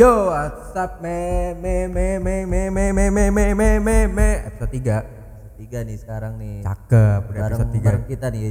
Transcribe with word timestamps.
Yo, 0.00 0.32
what's 0.32 0.72
up, 0.80 1.04
me, 1.04 1.52
me, 1.60 1.84
me, 1.84 2.16
me, 2.16 2.48
me, 2.48 2.72
me, 2.72 2.88
me, 2.88 3.06
me, 3.12 3.26
me, 3.28 3.52
me, 3.52 3.68
me, 3.84 3.96
me, 4.08 4.28
episode 4.48 4.72
3 4.80 5.60
tiga 5.60 5.78
nih 5.84 5.96
sekarang 6.00 6.40
nih 6.40 6.64
Cakep, 6.64 7.20
udah 7.28 7.36
bareng, 7.36 7.60
episode 7.60 7.72
3 7.76 7.84
bareng 7.84 8.04
kita 8.08 8.26
nih 8.32 8.44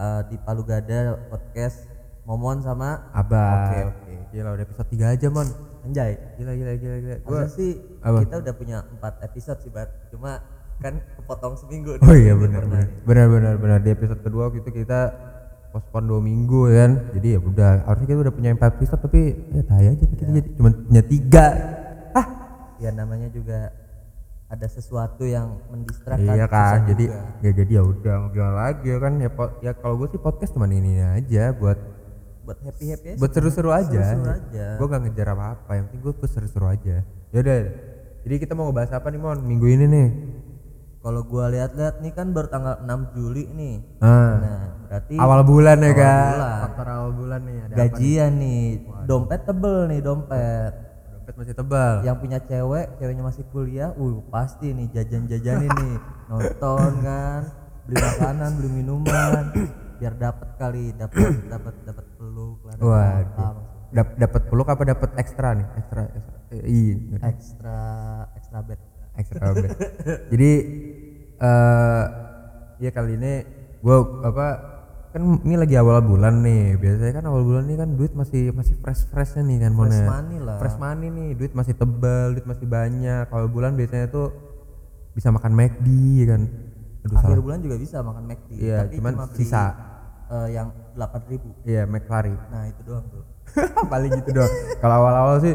eh, 0.00 0.20
di 0.32 0.36
Palu 0.40 0.64
Gada 0.64 1.20
podcast 1.28 1.84
Momon 2.24 2.64
sama 2.64 3.12
Abah 3.12 3.68
Oke, 3.68 3.80
oke. 3.84 4.12
Gila, 4.32 4.56
udah 4.56 4.64
episode 4.64 4.88
3 4.96 5.12
aja, 5.12 5.26
Mon 5.28 5.48
Anjay 5.84 6.12
Gila, 6.40 6.52
gila, 6.56 6.72
gila, 6.80 6.96
gila 6.96 7.16
Gua, 7.20 7.52
sih 7.52 7.76
apa? 8.00 8.24
kita 8.24 8.36
udah 8.40 8.54
punya 8.56 8.76
empat 8.88 9.20
episode 9.28 9.60
sih 9.60 9.68
Bat 9.68 10.08
cuma 10.08 10.40
kan 10.80 11.04
kepotong 11.20 11.60
seminggu 11.60 12.00
Oh 12.00 12.16
iya, 12.16 12.32
benar, 12.32 12.64
benar. 12.64 12.88
Benar, 13.04 13.26
benar, 13.28 13.54
benar 13.60 13.78
Di 13.84 13.92
episode 13.92 14.24
kedua 14.24 14.48
waktu 14.48 14.64
itu 14.64 14.72
kita 14.72 15.33
postpone 15.74 16.06
2 16.06 16.22
minggu 16.22 16.60
ya 16.66 16.76
kan 16.80 16.92
Jadi 17.12 17.28
ya 17.28 17.40
udah, 17.40 17.70
harusnya 17.84 18.06
kita 18.06 18.20
udah 18.22 18.32
punya 18.32 18.50
4 18.52 18.62
episode 18.70 19.00
Tapi 19.02 19.20
ya 19.50 19.62
tai 19.64 19.86
aja 19.88 20.04
kita 20.06 20.22
jadi 20.24 20.40
cuma 20.54 20.70
punya 20.70 21.02
3 21.02 22.14
Ah, 22.14 22.26
ya 22.78 22.90
namanya 22.90 23.26
juga 23.28 23.74
ada 24.44 24.66
sesuatu 24.66 25.26
yang 25.26 25.58
mendistrakan 25.66 26.22
iya 26.30 26.46
kan 26.46 26.78
susah 26.78 26.80
jadi 26.86 27.04
juga. 27.04 27.22
ya 27.42 27.50
jadi 27.52 27.72
ya 27.74 27.82
udah 27.82 28.14
mau 28.16 28.28
gimana 28.30 28.54
lagi 28.60 28.86
ya 28.86 28.98
kan 28.98 29.12
ya 29.18 29.28
po- 29.28 29.54
ya 29.58 29.72
kalau 29.74 29.94
gue 29.96 30.08
sih 30.08 30.20
podcast 30.20 30.54
cuman 30.54 30.70
ini 30.70 31.02
aja 31.02 31.50
buat 31.52 31.74
buat 32.44 32.58
happy 32.62 32.84
happy 32.86 33.06
aja 33.08 33.18
buat 33.18 33.32
seru-seru 33.32 33.72
aja. 33.72 33.88
Seru-seru 34.04 34.30
aja. 34.30 34.66
Gue 34.76 34.86
gak 34.86 35.00
ngejar 35.02 35.28
apa-apa, 35.28 35.70
yang 35.74 35.84
penting 35.88 36.00
gue 36.04 36.28
seru-seru 36.28 36.66
aja. 36.68 36.96
Yaudah, 37.32 37.56
jadi 38.22 38.34
kita 38.36 38.52
mau 38.52 38.68
ngebahas 38.68 38.92
apa 38.94 39.08
nih 39.08 39.18
Mon 39.18 39.40
minggu 39.40 39.66
ini 39.66 39.84
nih? 39.88 40.08
Kalau 41.04 41.20
gua 41.22 41.46
lihat-lihat 41.46 42.00
nih 42.00 42.12
kan 42.12 42.32
baru 42.32 42.48
tanggal 42.48 42.74
6 42.80 42.88
Juli 43.12 43.44
nih 43.50 43.76
Ah, 44.00 44.32
nah 44.34 44.60
berarti 44.84 45.14
awal 45.14 45.40
bulan 45.42 45.76
ya 45.78 45.92
kan? 45.92 46.32
bulan. 46.32 46.58
Faktor 46.64 46.86
awal 46.88 47.10
bulan 47.12 47.40
nih 47.42 47.56
ada 47.58 47.60
apa 47.60 47.68
nih? 47.68 47.76
gajian 47.84 48.32
nih 48.34 48.64
dompet 49.04 49.40
tebel 49.42 49.78
nih 49.86 50.00
dompet 50.00 50.72
Dompet 51.14 51.34
masih 51.36 51.54
tebal. 51.54 51.94
yang 52.02 52.16
punya 52.16 52.38
cewek 52.38 52.86
ceweknya 52.96 53.22
masih 53.22 53.44
kuliah 53.46 53.90
uh 53.92 54.16
pasti 54.26 54.66
nih 54.70 54.88
jajan-jajanin 54.90 55.68
nih 55.70 55.96
nonton 56.28 56.92
kan 57.00 57.42
beli 57.84 57.96
makanan 57.98 58.50
beli 58.54 58.70
minuman 58.74 59.44
biar 59.94 60.14
dapat 60.14 60.48
kali 60.54 60.92
dapat 60.92 61.20
dapat 61.46 61.74
dapat 61.82 62.04
peluk 62.14 62.58
lah 62.62 62.76
Waduh. 62.76 63.56
dapat 64.16 64.42
peluk 64.44 64.66
apa 64.66 64.82
dapat 64.84 65.10
ekstra 65.14 65.52
nih? 65.52 65.68
Ekstra, 65.76 66.00
ekstra. 66.10 66.36
Eh, 66.50 66.62
iya, 66.64 66.96
ekstra 67.22 67.78
ekstra 68.34 68.58
bed 68.60 68.80
bed. 69.16 69.70
Jadi 70.28 70.50
eh 71.36 72.04
ya 72.78 72.90
kali 72.90 73.14
ini 73.14 73.34
gua 73.78 73.96
apa 74.24 74.46
kan 75.10 75.22
ini 75.40 75.54
lagi 75.54 75.74
awal 75.74 76.02
bulan 76.02 76.42
nih. 76.42 76.74
Biasanya 76.74 77.12
kan 77.14 77.24
awal 77.24 77.42
bulan 77.42 77.64
nih 77.64 77.76
kan 77.76 77.88
duit 77.90 78.12
masih 78.12 78.50
masih 78.50 78.74
fresh 78.76 79.06
freshnya 79.06 79.42
nih 79.42 79.58
kan 79.60 79.72
fresh 79.72 79.94
Mona. 79.94 80.10
money 80.10 80.36
lah 80.38 80.56
Fresh 80.58 80.76
money 80.76 81.08
nih, 81.08 81.28
duit 81.32 81.52
masih 81.52 81.72
tebal, 81.72 82.34
duit 82.34 82.44
masih 82.44 82.66
banyak. 82.66 83.24
Awal 83.28 83.46
bulan 83.46 83.74
biasanya 83.74 84.08
tuh 84.08 84.34
bisa 85.12 85.30
makan 85.30 85.54
McD 85.54 85.86
ya 86.18 86.26
kan. 86.28 86.42
Aduh 87.04 87.14
akhir 87.14 87.30
salah. 87.30 87.44
bulan 87.44 87.58
juga 87.60 87.76
bisa 87.76 87.96
makan 88.00 88.24
McD 88.26 88.50
Iya, 88.56 88.78
tapi 88.82 88.96
cuman 88.96 89.12
cuma 89.12 89.26
beli, 89.28 89.36
sisa. 89.38 89.64
eh, 90.26 90.48
yang 90.50 90.66
8000 90.94 91.52
Iya, 91.62 91.82
McFlurry. 91.84 92.34
nah 92.48 92.64
itu 92.64 92.80
doang 92.82 93.04
tuh 93.06 93.22
Paling 93.92 94.10
gitu 94.16 94.30
doang. 94.32 94.50
Kalau 94.80 94.94
awal-awal 94.98 95.36
sih 95.38 95.54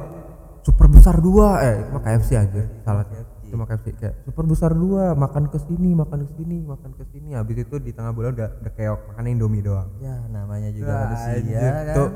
super 0.61 0.88
besar 0.88 1.17
dua, 1.17 1.57
eh 1.59 1.81
itu 1.81 1.89
mah 1.89 1.99
KFC 1.99 2.31
aja. 2.38 2.63
Salah. 2.79 3.03
Itu 3.50 3.58
mah 3.58 3.66
KFC 3.66 3.97
kayak 3.97 4.16
super 4.23 4.45
besar 4.45 4.72
dua, 4.72 5.17
makan 5.17 5.50
ke 5.50 5.58
sini, 5.58 5.97
makan 5.97 6.30
ke 6.30 6.31
sini, 6.38 6.61
makan 6.61 6.94
ke 6.94 7.03
sini. 7.09 7.33
Habis 7.33 7.66
itu 7.66 7.75
di 7.81 7.89
tengah 7.89 8.14
bulan 8.14 8.38
udah 8.38 8.50
udah 8.61 8.73
keok, 8.78 9.00
makan 9.09 9.23
Indomie 9.25 9.66
doang. 9.66 9.89
ya 9.97 10.22
namanya 10.30 10.69
juga 10.69 10.94
Wah, 10.94 11.02
manusia 11.09 11.33
anjir. 11.33 11.72
kan 11.73 11.95
Tuh, 11.97 12.09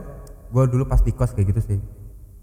gue 0.53 0.63
dulu 0.69 0.83
pas 0.85 1.01
di 1.01 1.11
kos 1.11 1.33
kayak 1.33 1.47
gitu 1.49 1.61
sih. 1.73 1.79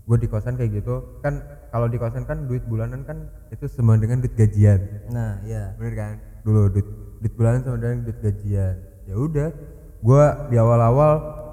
Gue 0.02 0.18
di 0.18 0.26
kosan 0.26 0.58
kayak 0.58 0.82
gitu, 0.82 1.22
kan 1.22 1.38
kalau 1.70 1.86
di 1.86 1.94
kosan 1.94 2.26
kan 2.26 2.50
duit 2.50 2.66
bulanan 2.66 3.06
kan 3.06 3.30
itu 3.54 3.70
sama 3.70 3.94
dengan 3.94 4.18
duit 4.18 4.34
gajian. 4.34 5.06
nah 5.14 5.38
ya 5.46 5.70
Bener 5.78 5.94
kan? 5.94 6.12
Dulu 6.42 6.66
duit 6.66 6.86
duit 7.22 7.32
bulanan 7.38 7.62
sama 7.62 7.78
dengan 7.78 8.02
duit 8.02 8.18
gajian. 8.18 8.74
Ya 9.06 9.14
udah, 9.14 9.54
gue 10.02 10.24
di 10.50 10.56
awal-awal 10.58 11.12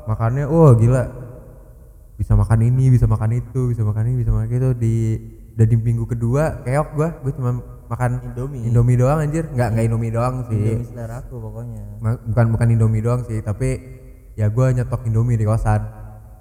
makannya, 0.09 0.49
wah 0.49 0.73
gila, 0.73 1.05
bisa 2.17 2.33
makan 2.33 2.65
ini, 2.65 2.89
bisa 2.89 3.05
makan 3.05 3.29
itu, 3.37 3.69
bisa 3.69 3.85
makan 3.85 4.09
ini, 4.09 4.15
bisa 4.25 4.31
makan 4.33 4.49
itu 4.49 4.69
di 4.73 4.95
dan 5.57 5.65
di 5.65 5.77
minggu 5.81 6.05
kedua 6.05 6.61
keok 6.61 6.89
gue, 6.93 7.07
gue 7.25 7.33
cuma 7.33 7.51
makan 7.89 8.21
Indomie. 8.29 8.69
Indomie 8.69 8.93
doang 8.99 9.17
anjir, 9.17 9.49
nggak 9.49 9.67
nggak 9.73 9.85
Indomie 9.89 10.13
doang 10.13 10.45
sih. 10.45 10.53
Indomie 10.53 10.85
selera 10.85 11.15
aku 11.25 11.35
pokoknya. 11.41 11.83
Ma- 11.97 12.21
bukan 12.21 12.45
bukan 12.53 12.67
Indomie 12.77 13.01
doang 13.01 13.21
sih. 13.25 13.41
Tapi 13.41 13.69
ya 14.37 14.53
gue 14.53 14.65
nyetok 14.77 15.09
Indomie 15.09 15.39
di 15.39 15.49
kosan. 15.49 15.81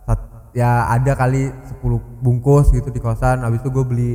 Sat- 0.04 0.52
ya 0.52 0.84
ada 0.92 1.16
kali 1.16 1.48
10 1.48 2.20
bungkus 2.20 2.68
gitu 2.76 2.92
di 2.92 3.00
kosan. 3.00 3.40
Habis 3.40 3.64
itu 3.64 3.72
gue 3.72 3.84
beli 3.88 4.10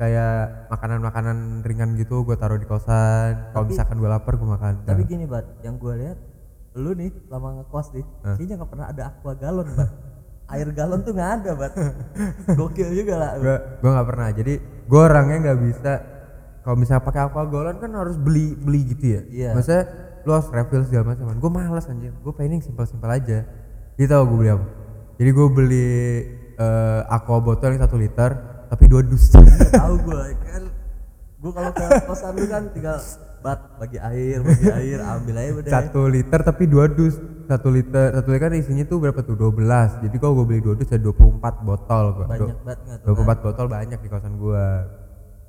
kayak 0.00 0.70
makanan-makanan 0.72 1.66
ringan 1.66 1.98
gitu 2.00 2.24
gue 2.24 2.38
taruh 2.38 2.56
di 2.56 2.64
kosan. 2.64 3.52
Kalau 3.52 3.68
misalkan 3.68 4.00
gue 4.00 4.08
lapar 4.08 4.40
gue 4.40 4.48
makan. 4.48 4.88
Tapi 4.88 5.04
gini 5.04 5.28
bat, 5.28 5.44
yang 5.60 5.76
gue 5.76 5.92
lihat 5.92 6.18
lu 6.78 6.94
nih 6.94 7.10
lama 7.26 7.58
ngekos 7.58 7.90
nih, 7.90 8.06
kayaknya 8.22 8.54
nggak 8.62 8.70
pernah 8.70 8.86
ada 8.86 9.02
aqua 9.10 9.34
galon 9.34 9.66
bat. 9.76 9.90
Air 10.48 10.68
galon 10.72 11.04
tuh 11.04 11.12
nggak 11.12 11.30
ada 11.40 11.50
bat. 11.52 11.72
Gokil 12.58 12.88
juga 12.96 13.14
lah. 13.20 13.30
gue 13.36 13.56
gue 13.84 13.90
nggak 13.92 14.08
pernah. 14.08 14.28
Jadi 14.32 14.54
gue 14.60 15.00
orangnya 15.00 15.36
nggak 15.44 15.60
bisa 15.60 15.92
kalau 16.64 16.76
misalnya 16.76 17.04
pakai 17.04 17.20
aqua 17.28 17.44
galon 17.48 17.76
kan 17.80 17.90
harus 17.92 18.16
beli 18.16 18.56
beli 18.56 18.96
gitu 18.96 19.04
ya. 19.16 19.20
Iya. 19.28 19.50
maksudnya 19.56 19.84
lu 20.24 20.30
harus 20.32 20.48
refill 20.48 20.84
segala 20.88 21.04
macam. 21.12 21.28
Gue 21.36 21.50
malas 21.52 21.84
anjir 21.88 22.12
gue 22.16 22.32
pengen 22.32 22.60
yang 22.60 22.64
simpel-simpel 22.64 23.12
aja. 23.12 23.44
Jadi 23.96 24.06
tau 24.08 24.24
gue 24.24 24.36
beli 24.40 24.50
apa. 24.56 24.66
Jadi 25.20 25.30
gue 25.34 25.48
beli 25.52 25.88
eh, 26.56 27.00
aqua 27.12 27.38
botol 27.44 27.76
yang 27.76 27.84
satu 27.84 28.00
liter 28.00 28.30
tapi 28.68 28.84
dua 28.88 29.04
dus. 29.04 29.32
Tahu 29.32 29.94
gue 30.04 30.22
kan, 30.44 30.62
gue 31.40 31.52
kalau 31.52 31.70
ke 31.72 31.84
kosan 32.08 32.32
lu 32.36 32.46
kan 32.48 32.62
tinggal 32.72 32.96
bat 33.40 33.78
bagi 33.78 33.98
air, 33.98 34.42
bagi 34.42 34.66
air, 34.70 34.98
ambil 35.00 35.34
aja 35.38 35.50
udah. 35.54 35.72
satu 35.72 36.00
liter 36.10 36.40
tapi 36.42 36.64
dua 36.66 36.90
dus 36.90 37.16
satu 37.48 37.68
liter 37.72 38.12
satu 38.12 38.28
liter 38.34 38.42
kan 38.50 38.54
isinya 38.58 38.84
tuh 38.84 38.98
berapa 39.00 39.20
tuh 39.24 39.38
12 39.38 40.04
jadi 40.04 40.16
kalau 40.20 40.32
gue 40.42 40.46
beli 40.52 40.60
dua 40.60 40.74
dus 40.76 40.90
ada 40.92 41.00
24 41.00 41.64
botol 41.64 42.04
gua. 42.12 42.26
Banyak 42.28 42.58
banget 42.60 42.78
nggak 42.84 42.98
tuh? 43.02 43.14
24 43.24 43.44
botol 43.46 43.66
banyak 43.72 43.98
di 44.04 44.08
kosan 44.12 44.34
gue 44.36 44.64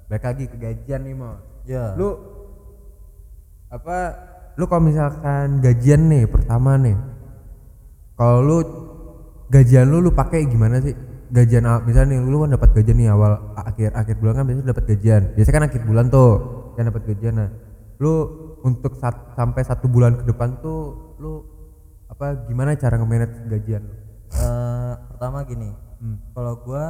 baik 0.09 0.23
lagi 0.25 0.43
ke 0.49 0.57
gajian 0.57 1.01
nih 1.05 1.15
mau 1.17 1.35
Ya. 1.69 1.93
lu 1.93 2.17
apa 3.69 3.97
lu 4.57 4.65
kalau 4.65 4.81
misalkan 4.89 5.61
gajian 5.61 6.09
nih 6.09 6.25
pertama 6.25 6.81
nih 6.81 6.97
kalau 8.17 8.41
lu 8.41 8.57
gajian 9.53 9.85
lu 9.85 10.01
lu 10.01 10.09
pakai 10.09 10.49
gimana 10.49 10.81
sih 10.81 10.97
gajian 11.29 11.61
misalnya 11.85 12.17
nih 12.17 12.19
lu 12.25 12.41
kan 12.41 12.57
dapat 12.57 12.69
gajian 12.73 12.97
nih 12.97 13.09
awal 13.13 13.53
akhir 13.53 13.93
akhir 13.93 14.17
bulan 14.17 14.33
kan 14.41 14.45
biasanya 14.49 14.67
dapat 14.73 14.85
gajian 14.89 15.21
biasanya 15.37 15.55
kan 15.61 15.65
akhir 15.69 15.81
bulan 15.85 16.05
tuh 16.09 16.31
kan 16.73 16.83
dapat 16.89 17.03
gajian 17.05 17.33
nah 17.37 17.49
lu 17.99 18.13
untuk 18.63 18.95
sat- 18.95 19.35
sampai 19.35 19.61
satu 19.61 19.85
bulan 19.85 20.15
ke 20.15 20.23
depan 20.25 20.59
tuh 20.59 20.79
lu 21.19 21.43
apa 22.07 22.47
gimana 22.47 22.73
cara 22.73 22.95
nge-manage 22.95 23.47
gajian 23.47 23.83
lu 23.83 23.95
Eh, 24.29 24.93
pertama 25.09 25.41
gini, 25.41 25.73
Hmm. 25.97 26.21
kalau 26.31 26.61
gue 26.61 26.85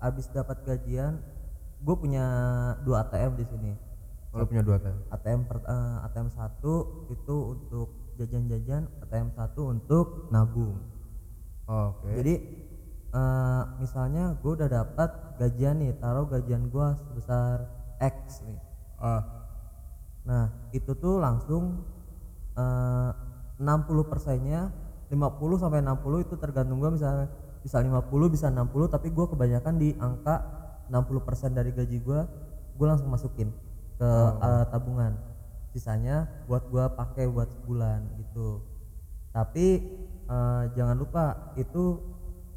abis 0.00 0.26
dapat 0.28 0.58
gajian, 0.64 1.22
gue 1.78 1.94
punya 1.94 2.26
dua 2.82 3.06
ATM 3.06 3.34
di 3.34 3.46
sini. 3.46 3.72
kalau 4.28 4.42
lu 4.42 4.50
punya 4.50 4.66
dua 4.66 4.82
tahun 4.82 4.98
ATM 5.08 5.40
per, 5.46 5.62
eh, 5.62 5.96
ATM 6.02 6.28
satu 6.28 6.74
itu 7.08 7.36
untuk 7.54 7.88
jajan-jajan, 8.18 8.90
ATM 9.00 9.30
satu 9.30 9.70
untuk 9.70 10.06
nabung. 10.28 10.82
oh, 11.64 11.94
oke 11.94 12.10
Jadi 12.12 12.34
eh, 13.14 13.62
misalnya 13.78 14.34
gue 14.34 14.52
udah 14.52 14.66
dapat 14.66 15.10
gajian 15.38 15.78
nih, 15.78 15.94
taruh 15.94 16.26
gajian 16.26 16.66
gue 16.66 16.86
sebesar 16.98 17.70
X 17.96 18.42
nih. 18.42 18.58
Ah, 18.98 19.22
Nah 20.24 20.50
itu 20.72 20.92
tuh 20.96 21.20
langsung 21.20 21.84
eh, 22.56 23.10
60 23.60 24.10
persennya 24.10 24.72
50 25.12 25.62
sampai 25.62 25.78
60 25.84 26.24
itu 26.26 26.34
tergantung 26.40 26.82
gue 26.82 26.90
misalnya 26.96 27.30
bisa 27.62 27.78
50 27.80 28.34
bisa 28.34 28.50
60 28.50 28.92
tapi 28.92 29.08
gue 29.14 29.26
kebanyakan 29.30 29.74
di 29.78 29.94
angka 29.96 30.36
60 30.90 31.26
persen 31.26 31.54
dari 31.54 31.70
gaji 31.70 32.02
gue 32.02 32.20
gue 32.74 32.86
langsung 32.86 33.08
masukin 33.08 33.54
ke 33.98 34.10
eh, 34.42 34.64
tabungan. 34.68 35.12
Sisanya 35.74 36.26
buat 36.46 36.66
gue 36.70 36.84
pakai 36.94 37.26
buat 37.30 37.50
sebulan 37.50 38.18
gitu. 38.18 38.62
Tapi 39.30 39.66
eh, 40.28 40.62
jangan 40.74 40.96
lupa 40.98 41.54
itu 41.54 42.02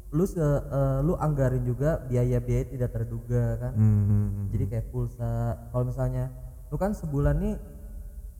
lu 0.08 0.24
se, 0.24 0.40
eh, 0.40 0.98
lu 1.04 1.14
anggarin 1.20 1.62
juga 1.68 2.00
biaya-biaya 2.08 2.64
tidak 2.72 2.90
terduga 2.96 3.60
kan? 3.60 3.72
Hmm, 3.76 4.02
hmm. 4.08 4.44
jadi 4.56 4.64
kayak 4.72 4.86
pulsa 4.88 5.68
kalau 5.68 5.84
misalnya 5.92 6.32
lu 6.68 6.76
kan 6.76 6.92
sebulan 6.92 7.36
nih 7.40 7.56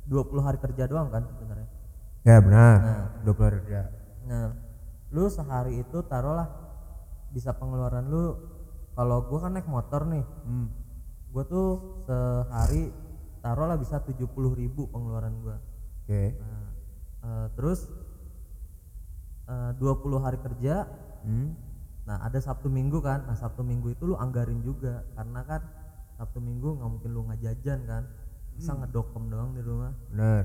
20 0.09 0.41
hari 0.41 0.59
kerja 0.61 0.85
doang 0.89 1.13
kan 1.13 1.25
sebenarnya? 1.29 1.69
Ya 2.27 2.37
benar. 2.45 2.75
Nah. 2.81 3.07
dua 3.25 3.35
puluh 3.35 3.49
hari 3.49 3.61
ya 3.69 3.85
nah 4.29 4.53
lu 5.09 5.25
sehari 5.33 5.81
itu 5.81 6.05
taruhlah 6.05 6.45
bisa 7.33 7.57
pengeluaran 7.57 8.05
lu 8.13 8.37
kalau 8.93 9.25
gua 9.25 9.49
kan 9.49 9.57
naik 9.57 9.69
motor 9.71 10.05
nih. 10.05 10.25
Hmm. 10.45 10.69
gua 11.33 11.45
tuh 11.49 11.69
sehari 12.05 12.93
taruhlah 13.41 13.79
bisa 13.79 14.03
70.000 14.03 14.27
ribu 14.59 14.91
pengeluaran 14.91 15.33
gua. 15.41 15.57
Oke. 16.05 16.35
Nah, 16.37 16.69
eh, 17.25 17.47
terus 17.57 17.89
eh, 19.49 19.73
20 19.81 20.25
hari 20.25 20.39
kerja 20.43 20.89
hmm. 21.25 21.49
nah 22.05 22.21
ada 22.25 22.37
sabtu 22.37 22.69
minggu 22.69 23.01
kan. 23.01 23.25
Nah 23.25 23.37
sabtu 23.37 23.65
minggu 23.65 23.97
itu 23.97 24.05
lu 24.05 24.17
anggarin 24.17 24.61
juga 24.61 25.05
karena 25.17 25.41
kan 25.47 25.63
sabtu 26.19 26.43
minggu 26.43 26.83
nggak 26.83 26.91
mungkin 26.91 27.11
lu 27.15 27.23
ngajajan 27.31 27.79
kan? 27.87 28.03
Bisa 28.59 28.75
ngedokem 28.75 29.31
doang 29.31 29.55
di 29.55 29.63
rumah? 29.63 29.95
Bener. 30.11 30.45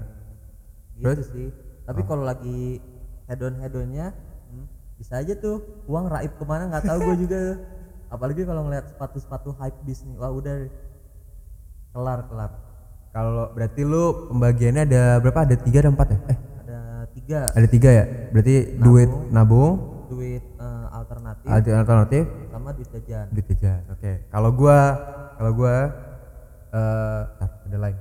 Gitu 1.02 1.24
sih. 1.34 1.48
Tapi 1.90 2.02
kalau 2.06 2.22
lagi 2.22 2.78
hedon 3.26 3.58
hedonnya 3.58 4.14
bisa 4.94 5.18
aja 5.18 5.34
tuh 5.34 5.84
uang 5.90 6.06
raib 6.06 6.38
ke 6.38 6.46
mana 6.46 6.70
nggak 6.70 6.86
tahu 6.86 7.00
gue 7.10 7.26
juga. 7.26 7.42
Apalagi 8.14 8.46
kalau 8.46 8.70
ngeliat 8.70 8.94
sepatu 8.94 9.18
sepatu 9.18 9.50
hype 9.58 9.82
beast 9.82 10.06
nih 10.06 10.14
wah 10.22 10.30
udah 10.30 10.70
kelar 11.90 12.30
kelar. 12.30 12.52
Kalau 13.10 13.50
berarti 13.54 13.82
lu 13.82 14.30
pembagiannya 14.30 14.86
ada 14.86 15.04
berapa? 15.18 15.50
Ada 15.50 15.58
tiga 15.58 15.82
ada 15.82 15.90
empat 15.90 16.08
ya? 16.14 16.20
Eh. 16.30 16.40
Ada 16.62 16.80
tiga. 17.14 17.40
Ada 17.58 17.68
tiga 17.68 17.90
ya? 17.90 18.06
Berarti 18.30 18.54
duit 18.78 19.10
nabung. 19.34 19.74
duit 20.14 20.46
eh, 20.46 20.86
alternatif. 20.94 21.50
Alternatif 21.50 22.24
sama 22.54 22.70
duit 22.78 22.90
jajan. 22.94 23.26
Duit 23.34 23.46
jajan 23.50 23.82
oke. 23.90 24.12
Kalau 24.30 24.50
gua 24.54 24.78
kalau 25.38 25.52
gua 25.54 25.76
eh 26.74 27.22
tar, 27.38 27.50
ada 27.70 27.78
lain. 27.78 27.98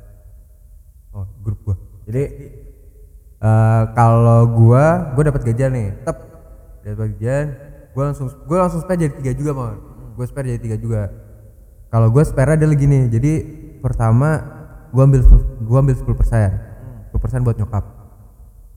Oh 1.12 1.28
grup 1.44 1.60
gua. 1.64 1.76
Jadi 2.08 2.22
eh 3.42 3.82
kalau 3.92 4.46
gua 4.54 5.12
gua 5.12 5.22
dapat 5.28 5.42
gajian 5.50 5.72
nih 5.74 5.88
tetap 5.98 6.16
dapat 6.82 7.14
gajian 7.14 7.46
gua 7.92 8.10
langsung 8.10 8.28
gua 8.48 8.64
langsung 8.64 8.80
spare 8.80 9.04
jadi 9.04 9.14
tiga 9.18 9.32
juga 9.36 9.50
mau 9.52 9.70
gua 10.16 10.26
spare 10.26 10.56
jadi 10.56 10.62
tiga 10.62 10.76
juga. 10.80 11.12
Kalau 11.92 12.08
gua 12.08 12.24
spare 12.24 12.56
adalah 12.56 12.76
gini 12.78 13.12
jadi 13.12 13.32
pertama 13.84 14.40
gua 14.94 15.04
ambil 15.04 15.20
10 15.20 15.68
gua 15.68 15.78
ambil 15.84 15.96
10 15.98 16.16
persen. 16.16 16.50
10 17.12 17.20
persen 17.20 17.40
buat 17.44 17.56
nyokap. 17.60 17.84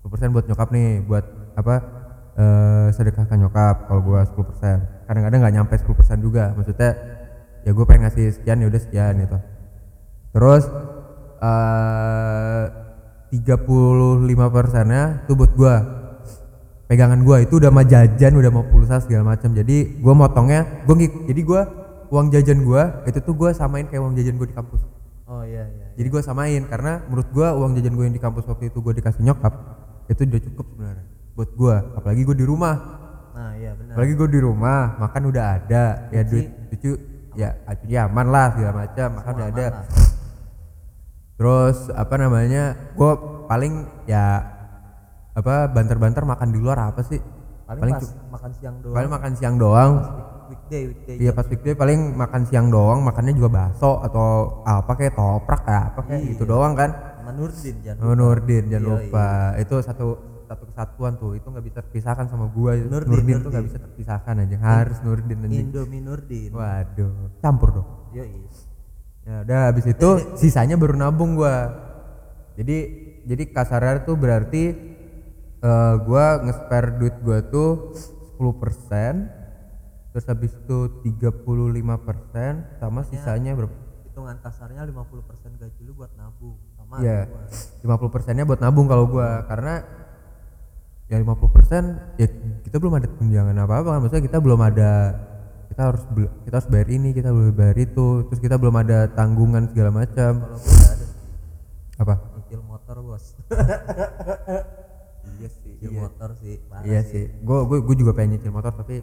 10 0.04 0.12
persen 0.12 0.30
buat 0.36 0.46
nyokap 0.50 0.68
nih 0.76 1.02
buat 1.08 1.26
apa 1.56 1.76
eh 2.36 2.88
sedekahkan 2.92 3.38
nyokap 3.48 3.88
kalau 3.88 4.02
gua 4.04 4.28
10 4.28 4.44
persen. 4.44 4.78
Kadang-kadang 5.08 5.40
nggak 5.46 5.56
nyampe 5.56 5.74
10 5.80 5.96
persen 5.96 6.18
juga 6.20 6.52
maksudnya 6.58 6.92
ya 7.66 7.74
gue 7.74 7.86
pengen 7.90 8.08
ngasih 8.08 8.26
sekian 8.38 8.62
ya 8.62 8.68
udah 8.70 8.82
sekian 8.82 9.14
gitu. 9.26 9.38
Terus 10.32 10.64
eh 11.42 12.64
35 13.34 14.54
persennya 14.54 15.26
itu 15.28 15.34
buat 15.36 15.52
gua. 15.58 15.76
Pegangan 16.86 17.26
gua 17.26 17.42
itu 17.42 17.58
udah 17.58 17.74
mau 17.74 17.82
jajan 17.82 18.38
udah 18.38 18.52
mau 18.54 18.64
pulsa 18.70 19.02
segala 19.02 19.36
macam. 19.36 19.52
Jadi 19.52 20.00
gua 20.00 20.14
motongnya 20.14 20.86
gua 20.86 20.96
ngik- 20.96 21.26
jadi 21.28 21.42
gua 21.42 21.62
uang 22.14 22.30
jajan 22.30 22.62
gua 22.62 23.02
itu 23.10 23.18
tuh 23.20 23.34
gua 23.34 23.52
samain 23.52 23.90
kayak 23.90 24.06
uang 24.06 24.14
jajan 24.14 24.38
gua 24.38 24.48
di 24.48 24.56
kampus. 24.56 24.86
Oh 25.26 25.42
iya 25.42 25.66
iya 25.66 25.98
jadi 25.98 26.08
gua 26.14 26.22
samain 26.22 26.62
karena 26.70 27.02
menurut 27.10 27.28
gua 27.34 27.58
uang 27.58 27.74
jajan 27.74 27.98
gua 27.98 28.06
yang 28.06 28.16
di 28.16 28.22
kampus 28.22 28.46
waktu 28.46 28.70
itu 28.70 28.78
gua 28.78 28.94
dikasih 28.94 29.26
nyokap 29.26 29.54
itu 30.06 30.22
udah 30.22 30.42
cukup 30.52 30.66
sebenarnya 30.78 31.06
buat 31.34 31.50
gua. 31.58 31.76
Apalagi 31.98 32.22
gua 32.22 32.38
di 32.38 32.46
rumah. 32.46 32.76
Nah 33.34 33.52
iya 33.58 33.74
benar. 33.74 33.98
Apalagi 33.98 34.14
gua 34.14 34.30
di 34.30 34.40
rumah 34.40 34.80
makan 35.02 35.22
udah 35.34 35.46
ada 35.58 35.84
ya 36.14 36.22
duit 36.22 36.48
cucu 36.70 36.92
ya 37.36 37.50
cuci 37.68 37.96
aman 37.96 38.28
lah 38.28 38.46
segala 38.52 38.74
macam. 38.82 39.08
Makan 39.20 39.34
udah 39.34 39.48
ada. 39.50 39.66
lah. 39.70 39.86
terus 41.36 41.92
apa 41.92 42.16
namanya 42.16 42.64
gua 42.96 43.12
paling 43.46 43.84
ya 44.08 44.40
apa 45.36 45.68
banter-banter 45.68 46.24
makan 46.24 46.48
di 46.50 46.60
luar 46.60 46.80
apa 46.90 47.04
sih? 47.04 47.20
Paling, 47.66 47.82
paling 47.82 47.96
pas 47.98 48.08
makan 48.32 48.52
siang 48.56 48.76
doang. 48.80 48.96
paling 48.96 49.12
makan 49.12 49.32
siang 49.36 49.56
doang. 49.58 49.92
Weekday 50.46 50.84
weekday 50.86 51.16
Iya 51.18 51.32
pas 51.34 51.46
weekday 51.50 51.74
paling 51.74 52.14
makan 52.14 52.42
siang 52.46 52.68
doang. 52.70 53.02
Makannya 53.02 53.34
juga 53.34 53.50
bakso 53.52 54.00
atau 54.00 54.62
apa 54.64 54.92
kayak 54.94 55.14
toprak 55.14 55.62
kayak 55.66 55.84
apa 55.92 56.00
kayak 56.06 56.22
Iya. 56.22 56.30
gitu 56.32 56.44
doang 56.46 56.72
kan. 56.72 56.90
Sama 57.20 57.32
Nurdin 57.34 57.76
jangan 57.82 58.00
Oh, 58.00 58.14
Nurdin 58.14 58.64
jangan 58.70 58.86
Iya, 58.86 58.92
lupa. 59.10 59.28
itu 59.58 59.76
satu 59.82 60.08
satu 60.46 60.64
kesatuan 60.70 61.18
tuh 61.18 61.36
itu 61.36 61.46
nggak 61.46 61.66
bisa 61.66 61.76
terpisahkan 61.82 62.26
sama 62.26 62.46
gua. 62.48 62.78
Nurdin, 62.78 63.10
Nurdin, 63.12 63.38
tuh 63.42 63.50
nggak 63.50 63.64
Nurdin. 63.66 63.66
bisa 63.68 63.80
terpisahkan 63.82 64.36
aja 64.42 64.58
harus 64.58 64.98
Nurdin 65.02 65.38
anjing. 65.44 65.66
Indomie 65.68 66.02
Nurdin. 66.02 66.50
Waduh. 66.54 67.42
Campur 67.42 67.70
dong. 67.74 67.88
Yoi. 68.14 68.48
ya 69.26 69.42
udah 69.42 69.74
habis 69.74 69.90
itu 69.90 70.10
sisanya 70.38 70.78
baru 70.78 70.94
nabung 70.94 71.34
gua. 71.34 71.74
Jadi 72.56 72.78
jadi 73.26 73.44
kasarnya 73.50 74.06
tuh 74.06 74.16
berarti 74.16 74.64
eh, 75.60 75.96
gua 76.06 76.46
nge-spare 76.46 76.96
duit 76.96 77.18
gua 77.20 77.42
tuh 77.42 77.98
10% 78.38 79.44
terus 80.14 80.26
habis 80.30 80.56
itu 80.56 80.78
35% 81.04 82.80
sama 82.80 83.04
sisanya 83.04 83.52
berapa? 83.52 83.74
hitungan 84.08 84.40
kasarnya 84.40 84.88
50% 84.88 85.60
gaji 85.60 85.82
lu 85.84 85.92
buat 85.92 86.08
nabung 86.16 86.56
sama 86.80 87.04
Iya. 87.04 87.28
gua. 87.28 88.00
50 88.00 88.14
persennya 88.14 88.48
buat 88.48 88.64
nabung 88.64 88.88
kalau 88.88 89.12
gua. 89.12 89.44
Karena 89.44 89.84
ya 91.06 91.22
50 91.22 91.38
persen 91.54 92.02
ya 92.18 92.26
kita 92.66 92.82
belum 92.82 92.98
ada 92.98 93.08
tunjangan 93.08 93.56
apa 93.62 93.74
apa 93.82 93.90
kan. 93.94 94.00
Maksudnya 94.02 94.24
kita 94.26 94.38
belum 94.42 94.60
ada 94.62 94.92
kita 95.70 95.82
harus 95.92 96.04
kita 96.46 96.56
harus 96.58 96.70
bayar 96.72 96.90
ini 96.90 97.10
kita 97.14 97.30
belum 97.30 97.54
bayar 97.54 97.78
itu. 97.78 98.08
Terus 98.30 98.40
kita 98.42 98.56
belum 98.58 98.76
ada 98.82 99.10
tanggungan 99.14 99.70
segala 99.70 99.92
macam. 99.94 100.32
Kalau 100.50 100.86
ada 100.90 101.06
apa? 101.96 102.16
Nyicil 102.42 102.62
motor 102.66 102.96
bos. 103.06 103.26
Iya 105.26 105.50
sih. 105.52 105.74
Nyicil 105.78 105.92
motor 105.94 106.30
sih. 106.42 106.56
Parah 106.70 106.86
iya 106.86 107.02
sih. 107.06 107.26
gua 107.42 107.66
gua 107.66 107.82
gua 107.82 107.96
juga 107.98 108.12
pengen 108.14 108.38
nyicil 108.38 108.54
motor 108.54 108.74
tapi 108.74 109.02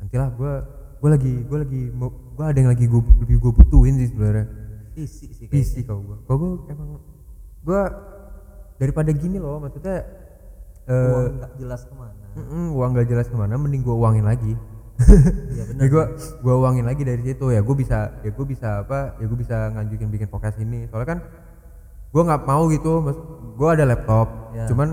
nantilah 0.00 0.28
gua 0.36 0.52
gua 1.00 1.10
lagi 1.18 1.32
gua 1.44 1.58
lagi 1.64 1.82
mau 1.92 2.12
gua 2.36 2.52
ada 2.52 2.58
yang 2.60 2.70
lagi 2.70 2.84
gua 2.88 3.00
lebih 3.20 3.36
gua 3.40 3.52
butuhin 3.52 3.96
sih 4.00 4.08
sebenarnya. 4.12 4.46
Isi 4.92 5.32
sih 5.32 5.46
PC 5.48 5.88
kalau 5.88 6.04
gua. 6.04 6.16
Kalau 6.24 6.36
gua 6.40 6.50
emang 6.68 6.88
gua 7.64 7.82
daripada 8.76 9.10
gini 9.14 9.38
loh 9.38 9.62
maksudnya 9.62 10.21
eh 10.90 11.10
uang 11.14 11.38
nggak 11.38 11.52
jelas 11.62 11.82
ke 11.86 11.94
mana. 11.94 12.22
Mm-mm, 12.32 12.64
uang 12.72 12.90
gak 12.96 13.08
jelas 13.12 13.26
ke 13.28 13.36
mana 13.36 13.54
mending 13.60 13.84
gua 13.84 14.08
uangin 14.08 14.24
lagi. 14.24 14.56
Iya 15.52 15.64
benar 15.68 15.82
ya 15.84 15.88
gua 15.92 16.04
gua 16.40 16.54
uangin 16.64 16.84
lagi 16.88 17.02
dari 17.04 17.22
situ. 17.22 17.46
Ya 17.52 17.60
gua 17.60 17.76
bisa 17.76 17.98
ya 18.24 18.30
gua 18.32 18.46
bisa 18.48 18.68
apa 18.82 19.20
ya 19.20 19.24
gua 19.28 19.38
bisa 19.38 19.56
ngajukin 19.76 20.08
bikin 20.08 20.28
podcast 20.32 20.56
ini. 20.56 20.88
Soalnya 20.88 21.08
kan 21.12 21.18
gua 22.08 22.22
nggak 22.32 22.42
mau 22.48 22.62
gitu 22.72 22.92
mas 23.04 23.18
gua 23.56 23.68
ada 23.76 23.84
laptop. 23.84 24.28
Ya. 24.52 24.64
cuman 24.68 24.88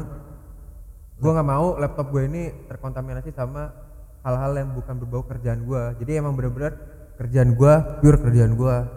gua 1.20 1.32
nggak 1.36 1.50
mau 1.52 1.68
laptop 1.76 2.16
gue 2.16 2.24
ini 2.32 2.44
terkontaminasi 2.72 3.36
sama 3.36 3.76
hal-hal 4.24 4.56
yang 4.56 4.70
bukan 4.76 5.00
berbau 5.00 5.24
kerjaan 5.24 5.64
gua. 5.64 5.96
Jadi 5.96 6.12
emang 6.20 6.36
bener-bener 6.36 6.76
kerjaan 7.16 7.56
gua 7.56 8.00
pure 8.04 8.20
kerjaan 8.20 8.60
gua. 8.60 8.88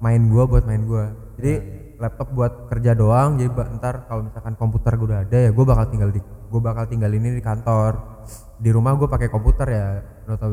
Main 0.00 0.32
gua 0.32 0.48
buat 0.48 0.64
main 0.64 0.88
gua. 0.88 1.12
Jadi 1.36 1.80
laptop 2.00 2.32
buat 2.32 2.52
kerja 2.72 2.96
doang. 2.96 3.36
Jadi 3.36 3.52
ntar 3.76 4.08
kalau 4.08 4.24
misalkan 4.24 4.56
komputer 4.56 4.96
gue 4.96 5.06
udah 5.12 5.20
ada 5.28 5.36
ya 5.36 5.50
gue 5.52 5.64
bakal 5.68 5.84
tinggal 5.92 6.08
di 6.08 6.20
gue 6.50 6.60
bakal 6.60 6.84
tinggal 6.90 7.14
ini 7.14 7.38
di 7.38 7.42
kantor. 7.42 8.26
Di 8.60 8.70
rumah 8.74 8.98
gue 8.98 9.06
pakai 9.06 9.30
komputer 9.30 9.68
ya. 9.70 9.86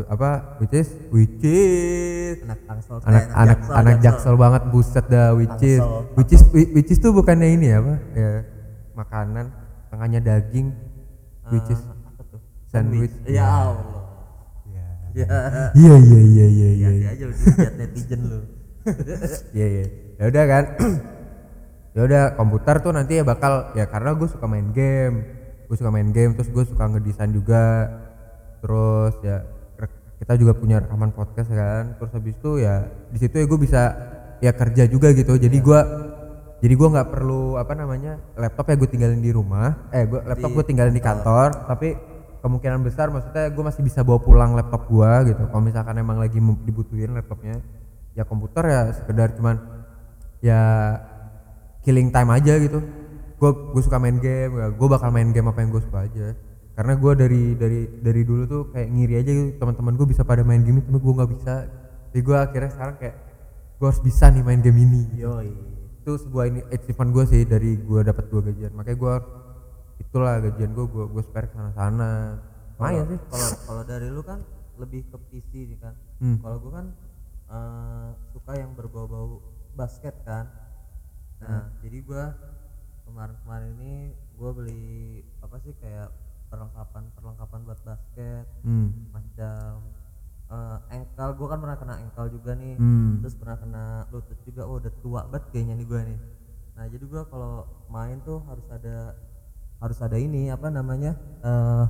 Apa 0.07 0.57
which 0.61 0.73
is 0.73 0.89
which 1.13 1.41
is 1.45 2.41
anak 2.41 2.65
tangsel 2.65 2.97
anak 3.05 3.29
eh, 3.29 3.37
anak 3.37 3.57
Jaksel, 3.61 3.73
anak 3.77 3.95
Jaksel. 4.01 4.05
jaksel 4.09 4.35
banget 4.41 4.63
buset 4.73 5.05
dah 5.05 5.29
which 5.37 5.61
is 5.61 5.83
which 6.17 6.33
is 6.33 6.41
which 6.49 6.89
is 6.89 6.97
tuh 6.97 7.13
bukannya 7.13 7.53
ini 7.53 7.69
ya 7.69 7.77
apa 7.85 7.93
ya 8.17 8.31
makanan 8.97 9.45
tengahnya 9.93 10.19
daging 10.25 10.73
which 11.53 11.69
is 11.69 11.77
tuh? 11.77 12.41
sandwich. 12.73 13.13
Ya 13.29 13.45
Allah. 13.45 14.03
Ya. 14.65 14.87
Ya. 15.13 15.27
Iya 15.77 15.95
iya 16.01 16.21
iya 16.25 16.47
iya 16.47 16.69
iya. 16.73 16.87
Hati 16.89 17.05
aja 17.13 17.23
lu 17.29 17.33
dihujat 17.37 17.73
netizen 17.77 18.21
lu. 18.25 18.39
Iya 19.53 19.65
iya. 19.67 19.85
Ya 20.17 20.23
udah 20.31 20.43
kan. 20.45 20.65
Ya 21.97 22.05
udah 22.05 22.37
komputer 22.37 22.77
tuh 22.77 22.93
nanti 22.93 23.17
ya 23.17 23.25
bakal 23.25 23.73
ya 23.73 23.89
karena 23.89 24.13
gue 24.13 24.29
suka 24.29 24.45
main 24.45 24.69
game 24.69 25.36
gue 25.67 25.75
suka 25.75 25.91
main 25.91 26.09
game 26.15 26.31
terus 26.33 26.49
gue 26.49 26.63
suka 26.63 26.87
ngedesain 26.87 27.31
juga. 27.35 27.91
Terus 28.63 29.13
ya 29.21 29.43
kita 30.17 30.33
juga 30.33 30.57
punya 30.57 30.81
rekaman 30.81 31.13
podcast 31.13 31.51
kan. 31.51 31.99
Terus 31.99 32.11
habis 32.15 32.33
itu 32.39 32.51
ya 32.63 32.87
di 33.11 33.17
situ 33.21 33.35
ya 33.37 33.45
gue 33.45 33.59
bisa 33.59 33.81
ya 34.41 34.51
kerja 34.53 34.83
juga 34.89 35.13
gitu. 35.13 35.37
Jadi 35.37 35.57
gua 35.61 35.81
jadi 36.57 36.73
gua 36.73 36.89
nggak 36.89 37.09
perlu 37.13 37.53
apa 37.61 37.77
namanya 37.77 38.17
laptop 38.33 38.73
ya 38.73 38.75
gue 38.81 38.89
tinggalin 38.89 39.21
di 39.21 39.29
rumah. 39.29 39.91
Eh 39.93 40.09
gua 40.09 40.25
laptop 40.25 40.57
gue 40.57 40.65
tinggalin 40.65 40.93
di 40.93 41.03
kantor. 41.03 41.69
tapi 41.69 41.93
kemungkinan 42.37 42.85
besar 42.85 43.09
maksudnya 43.09 43.49
gue 43.49 43.63
masih 43.65 43.81
bisa 43.83 44.05
bawa 44.05 44.21
pulang 44.21 44.53
laptop 44.55 44.87
gua 44.89 45.25
gitu. 45.25 45.41
Kalau 45.49 45.61
misalkan 45.61 45.95
emang 45.99 46.17
lagi 46.21 46.37
dibutuhin 46.39 47.13
laptopnya 47.13 47.61
ya 48.17 48.25
komputer 48.25 48.65
ya 48.65 48.81
sekedar 48.97 49.37
cuman 49.37 49.61
ya 50.41 50.61
killing 51.85 52.09
time 52.09 52.33
aja 52.33 52.57
gitu 52.57 52.81
gue 53.37 53.49
gue 53.73 53.81
suka 53.85 53.97
main 54.01 54.17
game 54.17 54.53
ya. 54.57 54.67
Gue 54.73 54.87
bakal 54.89 55.09
main 55.13 55.29
game 55.29 55.47
apa 55.49 55.59
yang 55.61 55.69
gue 55.71 55.83
suka 55.85 56.09
aja. 56.09 56.27
Karena 56.77 56.93
gue 56.93 57.11
dari 57.17 57.43
dari 57.57 57.81
dari 58.01 58.21
dulu 58.21 58.43
tuh 58.45 58.61
kayak 58.73 58.89
ngiri 58.89 59.13
aja 59.21 59.31
gitu. 59.31 59.49
Teman-teman 59.61 59.93
gue 59.97 60.07
bisa 60.09 60.21
pada 60.25 60.41
main 60.41 60.61
game 60.61 60.81
tapi 60.81 60.97
gue 60.97 61.13
nggak 61.13 61.31
bisa. 61.37 61.55
Jadi 62.13 62.21
gue 62.21 62.37
akhirnya 62.37 62.71
sekarang 62.73 62.95
kayak 62.97 63.15
gue 63.77 63.87
harus 63.87 64.01
bisa 64.01 64.25
nih 64.33 64.43
main 64.43 64.61
game 64.61 64.79
ini. 64.81 65.01
Yoi. 65.21 65.49
Itu 66.01 66.17
sebuah 66.17 66.45
ini 66.49 66.59
achievement 66.73 67.11
gue 67.13 67.23
sih 67.29 67.41
dari 67.45 67.77
gue 67.77 67.99
dapat 68.01 68.25
dua 68.29 68.41
gajian. 68.45 68.73
Makanya 68.73 68.97
gue 68.97 69.15
itulah 69.97 70.33
gajian 70.41 70.71
gue 70.73 70.85
gue 70.85 71.05
gue 71.09 71.23
spare 71.25 71.49
sana 71.49 71.73
sana 71.73 72.11
lumayan 72.77 73.05
sih. 73.09 73.19
kalau 73.33 73.49
kalau 73.65 73.83
dari 73.89 74.07
lu 74.13 74.21
kan 74.21 74.39
lebih 74.77 75.01
ke 75.09 75.17
PC 75.33 75.51
nih 75.73 75.79
kan. 75.81 75.95
Hmm. 76.21 76.37
kalau 76.45 76.57
gua 76.61 76.71
kan 76.81 76.87
eh, 77.49 78.09
suka 78.33 78.53
yang 78.53 78.71
berbau-bau 78.77 79.41
basket 79.73 80.13
kan. 80.21 80.45
Nah 81.41 81.73
jadi 81.81 81.97
gua 82.05 82.37
kemarin-kemarin 83.17 83.73
ini 83.81 83.93
gua 84.37 84.53
beli 84.53 85.25
apa 85.41 85.57
sih 85.65 85.73
kayak 85.81 86.13
perlengkapan 86.53 87.09
perlengkapan 87.17 87.59
buat 87.65 87.81
basket 87.81 88.45
hmm. 88.61 89.09
macam 89.09 89.81
eh 90.47 90.77
ankle 90.93 91.33
gue 91.35 91.47
kan 91.49 91.59
pernah 91.59 91.75
kena 91.81 91.95
ankle 91.97 92.29
juga 92.29 92.53
nih. 92.53 92.77
Hmm. 92.77 93.19
terus 93.25 93.33
pernah 93.33 93.57
kena 93.57 94.05
lutut 94.13 94.37
juga. 94.45 94.69
Oh 94.69 94.77
udah 94.77 94.93
tua 95.01 95.25
banget 95.33 95.49
kayaknya 95.49 95.81
nih 95.81 95.87
gue 95.89 96.01
nih. 96.13 96.19
Nah 96.77 96.85
jadi 96.93 97.03
gue 97.09 97.23
kalau 97.25 97.65
main 97.89 98.21
tuh 98.21 98.39
harus 98.45 98.63
ada 98.69 99.17
harus 99.81 99.97
ada 99.97 100.17
ini 100.21 100.53
apa 100.53 100.69
namanya 100.69 101.17
eh 101.41 101.85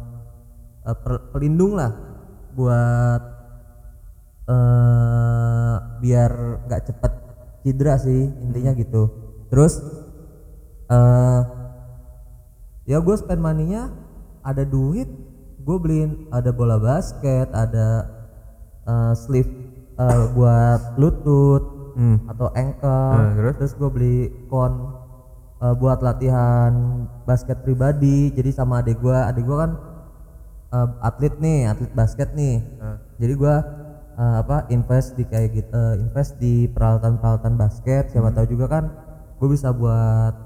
eh, 0.87 0.97
per- 1.03 1.27
pelindung 1.35 1.75
lah 1.75 1.91
buat 2.55 3.21
eh 4.47 5.77
biar 6.01 6.31
nggak 6.71 6.81
cepet 6.87 7.13
cedera 7.67 7.99
sih 7.99 8.31
intinya 8.47 8.71
gitu. 8.79 9.11
Terus 9.51 10.06
eh 10.87 11.41
ya 12.85 12.97
gue 12.97 13.15
spend 13.15 13.39
money-nya 13.39 13.91
ada 14.41 14.63
duit 14.63 15.07
gue 15.59 15.77
beliin 15.77 16.31
ada 16.31 16.49
bola 16.49 16.79
basket 16.79 17.51
ada 17.51 18.07
eh, 18.83 19.13
sleeve 19.13 19.51
eh, 19.93 20.25
buat 20.31 20.95
lutut 20.95 21.63
Hmm. 21.97 22.21
atau 22.29 22.53
ankle 22.53 22.85
Nah, 23.09 23.33
terus? 23.33 23.53
terus 23.57 23.73
gue 23.73 23.89
beli 23.89 24.17
kon 24.47 24.93
eh, 25.57 25.73
buat 25.73 25.97
latihan 25.99 26.69
basket 27.25 27.65
pribadi 27.65 28.29
jadi 28.29 28.53
sama 28.53 28.79
adik 28.79 29.01
gue 29.01 29.17
adik 29.17 29.41
gue 29.41 29.57
kan 29.57 29.71
eh, 30.71 30.87
atlet 31.01 31.33
nih 31.41 31.59
atlet 31.67 31.89
basket 31.91 32.37
nih 32.37 32.61
Ah. 32.77 33.01
jadi 33.17 33.33
gue 33.33 33.55
eh, 34.13 34.35
apa 34.39 34.69
invest 34.69 35.17
di 35.17 35.25
kayak 35.25 35.49
gitu 35.51 35.73
eh, 35.73 35.95
invest 35.97 36.37
di 36.37 36.69
peralatan 36.69 37.17
peralatan 37.17 37.57
basket 37.57 38.13
siapa 38.13 38.29
tahu 38.29 38.45
juga 38.45 38.69
kan 38.69 38.85
gue 39.35 39.49
bisa 39.49 39.73
buat 39.73 40.37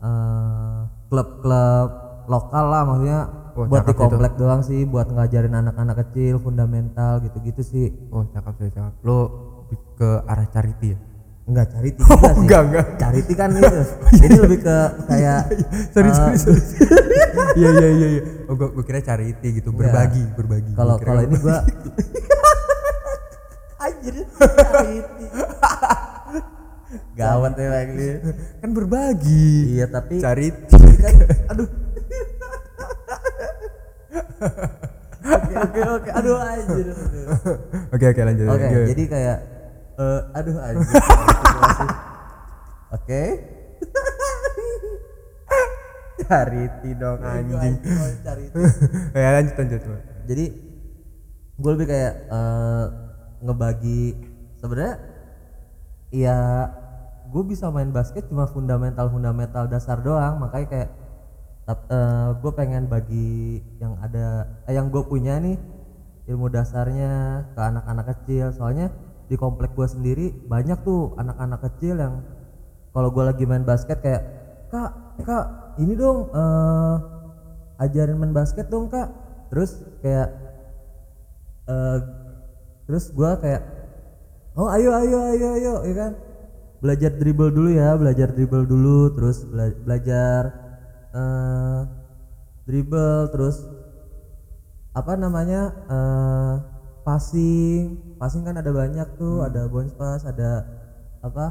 eh, 0.00 0.80
klub-klub 1.06 1.88
lokal 2.26 2.64
lah 2.66 2.82
maksudnya 2.84 3.20
Oh, 3.50 3.66
buat 3.66 3.82
di 3.82 3.90
cakep 3.90 3.98
itu. 3.98 4.02
komplek 4.06 4.32
doang 4.38 4.62
sih 4.62 4.86
buat 4.86 5.10
ngajarin 5.10 5.50
anak-anak 5.52 6.06
kecil 6.06 6.38
fundamental 6.38 7.18
gitu-gitu 7.18 7.60
sih. 7.60 7.86
Oh 8.08 8.22
cakep 8.24 8.54
sih 8.56 8.70
cakep. 8.70 8.94
Lo 9.02 9.18
ke 9.98 10.22
arah 10.24 10.46
charity 10.48 10.94
ya? 10.94 10.98
Enggak 11.44 11.66
charity 11.74 11.98
juga 12.06 12.14
sih. 12.14 12.30
Oh, 12.30 12.40
enggak, 12.40 12.60
enggak. 12.70 12.86
charity 12.96 13.32
kan 13.34 13.50
itu 13.58 13.78
ini 14.22 14.38
lebih 14.38 14.58
ke 14.62 14.76
kayak 15.10 15.40
sorry 15.92 16.08
eh, 16.08 16.14
sorry 16.14 16.38
sorry. 16.38 16.62
Iya 17.58 17.68
iya 17.74 17.88
iya 17.90 18.08
iya. 18.16 18.22
Oh 18.46 18.54
gua, 18.54 18.70
gua 18.70 18.84
kira 18.86 19.02
charity 19.02 19.48
gitu. 19.58 19.74
Berbagi 19.74 20.22
berbagi. 20.38 20.72
Kalau 20.72 20.94
kalau 21.02 21.20
ini 21.20 21.36
gua 21.36 21.58
anjir 23.80 24.14
charity 24.30 25.26
gawat 27.14 27.54
ya 27.54 27.68
lagi 27.70 28.08
kan 28.58 28.70
berbagi 28.74 29.78
iya 29.78 29.86
tapi 29.86 30.18
charity 30.18 30.74
ini 30.74 30.96
kan 31.04 31.14
aduh 31.54 31.68
oke 35.20 35.54
oke 35.54 35.80
oke 36.00 36.08
aduh 36.10 36.36
anjir 36.40 36.86
oke 37.92 38.04
oke 38.10 38.20
lanjut 38.24 38.46
Oke, 38.50 38.66
Oke. 38.66 38.80
jadi 38.90 39.02
kayak 39.06 39.38
eh 40.00 40.20
aduh 40.32 40.56
anjir. 40.58 40.94
Oke. 42.90 43.22
charity 46.20 46.90
dong 46.94 47.20
anjing 47.22 47.74
Cari 48.22 48.44
ya 49.14 49.28
lanjut 49.38 49.54
lanjut. 49.56 49.80
Jadi 50.26 50.44
gue 51.54 51.70
lebih 51.74 51.86
kayak 51.86 52.14
eh, 52.28 52.84
ngebagi 53.40 54.02
sebenarnya 54.58 54.94
ya 56.10 56.38
gue 57.30 57.42
bisa 57.46 57.70
main 57.70 57.88
basket 57.94 58.26
cuma 58.26 58.50
fundamental 58.50 59.06
fundamental 59.08 59.70
dasar 59.70 60.02
doang. 60.02 60.42
Makanya 60.42 60.66
kayak 60.66 60.90
gue 62.42 62.52
pengen 62.58 62.90
bagi 62.90 63.62
yang 63.78 63.94
ada 64.02 64.50
eh, 64.66 64.74
yang 64.74 64.90
gue 64.90 65.02
punya 65.06 65.38
nih 65.38 65.54
ilmu 66.26 66.50
dasarnya 66.50 67.46
ke 67.54 67.60
anak-anak 67.62 68.06
kecil. 68.14 68.50
Soalnya 68.50 68.90
di 69.30 69.38
komplek 69.38 69.72
gue 69.78 69.86
sendiri 69.86 70.26
banyak 70.50 70.82
tuh 70.82 71.14
anak-anak 71.14 71.60
kecil 71.70 71.94
yang 71.96 72.26
kalau 72.90 73.14
gue 73.14 73.22
lagi 73.22 73.46
main 73.46 73.62
basket 73.62 74.02
kayak 74.02 74.22
kak 74.70 74.90
kak 75.22 75.46
ini 75.78 75.94
dong 75.94 76.30
eh 76.34 76.96
ajarin 77.86 78.18
main 78.18 78.34
basket 78.34 78.66
dong 78.66 78.90
kak. 78.90 79.08
Terus 79.50 79.78
kayak 80.02 80.28
eh 81.70 81.98
terus 82.90 83.14
gua 83.14 83.38
kayak 83.38 83.62
oh 84.58 84.66
ayo 84.66 84.90
ayo 84.90 85.18
ayo 85.30 85.48
ayo 85.54 85.74
ya 85.86 85.94
kan 85.94 86.12
belajar 86.80 87.12
dribble 87.14 87.52
dulu 87.52 87.70
ya 87.76 87.92
belajar 87.94 88.32
dribble 88.32 88.64
dulu 88.64 89.12
terus 89.12 89.44
bela- 89.44 89.76
belajar 89.84 90.42
eh 91.12 91.80
dribble 92.64 93.28
terus 93.32 93.56
apa 94.90 95.14
namanya 95.14 95.60
eh 95.86 96.54
passing. 97.00 97.96
Passing 98.20 98.44
kan 98.44 98.60
ada 98.60 98.68
banyak 98.68 99.16
tuh 99.16 99.40
ada 99.40 99.64
bounce 99.64 99.96
pass 99.96 100.28
ada 100.28 100.66
apa 101.24 101.46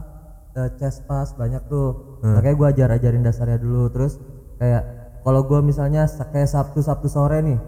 eh, 0.53 0.69
chest 0.77 1.05
pass 1.09 1.33
banyak 1.33 1.65
tuh. 1.65 2.21
Makanya 2.37 2.55
gua 2.57 2.67
ajar 2.69 2.89
ajarin 2.93 3.25
dasarnya 3.25 3.57
dulu. 3.57 3.89
Terus 3.89 4.21
kayak 4.61 4.83
kalau 5.25 5.41
gua 5.49 5.59
misalnya 5.65 6.05
sa- 6.05 6.29
kayak 6.29 6.49
sabtu 6.49 6.79
sabtu 6.85 7.09
sore 7.09 7.41
nih 7.41 7.59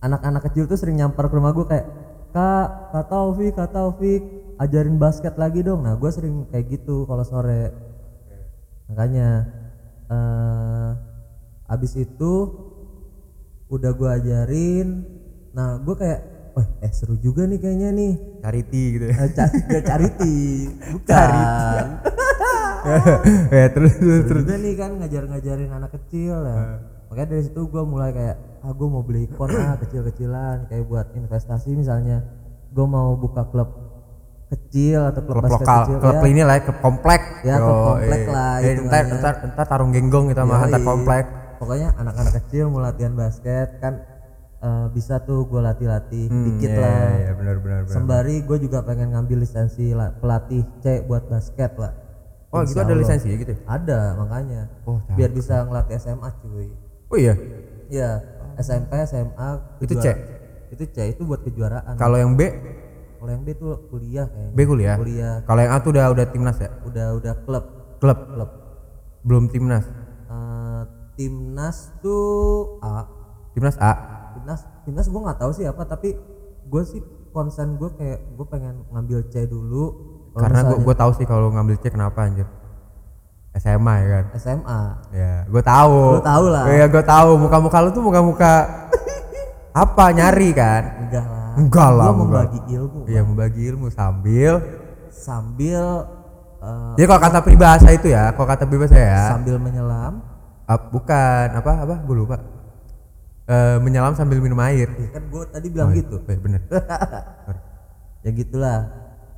anak-anak 0.00 0.48
kecil 0.48 0.64
tuh 0.64 0.80
sering 0.80 0.96
nyamper 0.96 1.28
ke 1.28 1.34
rumah 1.36 1.52
gue 1.52 1.66
kayak 1.68 1.86
kak 2.32 2.68
kak 2.88 3.04
Taufik 3.12 3.52
kak 3.52 3.68
Taufik 3.68 4.22
ajarin 4.60 5.00
basket 5.00 5.34
lagi 5.40 5.64
dong. 5.64 5.80
Nah 5.82 5.96
gue 5.96 6.10
sering 6.12 6.44
kayak 6.52 6.66
gitu 6.68 7.08
kalau 7.08 7.24
sore. 7.24 7.72
Makanya 8.92 9.28
eh 10.10 10.90
abis 11.70 11.96
itu 11.96 12.32
udah 13.72 13.90
gue 13.96 14.08
ajarin. 14.20 14.88
Nah 15.56 15.80
gue 15.80 15.94
kayak 15.96 16.20
wah 16.52 16.66
eh 16.84 16.92
seru 16.92 17.16
juga 17.16 17.48
nih 17.48 17.56
kayaknya 17.56 17.88
nih. 17.96 18.12
Charity 18.44 18.82
gitu 18.96 19.04
ya? 19.08 19.14
Eh, 19.16 19.30
ca- 19.32 19.54
gak 19.70 19.84
charity. 19.88 20.36
Bukan. 20.94 21.84
Ya 23.52 23.68
terus 23.76 23.92
terus 24.00 24.24
Seru 24.24 24.40
juga 24.40 24.56
nih 24.56 24.72
kan 24.72 24.96
ngajar-ngajarin 24.96 25.68
anak 25.68 26.00
kecil 26.00 26.48
ya. 26.48 26.80
Makanya 27.12 27.28
dari 27.36 27.42
situ 27.44 27.60
gue 27.68 27.82
mulai 27.84 28.08
kayak 28.16 28.64
ah 28.64 28.72
gue 28.72 28.88
mau 28.88 29.04
beli 29.04 29.28
kon 29.36 29.52
ah 29.52 29.76
kecil-kecilan 29.76 30.64
kayak 30.64 30.88
buat 30.88 31.12
investasi 31.12 31.76
misalnya. 31.76 32.24
Gue 32.72 32.88
mau 32.88 33.20
buka 33.20 33.44
klub 33.52 33.89
kecil 34.50 35.00
atau 35.06 35.22
klub, 35.22 35.40
klub 35.40 35.52
lokal 35.54 35.80
kecil 35.86 35.96
klub 35.98 36.18
ya. 36.18 36.26
ini 36.26 36.42
lah 36.42 36.54
ya, 36.58 36.62
klub 36.66 36.78
komplek. 36.80 37.20
Ya, 37.40 37.54
klub 37.56 37.70
Yo, 37.72 37.84
komplek 37.86 38.20
eh. 38.20 38.26
lah 38.28 38.52
eh, 38.58 38.60
ntar, 38.60 38.74
hitungannya. 38.74 39.14
ntar, 39.16 39.34
ntar 39.54 39.66
tarung 39.66 39.90
genggong 39.90 40.24
kita 40.28 40.42
mah 40.42 40.58
antar 40.60 40.82
komplek. 40.82 41.24
Pokoknya 41.56 41.88
anak-anak 41.94 42.32
kecil 42.42 42.64
mau 42.68 42.80
latihan 42.80 43.14
basket 43.14 43.68
kan 43.78 43.94
eh, 44.58 44.86
bisa 44.90 45.22
tuh 45.22 45.46
gue 45.46 45.60
latih-latih 45.60 46.26
Hmm, 46.26 46.44
dikit 46.50 46.70
iya, 46.70 46.80
lah. 46.80 46.90
iya, 46.90 47.18
iya, 47.20 47.32
benar 47.32 47.56
benar 47.58 47.78
benar 47.86 47.94
sembari 47.94 48.36
gue 48.42 48.58
juga 48.58 48.78
pengen 48.82 49.14
ngambil 49.14 49.38
lisensi 49.40 49.92
lah, 49.92 50.12
pelatih 50.18 50.66
C 50.80 51.04
buat 51.04 51.24
basket 51.26 51.72
lah. 51.76 51.92
Oh 52.50 52.66
gitu 52.66 52.82
ada 52.82 52.92
lisensi 52.92 53.30
gitu? 53.30 53.54
Ya? 53.54 53.58
ada 53.64 54.18
makanya. 54.18 54.66
Oh 54.82 54.98
biar 55.14 55.30
bisa 55.30 55.62
ngelatih 55.62 55.94
SMA 55.96 56.28
cuy. 56.42 56.68
Oh 57.06 57.14
iya? 57.14 57.34
Iya, 57.86 58.10
SMP, 58.56 58.90
SMA, 59.04 59.50
Itu 59.78 59.94
C? 59.96 60.06
Itu 60.70 60.84
C 60.86 60.96
itu 61.10 61.22
buat 61.22 61.42
kejuaraan. 61.42 61.94
kalau 61.94 62.14
yang 62.14 62.34
B 62.34 62.46
Kalau 63.20 63.30
yang 63.30 63.42
B 63.42 63.52
tuh 63.52 63.68
kuliah 63.86 64.26
kayaknya. 64.26 64.50
B 64.50 64.60
kuliah 64.64 64.96
Kuliah. 64.96 65.34
kalau 65.44 65.60
yang 65.60 65.70
A 65.70 65.78
tuh 65.78 65.90
udah 65.90 66.06
udah 66.08 66.26
timnas 66.26 66.56
ya 66.56 66.70
Udah 66.82 67.06
udah 67.14 67.34
klub, 67.38 67.64
klub 67.98 68.18
klub. 68.26 68.50
belum 69.20 69.44
timnas 69.46 69.84
Eh, 70.26 70.82
timnas 71.14 71.76
tuh 72.00 72.80
A. 72.80 73.04
timnas 73.52 73.76
A 73.76 73.92
Timnas, 74.32 74.60
timnas 74.82 75.06
gue 75.06 75.20
nggak 75.20 75.38
tahu 75.38 75.52
sih 75.52 75.64
apa, 75.64 75.82
tapi 75.84 76.16
gue 76.64 76.82
sih 76.82 77.02
konsen 77.28 77.76
gue 77.76 77.92
kayak 77.92 78.32
gue 78.32 78.46
pengen 78.46 78.86
ngambil 78.88 79.26
C 79.26 79.44
dulu. 79.44 79.84
Karena 80.32 80.62
misalnya 80.64 80.80
gua 80.80 80.94
tahu 80.96 81.10
sih 81.12 81.26
kalau 81.26 81.50
ngambil 81.50 81.76
C 81.76 81.90
kenapa 81.90 82.22
anjir 82.22 82.46
SMA 83.52 83.94
ya 83.96 84.08
kan 84.08 84.24
SMA. 84.36 84.80
ya 85.10 85.32
gua 85.44 85.58
tahu 85.60 85.98
Lu 86.14 86.22
tahu 86.22 86.44
lah. 86.48 86.64
ya 86.70 86.86
gua 86.86 87.02
tahu 87.04 87.30
muka-muka 87.36 87.78
lu 87.80 87.90
tuh 87.90 87.98
muka-muka 88.00 88.52
apa 89.76 90.04
nyari 90.10 90.50
kan 90.52 90.82
Enggak 91.02 91.26
lah. 91.26 91.39
Enggak 91.56 91.90
lah, 91.90 92.10
enggak. 92.10 92.20
membagi 92.20 92.60
ilmu 92.70 93.00
iya 93.10 93.20
membagi 93.24 93.60
ilmu 93.72 93.86
sambil 93.90 94.62
sambil 95.10 96.06
eh, 96.62 96.94
jadi 96.98 97.06
kalau 97.08 97.22
kata 97.24 97.38
peribahasa 97.40 97.88
itu 97.94 98.12
ya 98.12 98.30
kalau 98.36 98.48
kata 98.48 98.64
peribahasa 98.68 98.98
ya. 98.98 99.32
Sambil 99.32 99.56
menyelam. 99.56 100.20
ah, 100.70 100.78
bukan 100.78 101.46
apa 101.56 101.72
apa? 101.82 101.94
Gue 102.06 102.16
lupa. 102.22 102.36
Eh, 103.50 103.78
menyelam 103.82 104.14
sambil 104.14 104.38
minum 104.38 104.60
air. 104.62 104.86
Ya 104.86 105.08
kan 105.10 105.26
gue 105.26 105.42
tadi 105.50 105.66
bilang 105.72 105.90
gitu. 105.96 106.22
Eh, 106.28 106.38
bener. 106.38 106.62
Ya 108.20 108.36
gitulah. 108.36 108.80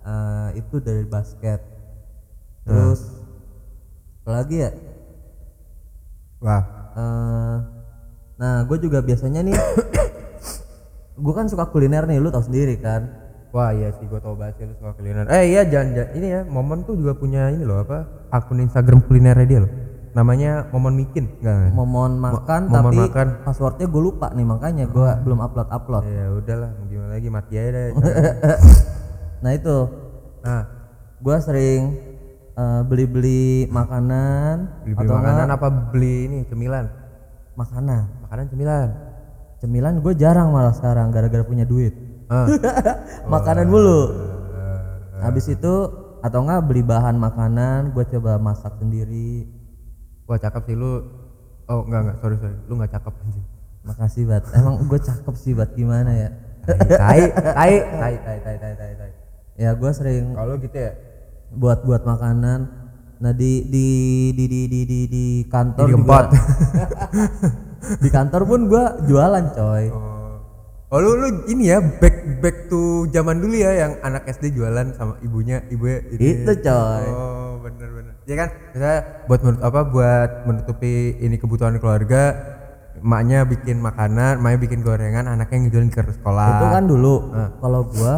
Eh, 0.02 0.59
itu 0.59 0.83
dari 0.83 1.07
basket. 1.07 1.62
Terus 2.66 3.23
apa 4.26 4.31
lagi 4.42 4.57
ya? 4.59 4.71
Wah. 6.42 6.62
Eh, 6.99 7.57
nah 8.42 8.66
gue 8.66 8.78
juga 8.83 8.99
biasanya 8.99 9.47
nih 9.47 9.54
gue 11.12 11.33
kan 11.37 11.47
suka 11.49 11.69
kuliner 11.69 12.09
nih 12.09 12.16
lu 12.16 12.33
tau 12.33 12.40
sendiri 12.40 12.81
kan? 12.81 13.04
Wah 13.52 13.69
iya 13.76 13.92
sih 13.92 14.09
gue 14.09 14.16
tau 14.16 14.33
banget 14.33 14.57
sih 14.57 14.64
lu 14.64 14.75
soal 14.81 14.97
kuliner. 14.97 15.28
Eh 15.28 15.52
iya 15.52 15.69
jangan, 15.69 15.92
jangan 15.92 16.11
ini 16.16 16.26
ya 16.33 16.40
momen 16.49 16.88
tuh 16.88 16.97
juga 16.97 17.12
punya 17.12 17.52
ini 17.52 17.69
loh 17.69 17.85
apa 17.85 18.28
akun 18.33 18.64
Instagram 18.64 19.04
kulinernya 19.04 19.45
dia 19.45 19.61
loh. 19.61 19.73
Namanya 20.12 20.69
momon 20.73 20.97
mikin 20.97 21.25
enggak? 21.40 21.73
Momon 21.73 22.21
makan 22.21 22.69
momon 22.69 22.92
tapi 22.92 22.97
makan. 23.09 23.28
passwordnya 23.45 23.87
gue 23.88 24.02
lupa 24.02 24.28
nih 24.33 24.45
makanya 24.45 24.85
gue 24.88 25.09
belum 25.25 25.40
upload 25.45 25.69
upload. 25.69 26.04
Ya 26.09 26.26
udahlah 26.33 26.71
gimana 26.88 27.12
lagi 27.16 27.28
mati 27.28 27.54
aja 27.61 27.71
deh. 27.76 27.88
Nah 29.42 29.59
itu. 29.59 29.78
Nah. 30.47 30.62
Gue 31.23 31.37
sering 31.38 31.99
eh, 32.54 32.83
beli-beli 32.87 33.66
makanan 33.71 34.87
beli, 34.87 34.95
atau 35.02 35.14
makanan 35.19 35.45
enggak 35.47 35.59
apa 35.59 35.69
beli 35.90 36.16
ini 36.31 36.38
cemilan? 36.47 36.87
Makanan. 37.59 38.26
Makanan 38.26 38.45
cemilan 38.50 39.12
cemilan 39.62 40.02
gue 40.02 40.19
jarang 40.19 40.50
malah 40.50 40.75
sekarang 40.75 41.14
gara-gara 41.14 41.47
punya 41.47 41.62
duit. 41.62 41.95
Ah. 42.26 42.50
Makanan 43.38 43.71
mulu. 43.71 44.02
habis 45.23 45.47
itu 45.47 45.75
atau 46.19 46.42
enggak 46.42 46.66
beli 46.66 46.83
bahan 46.83 47.14
makanan 47.14 47.95
gue 47.95 48.02
coba 48.19 48.42
masak 48.42 48.75
sendiri. 48.83 49.47
Wah 50.26 50.35
cakep 50.35 50.66
sih 50.66 50.75
lu. 50.75 50.99
Oh 51.71 51.87
enggak 51.87 52.00
enggak. 52.11 52.16
Sorry 52.19 52.37
sorry. 52.42 52.59
Lu 52.66 52.75
nggak 52.75 52.90
cakep 52.99 53.14
anjing. 53.23 53.47
Makasih 53.87 54.25
bat. 54.26 54.42
Emang 54.50 54.83
gue 54.83 54.99
cakep 54.99 55.35
sih 55.38 55.54
bat. 55.54 55.71
Gimana 55.78 56.11
ya? 56.11 56.31
Tai 56.66 57.23
tai 57.31 57.73
tai 57.95 58.14
tai 58.19 58.37
tai 58.42 58.57
tai 58.59 58.75
tai 58.75 58.92
tai 58.99 59.11
ya 59.59 59.76
gue 59.78 59.90
sering 59.95 60.35
kalau 60.35 60.59
gitu 60.59 60.75
ya? 60.75 60.92
buat 61.54 61.87
buat 61.87 62.02
makanan. 62.02 62.61
Nah 63.23 63.31
di 63.31 63.62
di 63.71 63.87
di 64.35 64.45
di 64.50 64.61
di 64.66 64.81
di, 64.83 65.00
di 65.07 65.26
kantor 65.47 65.87
Jadi 65.87 65.95
juga. 65.95 66.19
di 67.98 68.08
kantor 68.08 68.42
pun 68.46 68.60
gue 68.70 68.84
jualan 69.10 69.44
coy. 69.52 69.84
Oh. 69.90 70.38
oh 70.92 70.98
lu 71.00 71.10
lu 71.18 71.28
ini 71.48 71.72
ya 71.72 71.80
back 71.80 72.44
back 72.44 72.56
to 72.68 73.08
zaman 73.10 73.40
dulu 73.40 73.56
ya 73.56 73.72
yang 73.74 73.92
anak 74.04 74.28
SD 74.28 74.54
jualan 74.54 74.92
sama 74.94 75.16
ibunya 75.20 75.64
ibunya 75.68 76.04
ini. 76.14 76.20
itu 76.20 76.52
coy. 76.62 77.04
Oh 77.10 77.58
bener 77.60 77.88
bener. 77.90 78.12
Ya 78.28 78.34
kan? 78.38 78.48
Misalnya 78.70 79.00
buat 79.26 79.40
menut- 79.42 79.64
apa 79.64 79.80
buat 79.88 80.30
menutupi 80.46 81.18
ini 81.18 81.36
kebutuhan 81.36 81.76
keluarga 81.82 82.36
emaknya 83.02 83.42
bikin 83.42 83.82
makanan 83.82 84.38
emaknya 84.38 84.60
bikin 84.62 84.80
gorengan 84.86 85.26
anaknya 85.26 85.66
ngejualin 85.66 85.90
ke 85.90 86.02
sekolah. 86.22 86.48
Itu 86.60 86.66
kan 86.70 86.84
dulu. 86.86 87.14
Kalau 87.58 87.82
gua 87.90 88.14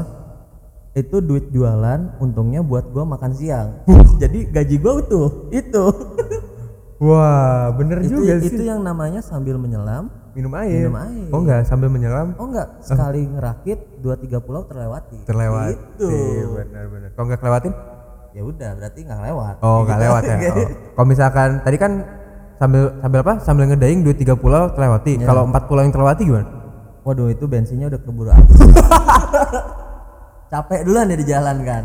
itu 0.95 1.19
duit 1.19 1.51
jualan 1.51 2.21
untungnya 2.21 2.61
buat 2.63 2.93
gua 2.93 3.09
makan 3.09 3.33
siang. 3.33 3.81
Jadi 4.23 4.51
gaji 4.53 4.77
gua 4.79 4.93
utuh. 5.01 5.29
Itu 5.51 5.85
wah 7.05 7.69
bener 7.77 7.99
itu 8.01 8.17
juga 8.17 8.35
sih. 8.41 8.49
itu 8.49 8.63
yang 8.65 8.81
namanya 8.81 9.21
sambil 9.21 9.61
menyelam 9.61 10.09
minum 10.33 10.53
air. 10.57 10.89
minum 10.89 10.97
air. 10.97 11.29
oh 11.31 11.41
enggak 11.45 11.61
sambil 11.69 11.89
menyelam? 11.93 12.33
Oh 12.41 12.49
enggak 12.49 12.69
sekali 12.81 13.29
ngerakit 13.29 13.79
dua 14.01 14.17
tiga 14.17 14.41
pulau 14.41 14.65
terlewati. 14.65 15.21
Terlewat 15.29 15.77
itu 15.77 16.09
bener 16.57 16.85
bener. 16.89 17.09
Kalau 17.15 17.27
nggak 17.29 17.41
kelewatin? 17.45 17.73
Ya 18.35 18.43
udah 18.43 18.71
berarti 18.75 19.01
nggak 19.07 19.21
lewat. 19.31 19.55
Oh 19.63 19.79
nggak 19.87 19.99
lewat 20.01 20.23
ya? 20.27 20.37
Oh. 20.55 20.69
kalau 20.99 21.07
misalkan 21.07 21.49
tadi 21.63 21.77
kan 21.79 21.93
sambil 22.59 22.83
sambil 22.99 23.21
apa? 23.23 23.35
Sambil 23.45 23.65
ngedaing 23.71 24.01
dua 24.03 24.15
tiga 24.17 24.35
pulau 24.35 24.73
terlewati. 24.73 25.21
Iya. 25.21 25.27
kalau 25.29 25.47
empat 25.47 25.63
pulau 25.71 25.85
yang 25.85 25.93
terlewati 25.95 26.23
gimana? 26.27 26.49
Waduh 27.05 27.29
itu 27.29 27.45
bensinnya 27.45 27.93
udah 27.93 28.01
keburu 28.01 28.33
habis 28.33 28.57
capek 30.55 30.81
duluan 30.87 31.11
ya 31.11 31.17
di 31.19 31.27
jalan 31.27 31.57
kan? 31.67 31.85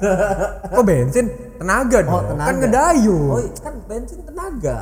Kok 0.72 0.84
bensin? 0.88 1.26
Tenaga 1.60 1.98
dong. 2.00 2.16
Oh, 2.16 2.22
tenaga. 2.24 2.48
kan 2.48 2.56
ngedayung. 2.56 3.28
Oh 3.28 3.40
kan 3.60 3.74
bensin 3.84 4.20
tenaga. 4.24 4.78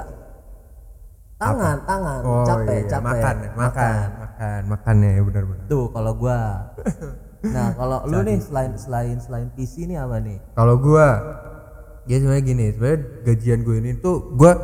Tangan 1.38 1.76
tangan. 1.82 2.20
Oh, 2.22 2.46
capek 2.46 2.78
iya. 2.86 2.90
capek. 2.90 3.02
makan 3.02 3.34
ya, 3.42 3.50
makan 3.54 4.06
makan. 4.22 4.60
makan 4.70 4.94
ya 5.02 5.22
benar 5.26 5.44
benar. 5.50 5.66
Tuh 5.66 5.86
kalau 5.90 6.12
gua. 6.14 6.38
Nah 7.38 7.70
kalau 7.78 8.02
lu 8.10 8.18
nih 8.26 8.42
selain 8.42 8.74
selain 8.74 9.14
selain 9.22 9.46
PC 9.54 9.86
nih 9.86 10.02
apa 10.02 10.18
nih? 10.18 10.42
Kalau 10.58 10.74
gua 10.74 11.22
ya 12.10 12.18
sebenarnya 12.18 12.42
gini 12.42 12.64
sebenarnya 12.74 12.98
gajian 13.22 13.60
gue 13.62 13.76
ini 13.78 13.90
tuh 14.02 14.34
gua 14.34 14.58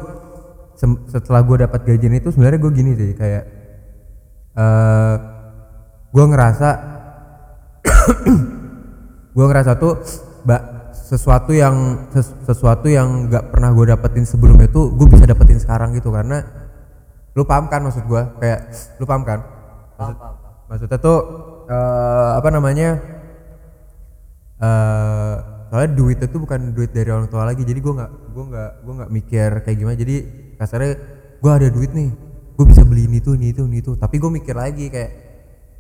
setelah 1.07 1.47
gua 1.47 1.71
dapat 1.71 1.87
gajian 1.87 2.19
itu 2.19 2.35
sebenarnya 2.35 2.59
gue 2.59 2.73
gini 2.75 2.93
sih 2.99 3.15
kayak 3.15 3.45
eh 4.59 5.17
gua 6.11 6.25
ngerasa 6.35 6.94
gua 9.37 9.47
ngerasa 9.51 9.77
tuh 9.77 10.01
mbak 10.45 10.63
sesuatu 10.93 11.53
yang 11.53 12.09
ses- 12.13 12.37
sesuatu 12.49 12.89
yang 12.89 13.29
nggak 13.29 13.53
pernah 13.53 13.71
gue 13.77 13.93
dapetin 13.93 14.25
sebelumnya 14.25 14.69
tuh 14.73 14.93
gue 14.97 15.07
bisa 15.09 15.29
dapetin 15.29 15.61
sekarang 15.61 15.93
gitu. 15.93 16.09
Karena 16.09 16.41
lu 17.37 17.45
paham 17.45 17.69
kan 17.69 17.85
maksud 17.85 18.09
gua? 18.09 18.33
Kayak 18.41 18.73
lu 18.97 19.05
paham 19.05 19.23
kan? 19.27 19.41
Maksud, 20.01 20.17
maksudnya 20.71 20.99
tuh 20.99 21.19
eh, 21.69 22.31
apa 22.41 22.49
namanya 22.49 22.89
eh 24.65 25.35
soalnya 25.69 25.91
duit 25.93 26.19
itu 26.23 26.37
bukan 26.39 26.71
duit 26.73 26.95
dari 26.95 27.11
orang 27.13 27.29
tua 27.29 27.45
lagi. 27.45 27.67
Jadi 27.67 27.81
gua 27.85 27.93
nggak 28.01 28.13
gua 28.33 28.45
nggak 28.49 28.71
gua 28.87 28.95
nggak 29.03 29.11
mikir 29.13 29.51
kayak 29.61 29.77
gimana. 29.77 29.97
Jadi 29.99 30.17
kasarnya 30.57 30.93
gua 31.43 31.61
ada 31.61 31.69
duit 31.69 31.93
nih 31.93 32.11
gue 32.55 32.67
bisa 32.71 32.87
beli 32.87 33.11
ini 33.11 33.19
tuh 33.19 33.35
ini 33.35 33.51
itu 33.51 33.67
ini 33.67 33.83
itu 33.83 33.99
tapi 33.99 34.23
gue 34.23 34.31
mikir 34.31 34.55
lagi 34.55 34.87
kayak 34.87 35.11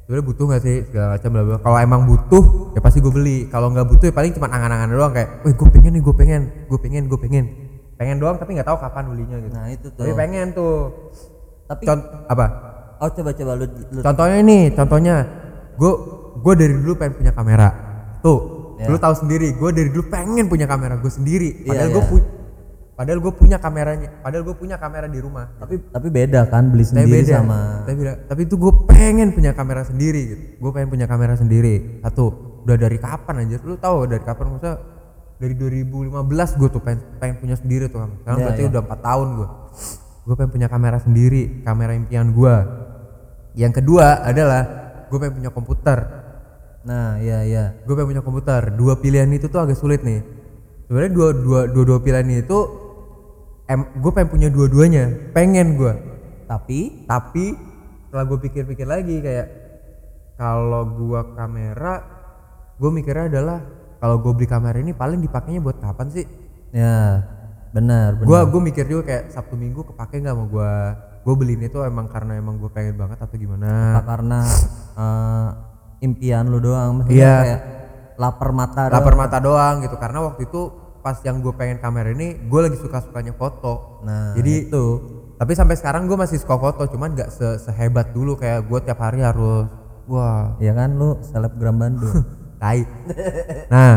sebenarnya 0.04 0.24
butuh 0.28 0.44
gak 0.52 0.62
sih 0.62 0.76
segala 0.84 1.16
macam 1.16 1.28
bla 1.32 1.42
bla 1.42 1.56
kalau 1.64 1.78
emang 1.80 2.02
butuh 2.04 2.44
ya 2.76 2.80
pasti 2.84 2.98
gue 3.00 3.12
beli. 3.12 3.38
Kalau 3.48 3.72
nggak 3.72 3.86
butuh 3.88 4.06
ya 4.12 4.14
paling 4.14 4.32
cuma 4.36 4.52
angan-angan 4.52 4.88
doang 4.92 5.12
kayak 5.16 5.40
wih 5.48 5.54
gue 5.56 5.68
pengen 5.72 5.90
nih 5.96 6.02
gue 6.04 6.14
pengen 6.14 6.42
gue 6.68 6.78
pengen 6.78 7.02
gue 7.08 7.18
pengen. 7.18 7.44
Pengen 7.96 8.16
doang 8.20 8.36
tapi 8.36 8.50
nggak 8.52 8.68
tahu 8.68 8.78
kapan 8.84 9.04
belinya 9.08 9.36
gitu. 9.40 9.54
Nah 9.56 9.66
itu 9.72 9.86
tapi 9.96 10.10
tuh. 10.12 10.16
pengen 10.18 10.46
tuh. 10.52 10.76
Tapi 11.64 11.82
Cont 11.88 12.02
apa? 12.28 12.46
Oh 13.00 13.08
coba 13.08 13.30
coba 13.32 13.52
lu, 13.56 13.66
lu 13.66 14.00
contohnya 14.04 14.38
nih 14.44 14.62
contohnya 14.76 15.14
gue 15.80 15.92
gue 16.44 16.54
dari 16.54 16.74
dulu 16.76 16.92
pengen 17.00 17.14
punya 17.16 17.32
kamera. 17.32 17.68
Tuh 18.20 18.40
Ya. 18.74 18.90
lu 18.90 18.98
tahu 18.98 19.14
sendiri 19.14 19.54
gue 19.54 19.70
dari 19.70 19.86
dulu 19.86 20.10
pengen 20.10 20.50
punya 20.50 20.66
kamera 20.66 20.98
gue 20.98 21.06
sendiri. 21.06 21.62
Iya, 21.62 21.68
padahal 21.70 21.88
iya. 21.88 21.94
gue 21.94 22.02
punya 22.10 22.26
padahal 22.94 23.18
gue 23.18 23.32
punya 23.34 23.58
kameranya 23.58 24.22
padahal 24.22 24.42
gue 24.46 24.56
punya 24.56 24.76
kamera 24.78 25.06
di 25.10 25.18
rumah. 25.18 25.54
Tapi 25.58 25.90
tapi 25.90 26.08
beda 26.10 26.46
kan 26.48 26.70
beli 26.70 26.86
tapi 26.86 26.90
sendiri 26.94 27.22
beda 27.22 27.34
sama 27.42 27.60
tapi 27.84 27.94
beda. 28.00 28.12
Tapi 28.30 28.40
itu 28.46 28.54
gue 28.54 28.72
pengen 28.86 29.28
punya 29.34 29.52
kamera 29.52 29.82
sendiri 29.82 30.20
gitu. 30.30 30.42
Gue 30.62 30.70
pengen 30.70 30.88
punya 30.90 31.06
kamera 31.10 31.34
sendiri. 31.34 32.00
Satu 32.00 32.24
udah 32.64 32.76
dari 32.80 32.96
kapan 32.96 33.34
aja 33.44 33.56
lu 33.60 33.76
tahu 33.76 34.08
dari 34.08 34.24
kapan? 34.24 34.56
Masa 34.56 34.72
dari 35.34 35.54
2015 35.58 36.14
gue 36.62 36.68
tuh 36.70 36.80
pengen, 36.80 37.00
pengen 37.18 37.36
punya 37.42 37.56
sendiri 37.58 37.90
tuh 37.90 38.00
kamera 38.00 38.16
sekarang 38.22 38.38
Iya, 38.38 38.44
berarti 38.46 38.62
iya. 38.62 38.70
udah 38.70 38.82
empat 38.86 39.00
tahun 39.02 39.28
gue 39.34 39.48
gue 40.24 40.34
pengen 40.40 40.52
punya 40.56 40.68
kamera 40.72 40.98
sendiri 41.02 41.42
kamera 41.66 41.92
impian 41.92 42.32
gue 42.32 42.54
yang 43.54 43.72
kedua 43.74 44.22
adalah 44.24 44.62
gue 45.08 45.18
pengen 45.22 45.34
punya 45.38 45.50
komputer. 45.54 45.98
Nah 46.84 47.22
iya 47.22 47.46
iya 47.46 47.64
gue 47.86 47.94
pengen 47.94 48.18
punya 48.18 48.24
komputer. 48.26 48.74
Dua 48.74 48.98
pilihan 48.98 49.30
itu 49.30 49.46
tuh 49.46 49.62
agak 49.62 49.78
sulit 49.78 50.02
nih. 50.02 50.26
Sebenarnya 50.90 51.12
dua 51.14 51.28
dua 51.32 51.60
dua 51.70 51.84
dua 51.86 51.98
pilihan 52.02 52.26
itu 52.34 52.58
em 53.64 53.80
gue 53.96 54.10
pengen 54.12 54.30
punya 54.30 54.48
dua-duanya. 54.52 55.32
Pengen 55.32 55.76
gue 55.76 55.94
tapi 56.44 57.08
tapi 57.08 57.56
setelah 58.06 58.24
gue 58.28 58.38
pikir-pikir 58.46 58.84
lagi 58.84 59.16
kayak 59.18 59.46
kalau 60.36 60.84
gua 60.86 61.34
kamera 61.34 62.04
gue 62.76 62.90
mikirnya 62.90 63.30
adalah 63.30 63.58
kalau 63.96 64.20
gue 64.20 64.32
beli 64.34 64.48
kamera 64.50 64.76
ini 64.76 64.92
paling 64.92 65.22
dipakainya 65.22 65.64
buat 65.64 65.80
kapan 65.80 66.12
sih? 66.12 66.26
Ya 66.74 67.24
benar 67.72 68.20
benar. 68.20 68.28
Gue 68.28 68.38
gue 68.52 68.60
mikir 68.60 68.84
juga 68.86 69.02
kayak 69.08 69.24
sabtu 69.32 69.56
minggu 69.56 69.82
kepake 69.88 70.20
nggak 70.20 70.36
mau 70.36 70.46
gue 70.46 70.72
gue 71.24 71.34
beli 71.34 71.56
ini 71.56 71.72
tuh 71.72 71.88
emang 71.88 72.04
karena 72.12 72.36
emang 72.36 72.60
gue 72.60 72.68
pengen 72.68 73.00
banget 73.00 73.18
atau 73.18 73.36
gimana? 73.40 73.96
Apa 73.96 74.02
karena 74.04 74.38
eh, 74.94 75.48
impian 76.04 76.44
lu 76.52 76.60
doang? 76.60 77.00
Maksudnya 77.00 77.16
Iya. 77.16 77.34
kayak 77.40 77.60
lapar 78.14 78.50
mata 78.52 78.82
doang. 78.86 78.94
lapar 79.00 79.14
mata 79.16 79.38
doang 79.40 79.74
gitu. 79.80 79.96
Karena 79.96 80.18
waktu 80.22 80.44
itu 80.44 80.62
pas 81.04 81.20
yang 81.20 81.44
gue 81.44 81.52
pengen 81.52 81.76
kamera 81.84 82.08
ini 82.16 82.48
gue 82.48 82.60
lagi 82.64 82.80
suka 82.80 83.04
sukanya 83.04 83.36
foto. 83.36 84.00
Nah 84.08 84.32
jadi 84.32 84.72
itu. 84.72 84.84
tapi 85.36 85.52
sampai 85.52 85.76
sekarang 85.76 86.08
gue 86.08 86.16
masih 86.16 86.40
suka 86.40 86.56
foto 86.56 86.88
cuman 86.88 87.12
nggak 87.12 87.28
se 87.28 87.60
sehebat 87.60 88.16
dulu 88.16 88.40
kayak 88.40 88.64
gue 88.64 88.80
tiap 88.80 89.04
hari 89.04 89.20
harus 89.20 89.68
wah. 90.08 90.56
Ya 90.56 90.72
kan? 90.72 90.96
Lu 90.96 91.20
selebgram 91.20 91.76
Bandung? 91.76 92.24
Tai. 92.62 92.80
Nah 93.74 93.94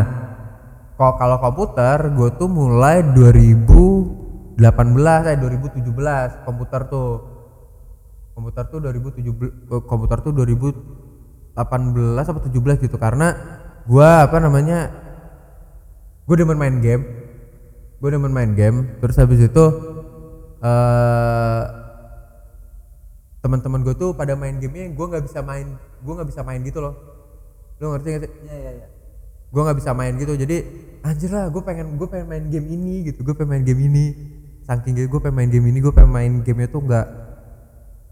kok 1.00 1.16
kalau 1.16 1.40
komputer 1.40 2.12
gue 2.12 2.30
tuh 2.36 2.52
mulai 2.52 3.00
2018 3.16 4.60
eh 5.32 5.38
2017 5.40 6.44
komputer 6.44 6.92
tuh. 6.92 7.24
Komputer 8.36 8.68
tuh 8.68 8.84
2017 8.84 9.72
eh, 9.72 9.84
komputer 9.88 10.20
tuh 10.20 10.36
2018 10.36 11.56
atau 11.56 12.44
17 12.44 12.84
gitu 12.84 13.00
karena 13.00 13.34
gua 13.88 14.28
apa 14.28 14.38
namanya 14.44 15.07
gue 16.28 16.36
demen 16.36 16.60
main 16.60 16.76
game. 16.84 17.04
Gue 18.04 18.10
demen 18.12 18.30
main 18.36 18.52
game. 18.54 19.00
Terus 19.00 19.16
habis 19.16 19.40
itu 19.40 19.66
eh 20.60 21.64
teman-teman 23.40 23.80
gue 23.88 23.96
tuh 23.96 24.12
pada 24.12 24.36
main 24.36 24.60
gamenya 24.60 24.92
gue 24.92 25.06
nggak 25.08 25.24
bisa 25.24 25.40
main 25.40 25.80
gue 26.04 26.14
nggak 26.14 26.30
bisa 26.30 26.42
main 26.44 26.60
gitu 26.68 26.84
loh. 26.84 26.94
Lo 27.80 27.96
ngerti 27.96 28.08
gak 28.12 28.22
sih? 28.28 28.32
Iya 28.44 28.56
iya 28.60 28.72
iya. 28.84 28.88
Gue 29.48 29.62
nggak 29.64 29.78
bisa 29.80 29.92
main 29.96 30.14
gitu. 30.20 30.34
Jadi 30.36 30.58
anjir 31.08 31.32
lah 31.32 31.48
gue 31.48 31.64
pengen 31.64 31.96
gue 31.96 32.08
pengen 32.12 32.28
main 32.28 32.46
game 32.52 32.68
ini 32.68 33.08
gitu. 33.08 33.24
Gue 33.24 33.34
pengen 33.34 33.58
main 33.58 33.64
game 33.64 33.82
ini. 33.88 34.06
Saking 34.68 35.00
gue 35.08 35.20
pengen 35.24 35.38
main 35.40 35.50
game 35.50 35.68
ini 35.72 35.80
gue 35.80 35.94
pengen 35.96 36.12
main 36.12 36.34
gamenya 36.44 36.68
tuh 36.68 36.84
nggak 36.84 37.08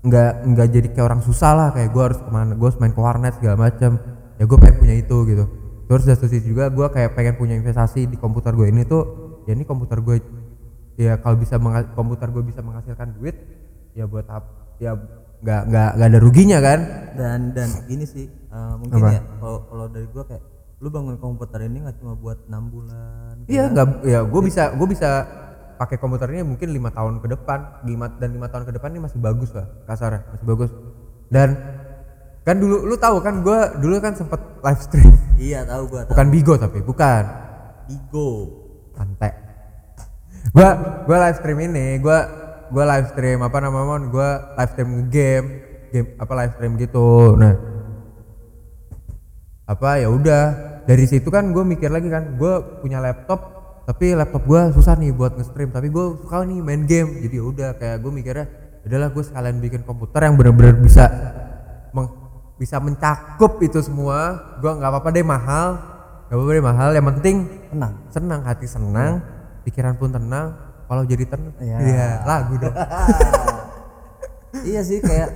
nggak 0.05 0.31
nggak 0.55 0.67
jadi 0.71 0.87
kayak 0.95 1.05
orang 1.11 1.21
susah 1.25 1.51
lah. 1.51 1.69
Kayak 1.75 1.91
gue 1.91 2.03
harus 2.07 2.19
ke 2.23 2.29
mana 2.31 2.55
gue 2.55 2.63
harus 2.63 2.79
main 2.79 2.93
ke 2.95 3.01
warnet 3.03 3.33
segala 3.35 3.67
macam 3.67 3.99
ya 4.35 4.43
gue 4.43 4.57
pengen 4.59 4.75
punya 4.79 4.95
itu 4.99 5.17
gitu 5.31 5.64
terus 5.85 6.03
dari 6.05 6.17
situ 6.17 6.53
juga. 6.53 6.69
Gue 6.73 6.87
kayak 6.89 7.13
pengen 7.13 7.35
punya 7.37 7.55
investasi 7.57 8.09
di 8.09 8.17
komputer 8.17 8.53
gue 8.53 8.67
ini 8.69 8.83
tuh 8.85 9.03
ya 9.45 9.53
ini 9.53 9.63
komputer 9.63 10.01
gue 10.01 10.17
ya 10.97 11.19
kalau 11.19 11.37
bisa 11.37 11.59
komputer 11.93 12.31
gue 12.31 12.43
bisa 12.43 12.63
menghasilkan 12.63 13.19
duit 13.19 13.35
ya 13.95 14.09
buat 14.09 14.27
apa 14.27 14.77
ya 14.81 14.95
nggak 15.45 15.61
nggak 15.69 15.89
nggak 15.99 16.09
ada 16.09 16.19
ruginya 16.19 16.59
kan? 16.59 16.79
Dan 17.15 17.39
dan 17.53 17.69
ini 17.87 18.03
sih 18.07 18.25
eh, 18.27 18.73
mungkin 18.79 18.99
Apa? 18.99 19.09
ya 19.13 19.21
kalau 19.39 19.59
kalau 19.69 19.85
dari 19.87 20.07
gua 20.09 20.23
kayak 20.25 20.43
lu 20.83 20.91
bangun 20.91 21.15
komputer 21.21 21.59
ini 21.65 21.87
nggak 21.87 21.97
cuma 22.03 22.19
buat 22.19 22.51
enam 22.51 22.67
bulan 22.67 23.47
iya 23.47 23.71
nggak 23.71 24.03
ya 24.03 24.27
gue 24.27 24.41
bisa 24.43 24.75
gue 24.75 24.87
bisa 24.91 25.23
pakai 25.79 25.95
komputernya 25.95 26.43
mungkin 26.43 26.67
lima 26.67 26.91
tahun 26.91 27.23
ke 27.23 27.27
depan 27.31 27.83
lima 27.87 28.11
dan 28.19 28.35
lima 28.35 28.51
tahun 28.51 28.67
ke 28.67 28.75
depan 28.75 28.91
ini 28.91 29.01
masih 29.07 29.19
bagus 29.23 29.55
lah 29.55 29.67
kasarnya 29.87 30.23
masih 30.35 30.45
bagus. 30.47 30.71
Dan 31.25 31.57
kan 32.45 32.61
dulu 32.61 32.85
lu 32.85 32.95
tahu 32.95 33.17
kan 33.25 33.41
gue 33.41 33.59
dulu 33.81 33.97
kan 33.97 34.13
sempet 34.13 34.37
live 34.61 34.81
stream 34.85 35.11
iya 35.41 35.65
tahu 35.65 35.89
gua 35.89 36.05
tahu 36.05 36.13
bukan 36.13 36.27
bigo 36.29 36.53
tapi 36.61 36.79
bukan 36.85 37.45
Igo 37.85 38.29
Pantek. 38.95 39.33
Gua 40.55 40.69
gua 41.03 41.17
live 41.27 41.37
stream 41.37 41.59
ini, 41.61 41.99
gua 41.99 42.19
gua 42.71 42.85
live 42.95 43.11
stream 43.11 43.43
apa 43.43 43.57
namanya? 43.59 43.85
Mon? 43.85 44.03
Gua 44.09 44.55
live 44.55 44.71
stream 44.71 44.89
game, 45.11 45.47
game 45.91 46.09
apa 46.17 46.33
live 46.33 46.53
stream 46.55 46.73
gitu. 46.79 47.35
Nah. 47.35 47.53
Apa 49.65 49.97
ya 49.97 50.13
udah 50.13 50.43
dari 50.85 51.09
situ 51.09 51.33
kan 51.33 51.49
gue 51.49 51.65
mikir 51.65 51.89
lagi 51.89 52.05
kan, 52.05 52.37
gue 52.37 52.53
punya 52.85 53.01
laptop 53.01 53.41
tapi 53.89 54.13
laptop 54.13 54.45
gua 54.45 54.69
susah 54.69 54.93
nih 54.93 55.09
buat 55.09 55.33
nge-stream 55.33 55.73
tapi 55.73 55.89
gue 55.89 56.21
suka 56.21 56.45
nih 56.45 56.61
main 56.61 56.85
game 56.85 57.21
jadi 57.25 57.41
ya 57.41 57.43
udah 57.49 57.69
kayak 57.77 57.97
gue 58.01 58.11
mikirnya 58.13 58.45
adalah 58.85 59.09
gue 59.09 59.23
sekalian 59.25 59.57
bikin 59.61 59.81
komputer 59.85 60.25
yang 60.25 60.37
bener-bener 60.37 60.77
bisa 60.77 61.05
meng- 61.97 62.24
bisa 62.55 62.79
mencakup 62.79 63.59
itu 63.59 63.79
semua 63.79 64.19
gue 64.57 64.71
nggak 64.71 64.89
apa-apa 64.89 65.09
deh 65.11 65.21
mahal 65.21 65.67
nggak 66.25 66.35
apa-apa 66.35 66.51
deh 66.51 66.63
mahal 66.63 66.89
yang 66.91 67.05
penting 67.11 67.35
tenang 67.67 67.93
senang 68.07 68.41
hati 68.41 68.65
senang 68.65 69.19
pikiran 69.61 69.93
pun 69.93 70.09
tenang 70.09 70.55
kalau 70.85 71.03
jadi 71.03 71.25
tenang 71.25 71.51
Iya. 71.57 71.77
iya 71.81 72.07
lagu 72.23 72.55
dong 72.55 72.71
iya 74.65 74.81
sih 74.81 74.99
kayak 74.99 75.29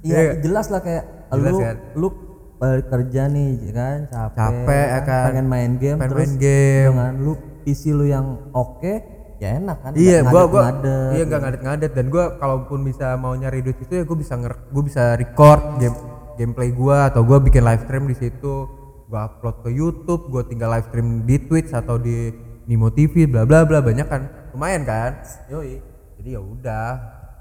iya 0.00 0.16
Iya. 0.20 0.32
jelas 0.40 0.66
lah 0.68 0.80
kayak 0.80 1.04
Jelas 1.32 1.48
lu 1.48 1.58
kan? 1.58 1.76
lu 1.96 2.08
balik 2.56 2.86
kerja 2.86 3.22
nih 3.26 3.50
ya 3.58 3.72
kan 3.72 3.98
capek, 4.06 4.36
Capek, 4.38 4.86
ya 4.86 5.00
kan? 5.02 5.24
pengen 5.26 5.46
main 5.48 5.72
game 5.74 5.98
Pengen 5.98 6.10
terus 6.12 6.22
main 6.22 6.34
game. 6.38 6.92
dengan 6.92 7.12
lu 7.18 7.32
PC 7.62 7.82
lu 7.90 8.04
yang 8.04 8.26
oke 8.52 8.94
ya 9.38 9.58
enak 9.58 9.78
kan 9.80 9.90
iya 9.96 10.22
gua 10.22 10.46
gua 10.46 10.70
ngadet-ngadet. 10.70 11.10
iya 11.10 11.22
nggak 11.24 11.40
ngadet 11.40 11.62
ngadet 11.62 11.92
dan 11.92 12.06
gua 12.06 12.24
kalaupun 12.36 12.78
bisa 12.82 13.06
mau 13.16 13.32
nyari 13.32 13.58
duit 13.60 13.74
itu 13.76 13.92
ya 13.92 14.04
gua 14.04 14.14
bisa 14.14 14.34
nger 14.36 14.54
gua 14.70 14.82
bisa 14.84 15.02
record 15.14 15.62
game 15.78 15.96
gameplay 16.36 16.72
gua 16.72 17.08
atau 17.12 17.22
gua 17.24 17.38
bikin 17.40 17.64
live 17.64 17.82
stream 17.84 18.04
di 18.08 18.16
situ. 18.16 18.68
Gua 19.08 19.28
upload 19.28 19.60
ke 19.64 19.70
YouTube 19.72 20.32
gua 20.32 20.42
tinggal 20.46 20.72
live 20.72 20.88
stream 20.88 21.28
di 21.28 21.36
Twitch 21.36 21.72
atau 21.72 22.00
di 22.00 22.32
Nimo 22.66 22.94
TV 22.94 23.26
bla 23.26 23.42
bla 23.42 23.66
bla 23.66 23.82
banyak 23.82 24.06
kan? 24.06 24.22
Lumayan 24.54 24.86
kan? 24.86 25.18
Yoi. 25.50 25.82
jadi 26.22 26.38
ya 26.38 26.40
udah 26.40 26.86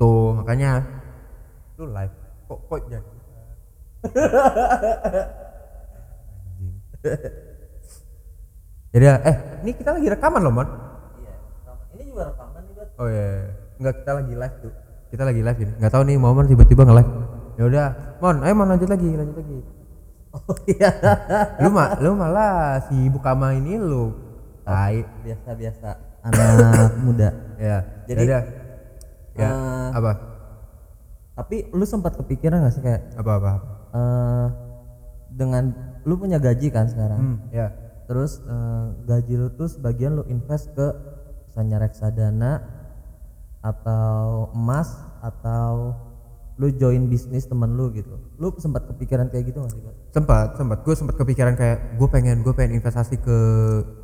tuh 0.01 0.41
makanya 0.41 0.81
lu 1.77 1.85
live. 1.93 2.15
Kok 2.49 2.59
kok 2.65 2.79
jangan 2.89 3.05
Anjing. 6.41 6.73
jadi 8.89 9.05
eh 9.21 9.35
ini 9.61 9.71
kita 9.77 9.93
lagi 9.93 10.07
rekaman 10.09 10.41
loh 10.41 10.49
mon. 10.49 10.65
Iya 11.21 11.33
ini 11.93 12.03
juga 12.09 12.33
rekaman 12.33 12.61
nih 12.65 12.75
oh 12.97 13.07
iya 13.07 13.29
nggak 13.77 13.93
kita 14.01 14.11
lagi 14.17 14.33
live 14.33 14.55
tuh. 14.65 14.73
Kita 15.13 15.23
lagi 15.27 15.41
live 15.45 15.59
ini. 15.61 15.73
Nggak 15.77 15.91
tahu 15.93 16.03
nih 16.09 16.17
momen 16.17 16.49
tiba-tiba 16.49 16.81
nge 16.89 16.95
live 16.97 17.30
ya 17.59 17.63
udah 17.67 17.87
mon 18.21 18.37
ayo 18.43 18.53
mon 18.55 18.67
lanjut 18.69 18.89
lagi 18.89 19.09
lanjut 19.11 19.37
lagi. 19.37 19.59
Oh 20.31 20.55
iya. 20.63 20.91
Lu 21.59 21.67
mah 21.75 21.99
lu 21.99 22.15
malah 22.15 22.79
sibuk 22.87 23.19
sama 23.19 23.51
ini 23.51 23.75
lu. 23.75 24.15
Tai 24.63 25.03
biasa-biasa 25.27 25.89
anak 26.23 26.95
muda. 27.03 27.29
Ya 27.59 27.83
Jadi, 28.07 28.19
jadi 28.23 28.31
ya 28.31 29.47
eh, 29.47 29.89
apa? 29.95 30.11
tapi 31.31 31.63
lu 31.71 31.87
sempat 31.87 32.19
kepikiran 32.19 32.67
gak 32.67 32.75
sih 32.75 32.83
kayak 32.83 33.15
apa 33.15 33.31
apa 33.39 33.51
eh 33.95 34.47
dengan 35.31 35.71
lu 36.03 36.19
punya 36.19 36.39
gaji 36.39 36.71
kan 36.71 36.87
sekarang? 36.87 37.19
Hmm 37.19 37.37
ya. 37.51 37.67
Terus 38.07 38.43
eh, 38.43 38.85
gaji 39.07 39.33
lu 39.35 39.47
tuh 39.55 39.67
sebagian 39.67 40.15
lu 40.15 40.23
invest 40.31 40.71
ke 40.71 40.87
misalnya 41.51 41.83
reksadana 41.83 42.63
atau 43.59 44.47
emas 44.55 44.95
atau 45.19 45.95
lu 46.61 46.69
join 46.71 47.09
bisnis 47.09 47.43
temen 47.43 47.73
lu 47.73 47.89
gitu. 47.89 48.13
Lu 48.37 48.53
sempat 48.55 48.85
kepikiran 48.85 49.27
kayak 49.27 49.49
gitu 49.49 49.57
gak 49.59 49.73
sih 49.73 49.81
Pak? 49.81 49.93
sempat 50.11 50.47
sempat. 50.53 50.77
Gue 50.81 50.93
sempat 50.93 51.15
kepikiran 51.15 51.53
kayak 51.55 51.97
gue 51.97 52.07
pengen 52.07 52.37
gue 52.39 52.53
pengen 52.53 52.77
investasi 52.77 53.17
ke 53.17 53.37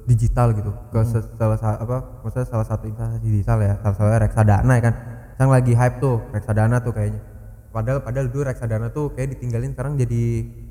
digital 0.06 0.52
gitu. 0.52 0.74
Ke 0.90 1.06
se- 1.06 1.30
salah 1.36 1.54
sa- 1.56 1.78
apa 1.78 2.24
maksudnya 2.24 2.48
salah 2.48 2.66
satu 2.66 2.90
investasi 2.90 3.22
digital 3.22 3.62
ya. 3.62 3.78
Salah 3.78 3.94
satunya 3.94 4.20
reksadana 4.20 4.74
ya 4.74 4.84
kan. 4.84 4.94
Yang 5.38 5.50
lagi 5.52 5.74
hype 5.74 5.98
tuh 6.00 6.16
reksadana 6.32 6.82
tuh 6.82 6.92
kayaknya. 6.92 7.22
Padahal 7.70 8.02
padahal 8.02 8.26
dulu 8.28 8.42
reksadana 8.42 8.88
tuh 8.90 9.14
kayak 9.14 9.38
ditinggalin 9.38 9.72
sekarang 9.72 9.94
jadi 9.96 10.24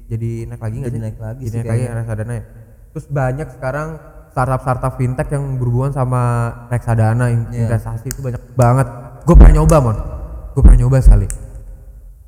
jadi 0.06 0.30
naik 0.48 0.58
lagi 0.60 0.76
nggak 0.82 0.90
sih? 0.90 1.00
naik 1.00 1.18
lagi 1.18 1.40
jadi 1.40 1.48
sih 1.48 1.56
naik 1.56 1.70
lagi 1.70 1.84
reksadana 1.94 2.32
ya. 2.34 2.44
Terus 2.90 3.06
banyak 3.06 3.48
sekarang 3.52 3.88
startup 4.26 4.60
startup 4.60 4.92
fintech 4.96 5.28
yang 5.30 5.56
berhubungan 5.56 5.92
sama 5.92 6.22
reksadana 6.66 7.30
Iya. 7.30 7.70
investasi 7.70 8.10
itu 8.10 8.20
banyak 8.20 8.42
banget. 8.52 8.88
Gue 9.22 9.34
pernah 9.38 9.54
nyoba 9.54 9.76
mon. 9.78 9.96
Gue 10.52 10.60
pernah 10.60 10.80
nyoba 10.82 10.98
sekali 10.98 11.45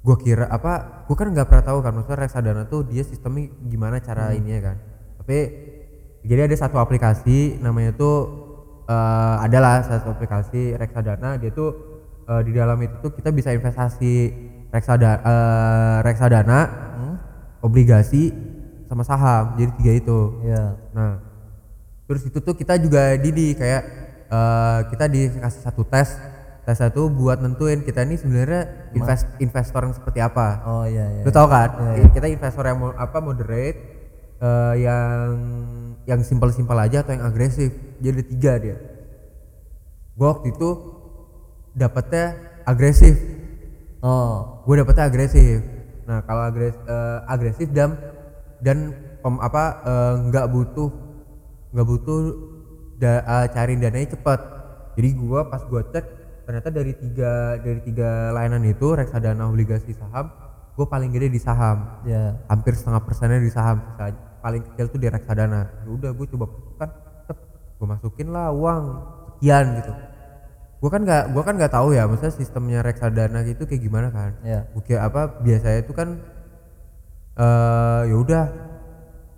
gue 0.08 0.16
kira 0.24 0.48
apa 0.48 1.04
gue 1.04 1.12
kan 1.12 1.28
nggak 1.28 1.44
pernah 1.44 1.64
tahu 1.68 1.78
kan 1.84 1.92
maksudnya 1.92 2.24
reksadana 2.24 2.64
tuh 2.64 2.88
dia 2.88 3.04
sistemnya 3.04 3.52
gimana 3.68 4.00
cara 4.00 4.32
ininya 4.32 4.72
kan 4.72 4.76
tapi 5.20 5.38
jadi 6.24 6.48
ada 6.48 6.56
satu 6.56 6.80
aplikasi 6.80 7.60
namanya 7.60 7.92
tuh 7.92 8.16
eh, 8.88 9.36
adalah 9.44 9.84
satu 9.84 10.16
aplikasi 10.16 10.72
reksadana 10.80 11.36
dia 11.36 11.52
tuh 11.52 11.70
eh, 12.24 12.40
di 12.40 12.56
dalam 12.56 12.80
itu 12.80 12.96
tuh 13.04 13.12
kita 13.12 13.28
bisa 13.36 13.52
investasi 13.52 14.32
reksada 14.72 15.20
eh, 15.20 15.96
reksadana 16.08 16.88
obligasi 17.60 18.32
sama 18.88 19.04
saham 19.04 19.60
jadi 19.60 19.70
tiga 19.76 19.92
itu 19.92 20.20
Iya. 20.46 20.64
Nah, 20.96 21.12
terus 22.08 22.24
itu 22.24 22.38
tuh 22.40 22.56
kita 22.56 22.80
juga 22.80 23.12
didi 23.20 23.52
kayak 23.52 23.82
eh, 24.32 24.80
kita 24.88 25.04
dikasih 25.10 25.62
satu 25.62 25.84
tes. 25.84 26.16
Tes 26.68 26.84
itu 26.84 27.08
buat 27.08 27.40
nentuin 27.40 27.80
kita 27.80 28.04
ini 28.04 28.20
sebenarnya 28.20 28.92
invest 28.92 29.24
investor 29.40 29.88
yang 29.88 29.96
seperti 29.96 30.20
apa. 30.20 30.60
oh 30.68 30.84
iya 30.84 31.08
iya 31.16 31.22
Lu 31.24 31.32
tahu 31.32 31.48
kan? 31.48 31.96
Kita 32.12 32.28
investor 32.28 32.60
yang 32.68 32.76
mau 32.76 32.92
apa 32.92 33.24
moderate 33.24 33.78
eh, 34.36 34.74
yang 34.84 35.32
yang 36.04 36.20
simpel-simpel 36.20 36.76
aja 36.76 37.00
atau 37.00 37.16
yang 37.16 37.24
agresif. 37.24 37.72
Jadi 38.04 38.20
ada 38.20 38.24
tiga 38.28 38.52
dia. 38.60 38.76
Gua 40.12 40.36
waktu 40.36 40.52
itu 40.52 40.68
dapetnya 41.72 42.36
agresif. 42.68 43.16
oh 44.04 44.60
Gue 44.68 44.76
dapetnya 44.76 45.08
agresif. 45.08 45.64
Nah 46.04 46.20
kalau 46.28 46.52
agres, 46.52 46.76
eh, 46.76 47.18
agresif 47.32 47.72
dan 47.72 47.96
dan 48.60 48.92
pem- 49.24 49.40
apa 49.40 49.64
eh, 49.88 50.14
nggak 50.28 50.46
butuh 50.52 50.92
nggak 51.72 51.88
butuh 51.88 52.20
da, 53.00 53.24
eh, 53.24 53.46
cari 53.56 53.72
dananya 53.80 54.20
cepat. 54.20 54.40
Jadi 55.00 55.16
gua 55.16 55.48
pas 55.48 55.64
gua 55.64 55.80
cek 55.88 56.17
ternyata 56.48 56.72
dari 56.72 56.96
tiga 56.96 57.60
dari 57.60 57.84
tiga 57.84 58.32
layanan 58.32 58.64
itu 58.64 58.96
reksadana 58.96 59.52
obligasi 59.52 59.92
saham 59.92 60.32
gue 60.78 60.86
paling 60.86 61.10
gede 61.10 61.34
di 61.34 61.42
saham. 61.42 62.06
Ya. 62.06 62.38
Hampir 62.46 62.78
setengah 62.78 63.02
persennya 63.02 63.42
di 63.42 63.50
saham. 63.50 63.82
Paling 64.38 64.62
kecil 64.62 64.86
tuh 64.94 65.02
di 65.02 65.10
reksadana. 65.10 65.66
Ya 65.82 65.90
udah 65.90 66.10
gue 66.14 66.26
coba 66.30 66.46
masukkan 66.46 66.88
gue 67.78 67.86
masukin 67.86 68.28
lah 68.30 68.54
uang 68.54 68.84
sekian 69.34 69.82
gitu. 69.82 69.92
Gue 70.78 70.90
kan 70.94 71.02
nggak 71.02 71.34
gua 71.34 71.42
kan 71.42 71.58
nggak 71.58 71.74
tahu 71.74 71.90
ya 71.90 72.06
maksudnya 72.06 72.30
sistemnya 72.30 72.78
reksadana 72.86 73.42
gitu 73.42 73.66
kayak 73.66 73.82
gimana 73.82 74.08
kan. 74.14 74.38
Gue 74.70 74.82
kira 74.86 75.10
apa 75.10 75.42
biasanya 75.42 75.82
itu 75.82 75.90
kan 75.90 76.22
eh 77.38 78.02
ya 78.06 78.14
udah 78.14 78.44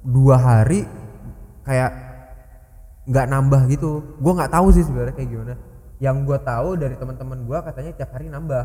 dua 0.04 0.36
hari 0.36 0.84
kayak 1.64 1.90
nggak 3.08 3.26
nambah 3.32 3.62
gitu. 3.72 4.20
Gue 4.20 4.32
nggak 4.36 4.52
tahu 4.52 4.76
sih 4.76 4.84
sebenarnya 4.84 5.16
kayak 5.16 5.30
gimana 5.32 5.54
yang 6.00 6.24
gue 6.24 6.38
tahu 6.40 6.80
dari 6.80 6.96
teman-teman 6.96 7.44
gue 7.44 7.58
katanya 7.60 7.92
tiap 7.92 8.10
hari 8.16 8.32
nambah. 8.32 8.64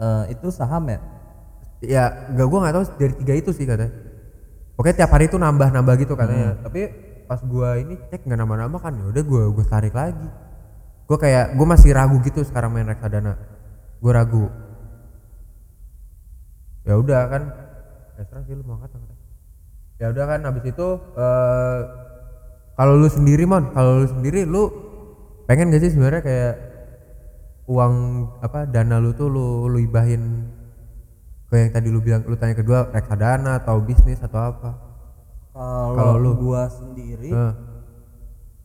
Eh, 0.00 0.24
itu 0.32 0.48
saham 0.48 0.88
ya? 0.88 0.98
Ya 1.84 2.04
nggak 2.32 2.46
gue 2.48 2.58
nggak 2.64 2.74
tahu 2.74 2.84
dari 2.96 3.14
tiga 3.20 3.34
itu 3.36 3.50
sih 3.52 3.68
katanya. 3.68 3.92
Pokoknya 4.74 5.04
tiap 5.04 5.12
hari 5.12 5.28
itu 5.28 5.36
nambah 5.36 5.68
nambah 5.68 5.94
gitu 6.00 6.16
katanya. 6.16 6.56
Tapi 6.64 6.80
pas 7.28 7.40
gue 7.44 7.68
ini 7.84 7.94
cek 8.08 8.24
nggak 8.24 8.40
nambah 8.40 8.56
nambah 8.56 8.80
kan 8.80 8.92
ya 8.96 9.04
udah 9.12 9.22
gue 9.22 9.42
gue 9.52 9.64
tarik 9.68 9.94
lagi. 9.94 10.28
Gue 11.04 11.18
kayak 11.20 11.52
gue 11.60 11.66
masih 11.68 11.92
ragu 11.92 12.16
gitu 12.24 12.40
sekarang 12.40 12.72
main 12.72 12.88
reksadana. 12.88 13.36
Gue 14.00 14.12
ragu. 14.16 14.48
Ya 16.88 16.96
udah 16.96 17.20
kan. 17.28 17.42
Ya 18.16 18.22
serah 18.24 18.42
sih 18.48 18.56
lu 18.56 18.64
mau 18.64 18.80
angkat. 18.80 18.96
ya 19.94 20.10
udah 20.10 20.26
kan 20.26 20.40
habis 20.42 20.66
itu 20.66 20.88
eh 21.14 21.80
kalau 22.74 22.98
lu 22.98 23.06
sendiri 23.06 23.46
mon 23.46 23.70
kalau 23.70 24.02
lu 24.02 24.06
sendiri 24.10 24.42
lu 24.42 24.83
pengen 25.44 25.72
gak 25.72 25.82
sih 25.84 25.92
sebenarnya 25.92 26.22
kayak 26.24 26.54
uang 27.64 27.94
apa 28.44 28.68
dana 28.68 29.00
lu 29.00 29.16
tuh 29.16 29.28
lu 29.32 29.68
lu 29.68 29.78
ibahin 29.80 30.52
ke 31.48 31.54
yang 31.56 31.70
tadi 31.72 31.88
lu 31.88 32.00
bilang 32.04 32.24
lu 32.28 32.36
tanya 32.36 32.56
kedua 32.56 32.92
reksadana 32.92 33.60
atau 33.60 33.80
bisnis 33.80 34.20
atau 34.20 34.40
apa? 34.40 34.70
Kalau 35.94 36.18
lu? 36.18 36.34
gua 36.34 36.66
sendiri 36.66 37.30
Nah, 37.30 37.54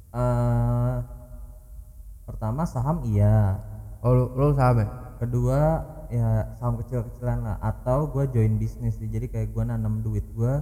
eh, 0.09 0.95
pertama 2.25 2.65
saham 2.65 3.05
iya. 3.05 3.61
Oh 4.01 4.15
lu, 4.15 4.25
lu 4.33 4.55
saham 4.57 4.81
ya? 4.83 4.87
Kedua 5.21 5.59
ya 6.09 6.57
saham 6.57 6.81
kecil-kecilan 6.81 7.45
lah 7.45 7.57
atau 7.61 8.09
gue 8.09 8.25
join 8.33 8.57
bisnis 8.57 8.97
jadi 8.97 9.29
kayak 9.29 9.53
gue 9.53 9.61
nanam 9.61 10.01
duit 10.01 10.25
gue 10.33 10.53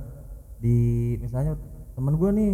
di 0.60 0.78
misalnya 1.24 1.56
temen 1.96 2.20
gue 2.20 2.30
nih 2.36 2.54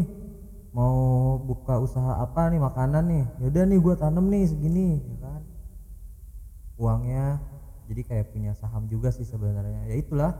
mau 0.73 0.97
buka 1.37 1.77
usaha 1.77 2.17
apa 2.17 2.49
nih 2.49 2.59
makanan 2.59 3.03
nih? 3.05 3.25
Yaudah 3.45 3.63
nih 3.69 3.79
gue 3.79 3.95
tanam 3.95 4.25
nih 4.27 4.43
segini 4.49 4.89
ya 4.99 5.17
kan? 5.21 5.41
Uangnya 6.75 7.25
jadi 7.85 8.01
kayak 8.01 8.25
punya 8.33 8.51
saham 8.57 8.89
juga 8.89 9.13
sih 9.13 9.23
sebenarnya. 9.23 9.85
Ya 9.85 9.95
itulah. 9.95 10.33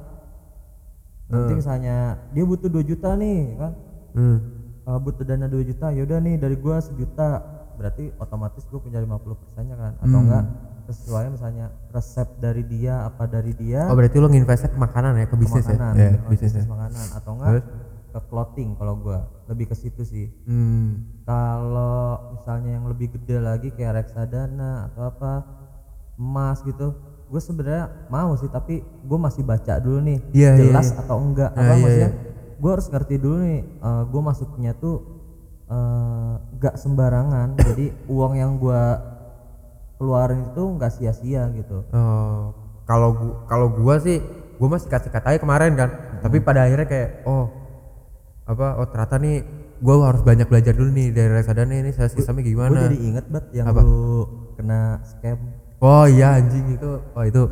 Nanti 1.30 1.54
misalnya 1.56 2.20
dia 2.34 2.44
butuh 2.44 2.68
2 2.68 2.82
juta 2.84 3.14
nih 3.16 3.38
ya 3.54 3.58
kan? 3.58 3.74
Hmm. 4.14 4.38
uh, 4.86 5.00
butuh 5.00 5.24
dana 5.24 5.50
2 5.50 5.66
juta 5.66 5.90
yaudah 5.90 6.20
nih 6.20 6.36
dari 6.38 6.58
gua 6.58 6.82
sejuta. 6.82 7.42
Berarti 7.74 8.14
otomatis 8.22 8.66
gue 8.70 8.78
punya 8.78 9.02
50 9.02 9.34
persennya 9.34 9.76
kan? 9.78 9.92
Atau 9.98 10.18
Hmm. 10.18 10.26
enggak? 10.30 10.46
Sesuai 10.84 11.32
misalnya 11.32 11.72
resep 11.90 12.28
dari 12.38 12.62
dia 12.68 13.08
apa 13.08 13.24
dari 13.24 13.56
dia. 13.56 13.88
Oh 13.88 13.96
berarti 13.96 14.20
lu 14.20 14.28
nginvestnya 14.28 14.68
ke 14.68 14.78
makanan 14.78 15.16
ya 15.16 15.26
ke 15.26 15.32
ke 15.32 15.36
bisnis 15.40 15.66
ya? 15.66 15.78
Makanan 15.80 15.96
Iya, 15.96 16.10
bisnis 16.28 16.52
ya. 16.54 16.60
bisnis 16.60 16.68
makanan. 16.70 17.06
Atau 17.18 17.32
enggak 17.34 17.50
Terus? 17.50 17.64
Ke 18.14 18.20
clothing 18.30 18.78
kalau 18.78 18.94
gua. 18.96 19.26
Lebih 19.50 19.68
ke 19.68 19.76
situ 19.76 20.06
sih. 20.06 20.30
Hmm. 20.46 21.18
kalau 21.24 22.36
misalnya 22.36 22.76
yang 22.76 22.86
lebih 22.86 23.12
gede 23.12 23.40
lagi 23.40 23.72
kayak 23.72 24.04
reksadana 24.04 24.88
atau 24.88 25.08
apa 25.08 25.32
emas 26.14 26.62
gitu 26.62 26.94
gue 27.26 27.42
sebenarnya 27.42 27.90
mau 28.08 28.36
sih 28.36 28.46
tapi 28.46 28.78
gue 28.84 29.18
masih 29.18 29.42
baca 29.42 29.80
dulu 29.80 30.04
nih 30.04 30.20
Iya, 30.30 30.52
iya, 30.54 30.60
jelas 30.60 30.92
iya. 30.92 31.00
atau 31.02 31.18
enggak 31.18 31.50
Ah, 31.50 31.58
apa 31.58 31.74
iya, 31.74 31.80
maksudnya? 31.80 32.10
iya. 32.12 32.20
gue 32.54 32.70
harus 32.70 32.88
ngerti 32.88 33.16
dulu 33.18 33.36
nih 33.42 33.62
gue 33.82 34.22
masuknya 34.22 34.72
tuh 34.76 34.96
eh, 35.66 36.34
nggak 36.54 36.76
sembarangan. 36.76 37.48
Jadi 37.72 37.86
uang 38.06 38.34
yang 38.36 38.60
gue 38.60 38.82
keluarin 39.96 40.44
itu 40.46 40.64
nggak 40.76 40.92
sia-sia 40.92 41.48
gitu. 41.56 41.88
Oh, 41.90 42.52
kalau 42.84 43.16
gua 43.16 43.34
kalau 43.48 43.68
gua 43.72 43.96
sih 43.98 44.20
gua 44.60 44.76
masih 44.76 44.92
kasih 44.92 45.10
katanya 45.10 45.40
kemarin 45.40 45.72
kan. 45.74 45.90
Tapi 46.20 46.38
pada 46.40 46.68
akhirnya 46.68 46.86
kayak 46.86 47.10
oh 47.24 47.48
apa 48.44 48.76
oh 48.76 48.88
ternyata 48.92 49.16
nih 49.24 49.36
gua 49.80 50.12
harus 50.12 50.24
banyak 50.24 50.48
belajar 50.48 50.76
dulu 50.76 50.92
nih 50.92 51.16
dari 51.16 51.32
reksadana 51.32 51.76
ini 51.80 51.92
saya 51.96 52.12
sistemnya 52.12 52.44
gue 52.44 52.52
gimana? 52.56 52.80
jadi 52.88 52.98
inget 53.00 53.26
banget 53.32 53.46
yang 53.56 53.68
Apa? 53.72 53.80
lu 53.84 54.28
kena 54.60 55.00
scam. 55.04 55.40
Oh 55.84 56.08
iya 56.08 56.40
anjing 56.40 56.76
itu 56.76 56.92
oh 57.04 57.24
itu 57.24 57.44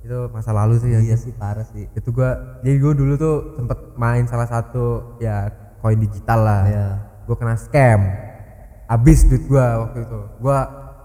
itu 0.00 0.18
masa 0.32 0.52
lalu 0.56 0.80
sih 0.80 0.92
iya 0.92 1.00
anjing. 1.00 1.20
sih 1.20 1.32
parah 1.36 1.64
sih. 1.68 1.88
Itu 1.92 2.12
gua 2.12 2.60
jadi 2.64 2.76
gua 2.80 2.92
dulu 2.96 3.12
tuh 3.20 3.36
sempet 3.60 3.78
main 4.00 4.24
salah 4.28 4.48
satu 4.48 5.16
ya 5.20 5.52
koin 5.84 6.00
digital 6.00 6.40
lah. 6.40 6.62
Iya. 6.68 6.88
gua 7.28 7.36
kena 7.36 7.54
scam 7.60 8.00
habis 8.88 9.28
duit 9.28 9.44
gua 9.44 9.88
waktu 9.88 10.08
itu. 10.08 10.20
Gua 10.40 10.58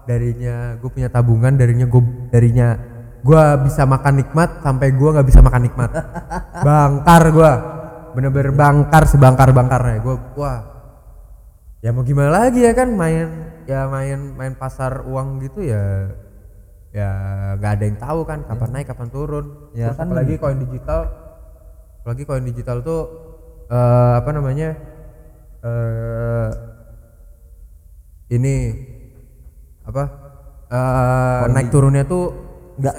darinya 0.06 0.78
gue 0.78 0.86
punya 0.86 1.10
tabungan 1.10 1.58
darinya 1.58 1.82
gue 1.90 2.02
darinya 2.30 2.78
gua 3.26 3.58
bisa 3.58 3.82
makan 3.82 4.22
nikmat 4.22 4.62
sampai 4.62 4.94
gua 4.96 5.20
nggak 5.20 5.28
bisa 5.28 5.40
makan 5.44 5.62
nikmat. 5.68 5.90
Bangkar 6.66 7.22
gua 7.36 7.75
bener-bener 8.16 8.56
bangkar 8.56 9.04
sebangkar 9.04 9.52
bangkarnya 9.52 10.00
gua 10.00 10.16
wah 10.32 10.60
ya 11.84 11.92
mau 11.92 12.00
gimana 12.00 12.32
lagi 12.32 12.64
ya 12.64 12.72
kan 12.72 12.88
main 12.96 13.28
ya 13.68 13.84
main 13.92 14.32
main 14.32 14.56
pasar 14.56 15.04
uang 15.04 15.44
gitu 15.44 15.60
ya 15.60 16.08
ya 16.96 17.10
nggak 17.60 17.72
ada 17.76 17.84
yang 17.84 17.98
tahu 18.00 18.20
kan 18.24 18.40
kapan 18.48 18.70
naik 18.72 18.88
kapan 18.88 19.08
turun. 19.12 19.46
Ya 19.76 19.92
Terus 19.92 20.00
kan 20.00 20.08
apalagi 20.08 20.34
koin 20.40 20.58
digital 20.64 21.00
apalagi 22.00 22.22
koin 22.24 22.46
digital 22.48 22.80
tuh 22.80 23.02
eh, 23.68 24.14
apa 24.16 24.30
namanya 24.32 24.68
eh 25.60 26.48
ini 28.32 28.54
apa 29.84 30.02
eh, 30.72 31.44
naik 31.52 31.68
turunnya 31.68 32.08
tuh 32.08 32.32
nggak 32.80 32.96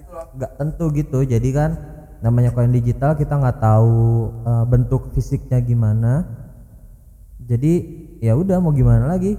gitu 0.00 0.12
nggak 0.40 0.52
tentu 0.56 0.84
gitu 0.96 1.18
jadi 1.28 1.48
kan 1.52 1.70
namanya 2.24 2.56
koin 2.56 2.72
digital 2.72 3.12
kita 3.20 3.36
nggak 3.36 3.60
tahu 3.60 4.32
eh, 4.48 4.64
bentuk 4.64 5.12
fisiknya 5.12 5.60
gimana. 5.60 6.24
Jadi 7.44 7.72
ya 8.24 8.32
udah 8.32 8.56
mau 8.64 8.72
gimana 8.72 9.12
lagi? 9.12 9.36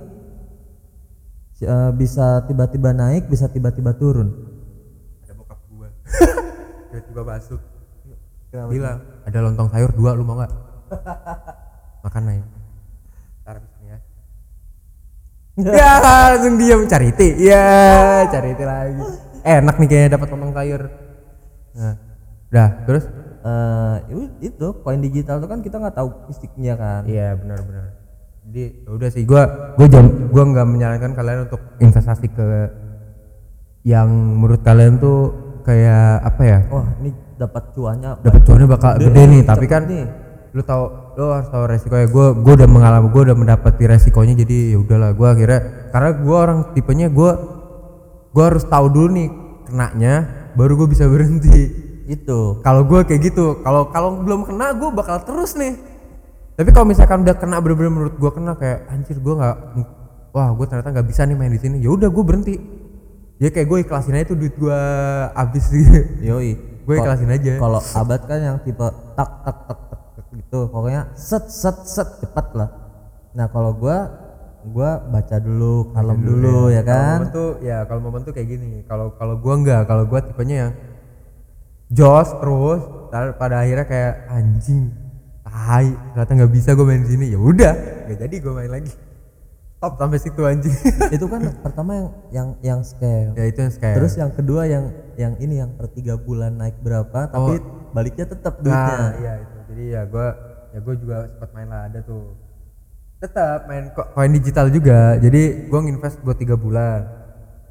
Eh, 1.66 1.92
bisa 1.98 2.46
tiba-tiba 2.46 2.94
naik 2.94 3.26
bisa 3.26 3.50
tiba-tiba 3.50 3.98
turun. 3.98 4.30
Ada 5.26 5.34
bokap 5.34 5.60
gua. 5.74 5.90
Tiba-tiba 6.94 7.22
masuk. 7.26 7.62
Bilang 8.54 9.02
ada 9.26 9.38
lontong 9.42 9.68
sayur 9.74 9.92
dua 9.98 10.14
lu 10.14 10.22
mau 10.22 10.38
nggak? 10.38 10.54
Makan 12.06 12.24
nih 12.30 12.40
taruh 13.42 13.62
di 13.66 13.70
sini 13.74 13.88
ya. 13.90 14.00
Ya 15.82 15.92
langsung 16.04 16.56
diam 16.62 16.82
cariti 16.86 17.50
ya 17.50 17.66
cariti 18.30 18.62
lagi. 18.62 19.02
Enak 19.42 19.76
nih 19.82 19.88
kayaknya 19.90 20.10
dapat 20.22 20.28
lontong 20.30 20.54
sayur. 20.54 20.82
Nah 21.76 22.05
udah 22.56 22.70
terus? 22.88 23.06
Eh, 23.46 23.96
itu- 24.10 24.34
itu 24.42 24.68
koin 24.80 25.04
digital 25.04 25.38
itu 25.38 25.46
kan 25.46 25.60
kita 25.60 25.76
nggak 25.78 25.94
tahu 25.94 26.10
fisiknya 26.26 26.74
kan. 26.74 27.04
Iya 27.04 27.36
benar-benar 27.36 28.06
jadi 28.46 28.86
ya 28.86 28.90
udah 28.94 29.10
sih 29.10 29.26
gua 29.26 29.74
gua 29.74 29.88
jam 29.90 30.06
gua 30.30 30.44
nggak 30.46 30.68
menyarankan 30.70 31.12
kalian 31.18 31.50
untuk 31.50 31.62
investasi 31.82 32.30
ke 32.30 32.46
yang 33.86 34.06
menurut 34.10 34.62
kalian 34.62 34.98
tuh 34.98 35.34
kayak 35.62 36.22
apa 36.22 36.42
ya? 36.46 36.60
Wah 36.70 36.88
ini 37.02 37.10
dapat 37.38 37.74
cuannya 37.74 38.22
dapat 38.22 38.42
cuannya 38.46 38.68
bakal 38.70 38.92
Gede 38.98 39.06
gede 39.12 39.22
nih, 39.28 39.42
tapi 39.44 39.66
kan 39.66 39.84
nih. 39.86 40.06
lu 40.56 40.64
tahu 40.64 40.88
lu 41.20 41.36
harus 41.36 41.52
tahu 41.52 41.64
resikonya. 41.68 42.08
Gue 42.08 42.32
gue 42.32 42.54
udah 42.56 42.70
mengalami 42.70 43.12
gue 43.12 43.22
udah 43.28 43.36
mendapati 43.36 43.84
resikonya 43.86 44.40
jadi 44.40 44.72
ya 44.72 44.78
udahlah 44.80 45.12
gue 45.12 45.28
akhirnya 45.28 45.60
karena 45.92 46.10
gue 46.16 46.38
orang 46.38 46.60
tipenya 46.72 47.08
gue 47.12 47.32
gue 48.32 48.44
harus 48.46 48.64
tahu 48.64 48.88
dulu 48.88 49.08
nih 49.12 49.28
kenanya 49.68 50.14
baru 50.56 50.80
gue 50.80 50.88
bisa 50.96 51.12
berhenti 51.12 51.85
itu 52.06 52.62
kalau 52.62 52.86
gue 52.86 53.02
kayak 53.06 53.22
gitu. 53.34 53.60
Kalau 53.66 53.90
kalau 53.90 54.22
belum 54.22 54.46
kena 54.46 54.78
gue 54.78 54.90
bakal 54.94 55.22
terus 55.26 55.58
nih. 55.58 55.74
Tapi 56.56 56.70
kalau 56.72 56.88
misalkan 56.88 57.28
udah 57.28 57.36
kena 57.36 57.60
bener-bener 57.60 57.92
menurut 57.92 58.16
gue 58.16 58.32
kena 58.32 58.56
kayak 58.56 58.88
anjir 58.88 59.18
gue 59.20 59.34
nggak 59.36 59.56
wah 60.32 60.50
gue 60.56 60.66
ternyata 60.70 60.90
nggak 60.96 61.08
bisa 61.08 61.22
nih 61.28 61.36
main 61.36 61.52
di 61.52 61.62
sini. 61.62 61.78
Ya 61.82 61.90
udah 61.92 62.08
gue 62.08 62.24
berhenti. 62.24 62.56
Ya 63.42 63.52
kayak 63.52 63.68
gue 63.68 63.78
ikhlasin 63.84 64.16
aja 64.16 64.32
tuh 64.32 64.38
duit 64.40 64.56
gue 64.56 64.82
habis. 65.36 65.66
Gitu 65.68 66.00
yoi 66.32 66.56
gue 66.86 66.96
ikhlasin 66.96 67.34
aja. 67.34 67.58
kalau 67.58 67.82
abad 67.82 68.22
kan 68.30 68.40
yang 68.40 68.58
tipe 68.62 68.86
tak 69.18 69.30
tak 69.42 69.58
tak 69.66 69.80
tak, 69.90 70.02
tak 70.14 70.26
gitu. 70.38 70.60
Pokoknya 70.70 71.12
set 71.18 71.50
set 71.50 71.78
set 71.90 72.22
cepat 72.22 72.54
lah. 72.54 72.70
Nah 73.36 73.52
kalau 73.52 73.76
gua 73.76 74.08
gua 74.66 74.98
baca 74.98 75.38
dulu 75.38 75.92
kalem 75.92 76.20
dulu 76.24 76.72
ya. 76.72 76.82
Kalau 76.82 76.96
kan? 76.96 77.18
momen 77.20 77.30
tuh 77.36 77.50
ya 77.62 77.78
kalau 77.84 78.02
momen 78.06 78.22
tuh 78.24 78.34
kayak 78.34 78.48
gini. 78.48 78.72
Kalau 78.88 79.12
kalau 79.20 79.36
gua 79.42 79.54
enggak, 79.60 79.82
kalau 79.90 80.04
gua 80.08 80.20
tipenya 80.24 80.56
yang 80.56 80.72
jos 81.90 82.30
terus 82.42 82.82
pada 83.38 83.64
akhirnya 83.64 83.86
kayak 83.88 84.14
anjing 84.28 84.92
tai 85.46 85.88
ternyata 86.12 86.32
nggak 86.36 86.54
bisa 86.54 86.70
gue 86.76 86.86
main 86.86 87.06
sini. 87.08 87.32
Ya 87.32 87.40
udah 87.40 87.74
nggak 88.10 88.18
jadi 88.28 88.36
gue 88.44 88.54
main 88.54 88.72
lagi. 88.72 88.92
Stop 89.80 89.94
sampai 90.00 90.20
situ 90.20 90.42
anjing. 90.44 90.76
Itu 91.16 91.26
kan 91.32 91.42
pertama 91.64 91.92
yang 91.96 92.10
yang 92.32 92.48
yang 92.64 92.80
scam. 92.82 93.36
Ya 93.38 93.46
itu 93.48 93.60
yang 93.64 93.72
kayak 93.76 93.96
terus 94.02 94.14
yang 94.20 94.32
kedua 94.34 94.68
yang 94.68 94.92
yang 95.16 95.34
ini 95.40 95.62
yang 95.64 95.72
per 95.78 95.92
tiga 95.92 96.20
bulan 96.20 96.60
naik 96.60 96.80
berapa 96.84 97.32
tapi 97.32 97.62
baliknya 97.96 98.26
tetap 98.28 98.60
duitnya. 98.60 98.96
Oh. 98.96 99.00
nah 99.00 99.14
iya 99.20 99.34
itu. 99.40 99.58
Jadi 99.72 99.84
ya 99.96 100.02
gue 100.08 100.28
ya 100.76 100.80
gue 100.84 100.96
juga 101.00 101.18
sempat 101.32 101.50
main 101.56 101.68
lah 101.72 101.82
ada 101.88 102.00
tuh. 102.04 102.36
Tetap 103.16 103.60
main 103.72 103.86
ko- 103.96 104.10
koin 104.12 104.32
digital 104.36 104.68
juga. 104.68 105.16
Jadi 105.22 105.72
gue 105.72 105.80
nginvest 105.88 106.20
buat 106.20 106.36
tiga 106.36 106.60
bulan 106.60 107.25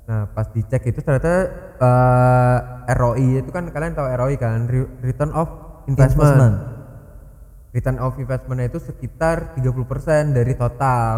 nah 0.05 0.29
pas 0.29 0.45
dicek 0.53 0.85
itu 0.85 1.01
ternyata 1.01 1.49
eh, 1.81 2.59
ROI 2.93 3.41
itu 3.41 3.49
kan 3.49 3.65
kalian 3.73 3.97
tahu 3.97 4.05
ROI 4.05 4.37
kan? 4.37 4.69
Re- 4.69 4.93
return 5.01 5.33
of 5.33 5.49
investment, 5.89 6.29
Investment. 6.29 6.57
return 7.73 7.99
of 8.01 8.13
investment 8.17 8.61
itu 8.63 8.79
sekitar 8.81 9.57
30% 9.57 10.37
dari 10.37 10.53
total. 10.55 11.17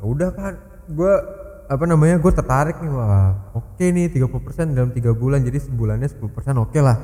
Ya 0.00 0.04
udah 0.04 0.30
kan 0.32 0.52
gue 0.88 1.12
apa 1.70 1.84
namanya 1.86 2.18
gue 2.18 2.32
tertarik 2.34 2.82
nih 2.82 2.90
wah 2.90 3.54
oke 3.54 3.78
nih 3.84 4.10
30% 4.10 4.74
dalam 4.74 4.90
tiga 4.90 5.14
bulan 5.14 5.44
jadi 5.44 5.60
sebulannya 5.62 6.08
10% 6.08 6.18
oke 6.56 6.80
lah. 6.82 6.98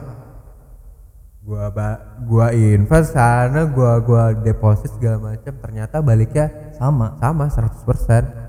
Gua 1.46 1.70
ba 1.70 2.18
gua 2.26 2.50
invest 2.50 3.14
sana 3.14 3.70
gua 3.70 4.02
gua 4.02 4.34
deposit 4.34 4.90
segala 4.98 5.30
macam 5.30 5.54
ternyata 5.62 6.02
baliknya 6.02 6.74
sama. 6.74 7.14
Sama 7.22 7.46
100% 7.46 8.45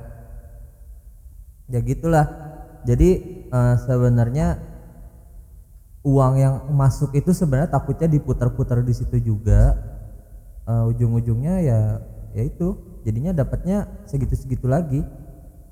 ya 1.68 1.80
gitulah. 1.84 2.26
Jadi 2.88 3.10
eh, 3.48 3.76
sebenarnya 3.84 4.60
uang 6.08 6.34
yang 6.40 6.56
masuk 6.72 7.12
itu 7.20 7.36
sebenarnya 7.36 7.72
takutnya 7.72 8.08
diputar-putar 8.08 8.80
di 8.84 8.94
situ 8.96 9.20
juga. 9.20 9.76
Eh, 10.68 10.84
ujung-ujungnya 10.92 11.64
ya 11.64 11.80
ya 12.36 12.44
itu. 12.44 13.00
Jadinya 13.04 13.32
dapatnya 13.32 14.04
segitu-segitu 14.08 14.68
lagi. 14.68 15.04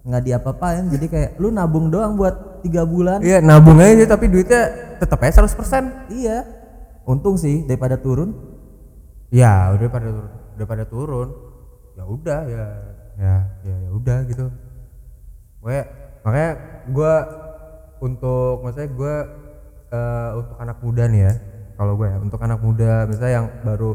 Nggak 0.06 0.24
diapa-apain. 0.24 0.88
Jadi 0.92 1.06
kayak 1.10 1.30
lu 1.40 1.52
nabung 1.52 1.92
doang 1.92 2.16
buat 2.16 2.64
tiga 2.64 2.84
bulan. 2.88 3.24
Iya 3.24 3.40
nabung 3.44 3.80
aja 3.80 4.06
tapi 4.08 4.32
duitnya 4.32 4.96
tetap 5.00 5.20
aja 5.24 5.44
100% 5.44 6.12
iya. 6.16 6.44
Untung 7.06 7.40
sih 7.40 7.64
daripada 7.68 8.00
turun. 8.00 8.34
Ya 9.30 9.74
udah 9.76 9.90
pada 9.90 10.08
turun 10.12 10.32
udah 10.56 10.68
pada 10.68 10.84
turun. 10.88 11.30
Ya 11.96 12.04
udah 12.04 12.42
ya 12.48 12.66
ya 13.16 13.36
ya 13.64 13.76
ya 13.88 13.90
udah 13.96 14.18
gitu 14.28 14.52
Pokoknya 15.66 15.84
makanya 16.22 16.52
gue 16.94 17.14
untuk 18.06 18.62
maksudnya 18.62 18.90
gue 18.94 19.16
eh, 19.90 20.30
untuk 20.38 20.56
anak 20.62 20.78
muda 20.78 21.04
nih 21.10 21.22
ya 21.26 21.34
kalau 21.74 21.98
gue 21.98 22.06
ya 22.06 22.18
untuk 22.22 22.38
anak 22.38 22.60
muda 22.62 23.10
misalnya 23.10 23.34
yang 23.42 23.48
baru 23.66 23.92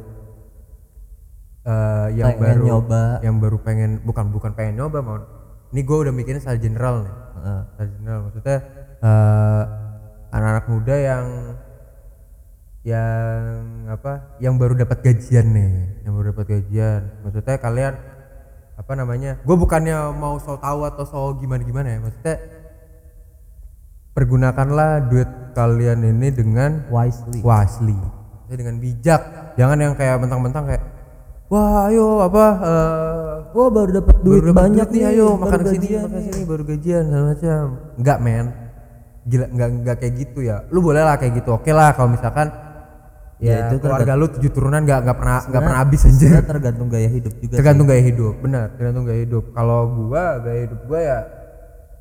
eh, 1.63 2.07
yang 2.19 2.29
Pengen 2.35 2.43
baru 2.43 2.63
nyoba. 2.67 3.03
yang 3.23 3.37
baru 3.39 3.57
pengen 3.63 3.91
bukan 4.03 4.35
bukan 4.35 4.51
pengen 4.59 4.83
nyoba 4.83 4.99
mau 4.99 5.23
ini 5.71 5.81
gue 5.87 5.99
udah 6.03 6.11
mikirin 6.11 6.43
secara 6.43 6.59
general 6.59 7.07
nih 7.07 7.15
Heeh. 7.39 7.61
secara 7.71 7.89
general 7.95 8.19
maksudnya 8.27 8.59
eh, 8.99 9.63
anak-anak 10.35 10.65
muda 10.67 10.95
yang 10.99 11.25
yang 12.83 13.41
apa 13.87 14.41
yang 14.43 14.59
baru 14.59 14.75
dapat 14.75 15.07
gajian 15.07 15.55
nih 15.55 16.03
yang 16.03 16.19
baru 16.19 16.35
dapat 16.35 16.47
gajian 16.51 17.03
maksudnya 17.23 17.63
kalian 17.63 17.95
apa 18.81 18.93
namanya 18.97 19.37
gue 19.45 19.57
bukannya 19.61 20.17
mau 20.17 20.41
so 20.41 20.57
tahu 20.57 20.89
atau 20.89 21.05
so 21.05 21.21
gimana 21.37 21.61
gimana 21.61 21.93
ya 21.93 21.99
maksudnya 22.01 22.37
pergunakanlah 24.17 25.09
duit 25.09 25.31
kalian 25.55 26.05
ini 26.07 26.29
dengan 26.35 26.87
wisely. 26.91 27.41
Wisely. 27.43 27.97
Maksudnya 27.97 28.57
dengan 28.57 28.77
bijak. 28.83 29.21
Jangan 29.57 29.79
yang 29.79 29.95
kayak 29.95 30.17
mentang-mentang 30.19 30.65
kayak 30.67 30.85
wah 31.51 31.91
ayo 31.91 32.23
apa 32.23 32.45
eh, 32.63 33.33
Wah 33.51 33.67
baru 33.67 33.91
dapat 33.99 34.17
duit 34.23 34.39
baru 34.47 34.55
dapet 34.55 34.63
banyak 34.63 34.89
duit 34.95 34.95
nih 34.95 35.05
ayo 35.11 35.29
makan 35.35 35.59
ke 35.59 35.69
sini 35.75 35.87
gajian 35.91 36.03
makan 36.07 36.15
ke 36.15 36.23
sini 36.31 36.43
baru 36.47 36.63
gajian 36.63 37.03
segala 37.03 37.25
macam. 37.35 37.65
Enggak 37.99 38.19
men. 38.23 38.47
Gila 39.27 39.47
enggak 39.51 39.69
enggak 39.75 39.97
kayak 39.99 40.15
gitu 40.23 40.39
ya. 40.47 40.57
Lu 40.71 40.79
boleh 40.81 41.03
lah 41.03 41.17
kayak 41.19 41.33
gitu 41.43 41.51
oke 41.59 41.71
lah 41.75 41.91
kalau 41.99 42.15
misalkan 42.15 42.47
Ya, 43.41 43.57
ya, 43.57 43.61
itu 43.73 43.81
keluarga 43.81 44.13
lu 44.15 44.29
tujuh 44.29 44.53
turunan 44.53 44.85
enggak 44.85 45.01
enggak 45.01 45.17
pernah 45.17 45.39
enggak 45.49 45.63
pernah 45.65 45.81
habis 45.81 46.01
anjir. 46.05 46.45
tergantung 46.45 46.89
gaya 46.89 47.09
hidup 47.09 47.33
juga 47.41 47.55
tergantung 47.57 47.87
gaya 47.89 48.03
hidup 48.05 48.35
benar 48.39 48.65
tergantung 48.77 49.05
gaya 49.09 49.21
hidup. 49.25 49.45
Kalau 49.51 49.81
gua 49.97 50.25
gaya 50.39 50.61
hidup 50.69 50.81
gua 50.85 51.01
ya 51.01 51.19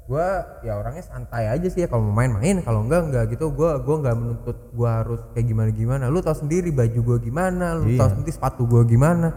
gua 0.04 0.28
ya 0.65 0.73
orangnya 0.75 1.04
santai 1.06 1.47
aja 1.47 1.67
sih 1.69 1.80
ya. 1.80 1.88
Kalau 1.88 2.04
mau 2.04 2.12
main-main 2.12 2.60
kalau 2.60 2.84
enggak 2.84 3.02
enggak 3.08 3.23
gitu 3.32 3.56
gua 3.56 3.80
gua 3.80 3.95
enggak 4.04 4.15
menuntut 4.19 4.58
gua 4.75 4.89
harus 4.99 5.21
kayak 5.32 5.47
gimana 5.47 5.69
gimana 5.71 6.04
lu 6.08 6.19
tahu 6.19 6.36
sendiri 6.36 6.75
baju 6.75 6.99
gua 7.06 7.17
gimana 7.17 7.65
lu 7.78 7.88
Iya. 7.88 7.99
tahu 8.04 8.10
sendiri 8.19 8.32
sepatu 8.34 8.62
gua 8.67 8.84
gimana. 8.84 9.30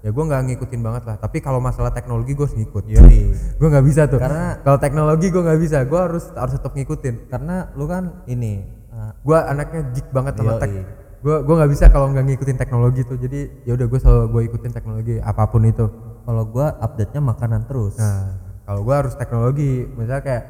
Ya 0.00 0.12
gua 0.12 0.24
nggak 0.26 0.42
ngikutin 0.44 0.80
banget 0.80 1.02
lah. 1.04 1.16
Tapi 1.16 1.38
kalau 1.40 1.60
masalah 1.60 1.88
teknologi 1.88 2.32
gua 2.32 2.48
harus 2.48 2.56
ngikut. 2.56 2.84
Yoi. 2.92 3.20
gue 3.32 3.68
nggak 3.68 3.86
bisa 3.86 4.08
tuh. 4.08 4.20
Karena- 4.20 4.60
kalau 4.60 4.76
teknologi 4.76 5.28
gue 5.28 5.40
nggak 5.40 5.60
bisa. 5.60 5.78
Gue 5.84 6.00
harus 6.00 6.24
harus 6.32 6.52
tetap 6.56 6.72
ngikutin. 6.72 7.28
Karena 7.28 7.68
lu 7.76 7.84
kan 7.84 8.24
ini 8.24 8.64
uh, 8.88 9.12
gue 9.12 9.36
anaknya 9.36 9.92
geek 9.92 10.08
banget 10.08 10.36
sama 10.36 10.56
Yoi. 10.56 10.60
tech 10.60 10.72
gue 11.20 11.36
gue 11.44 11.54
nggak 11.54 11.70
bisa 11.70 11.84
kalau 11.92 12.08
nggak 12.12 12.24
ngikutin 12.32 12.56
teknologi 12.56 13.04
tuh. 13.04 13.20
Jadi 13.20 13.68
ya 13.68 13.76
udah 13.76 13.86
gue 13.86 13.98
selalu 14.00 14.24
gue 14.32 14.42
ikutin 14.52 14.72
teknologi 14.72 15.14
apa 15.20 15.44
pun 15.52 15.62
itu. 15.68 15.86
Kalau 16.24 16.44
gua 16.48 16.76
update 16.80 17.16
nya 17.16 17.20
makanan 17.24 17.68
terus. 17.68 17.96
Nah 18.00 18.40
kalau 18.64 18.80
gue 18.84 18.94
harus 18.94 19.14
teknologi. 19.16 19.84
Misalnya 19.84 20.24
kayak 20.24 20.44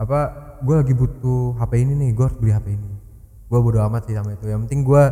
apa 0.00 0.20
gue 0.64 0.74
lagi 0.80 0.94
butuh 0.96 1.60
HP 1.60 1.72
ini 1.84 1.92
nih 2.06 2.10
gue 2.16 2.24
harus 2.24 2.38
beli 2.40 2.52
HP 2.56 2.66
ini. 2.72 2.90
Gue 3.50 3.58
bodo 3.60 3.84
amat 3.84 4.08
sih 4.08 4.16
sama 4.16 4.32
itu. 4.32 4.48
Yang 4.48 4.60
penting 4.68 4.80
gue 4.88 5.04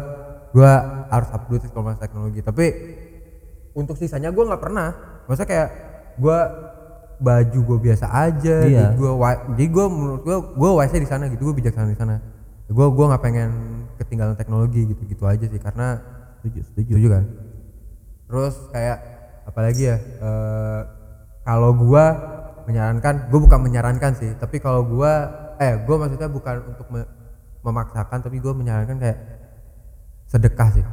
gue 0.57 0.73
harus 1.13 1.29
update 1.37 1.69
kalau 1.69 1.85
masalah 1.93 2.03
teknologi. 2.09 2.41
Tapi 2.41 2.67
untuk 3.77 4.01
sisanya 4.01 4.33
gue 4.33 4.45
nggak 4.45 4.63
pernah. 4.63 4.89
Maksudnya 5.29 5.49
kayak 5.53 5.69
gue 6.17 6.39
baju 7.19 7.59
gue 7.61 7.79
biasa 7.93 8.07
aja. 8.09 8.57
Iya. 8.65 8.97
gue 8.97 9.11
jadi 9.53 9.65
gue 9.69 9.87
menurut 9.93 10.23
gue 10.25 10.37
gue 10.57 10.71
wise 10.81 10.97
di 10.97 11.09
sana 11.11 11.29
gitu. 11.29 11.53
Gue 11.53 11.61
bijaksana 11.61 11.93
di 11.93 11.99
sana 11.99 12.38
gue 12.69 12.87
gue 12.93 13.05
nggak 13.09 13.23
pengen 13.25 13.51
ketinggalan 13.97 14.37
teknologi 14.37 14.85
gitu 14.85 15.03
gitu 15.09 15.25
aja 15.25 15.45
sih 15.49 15.57
karena 15.57 15.99
setuju 16.39 16.61
setuju 16.69 16.89
setuju 16.95 17.09
kan. 17.17 17.25
Terus 18.29 18.55
kayak 18.71 18.99
apalagi 19.49 19.83
ya 19.89 19.97
eh, 19.99 20.81
kalau 21.49 21.73
gua 21.73 22.05
menyarankan 22.69 23.33
gue 23.33 23.41
bukan 23.41 23.61
menyarankan 23.65 24.13
sih 24.21 24.37
tapi 24.37 24.61
kalau 24.61 24.85
gua 24.85 25.33
eh 25.57 25.81
gua 25.89 26.05
maksudnya 26.05 26.29
bukan 26.29 26.77
untuk 26.77 26.87
me- 26.93 27.09
memaksakan 27.65 28.21
tapi 28.21 28.37
gua 28.39 28.53
menyarankan 28.53 29.01
kayak 29.01 29.19
sedekah 30.29 30.69
sih. 30.77 30.85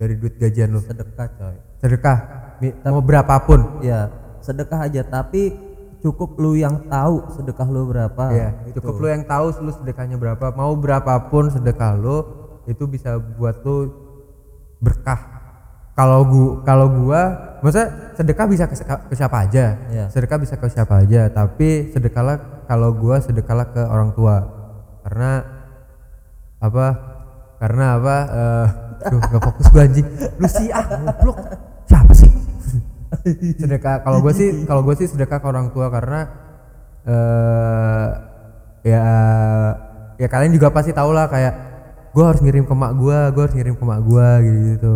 Dari 0.00 0.18
duit 0.18 0.34
gajian 0.40 0.74
lu. 0.74 0.82
Sedekah 0.82 1.28
coy. 1.38 1.56
Sedekah 1.78 2.18
Mi- 2.60 2.76
mau 2.82 3.00
berapapun. 3.00 3.80
ya 3.80 4.10
sedekah 4.40 4.88
aja 4.88 5.04
tapi 5.04 5.69
cukup 6.00 6.40
lu 6.40 6.56
yang 6.56 6.88
tahu 6.88 7.28
sedekah 7.36 7.68
lu 7.68 7.88
berapa. 7.88 8.24
Ya 8.32 8.48
cukup 8.72 8.96
lu 9.00 9.06
yang 9.12 9.24
tahu 9.28 9.52
lu 9.60 9.72
sedekahnya 9.72 10.16
berapa. 10.16 10.52
Mau 10.56 10.72
berapapun 10.74 11.52
sedekah 11.52 11.96
lu 11.96 12.24
itu 12.64 12.84
bisa 12.88 13.20
buat 13.20 13.60
lu 13.62 13.92
berkah. 14.80 15.40
Kalau 15.94 16.24
gua 16.24 16.50
kalau 16.64 16.86
gua 16.88 17.22
maksudnya 17.60 18.16
sedekah 18.16 18.46
bisa 18.48 18.64
ke, 18.64 18.74
ke 18.80 19.14
siapa 19.14 19.36
aja. 19.44 19.76
Iya. 19.92 20.06
sedekah 20.08 20.38
bisa 20.40 20.56
ke 20.56 20.66
siapa 20.72 21.04
aja 21.04 21.28
tapi 21.28 21.92
sedekahlah 21.92 22.64
kalau 22.64 22.96
gua 22.96 23.20
sedekahlah 23.20 23.68
ke 23.68 23.82
orang 23.84 24.16
tua. 24.16 24.36
Karena 25.04 25.44
apa? 26.60 26.86
Karena 27.60 27.84
apa? 28.00 28.16
Eh 28.32 28.68
duh 29.12 29.20
nggak 29.20 29.42
fokus 29.44 29.66
gua 29.68 29.84
anjing. 29.84 30.08
Lu 30.40 30.48
sih 30.48 30.72
ah 30.72 30.84
goblok 30.88 31.69
sedekah 33.60 34.02
kalau 34.04 34.18
gue 34.24 34.32
sih 34.32 34.48
kalau 34.64 34.82
gue 34.84 34.94
sih 34.96 35.08
sedekah 35.08 35.38
ke 35.40 35.46
orang 35.46 35.72
tua 35.72 35.92
karena 35.92 36.20
eh 37.04 38.08
ya 38.84 39.04
ya 40.16 40.28
kalian 40.28 40.52
juga 40.52 40.72
pasti 40.72 40.92
tau 40.92 41.12
lah 41.12 41.28
kayak 41.28 41.54
gue 42.10 42.24
harus 42.24 42.40
ngirim 42.40 42.64
ke 42.66 42.74
mak 42.74 42.92
gue 42.96 43.18
gue 43.32 43.42
harus 43.44 43.56
ngirim 43.56 43.76
ke 43.76 43.84
mak 43.84 44.00
gue 44.04 44.28
gitu 44.44 44.60
gitu 44.74 44.94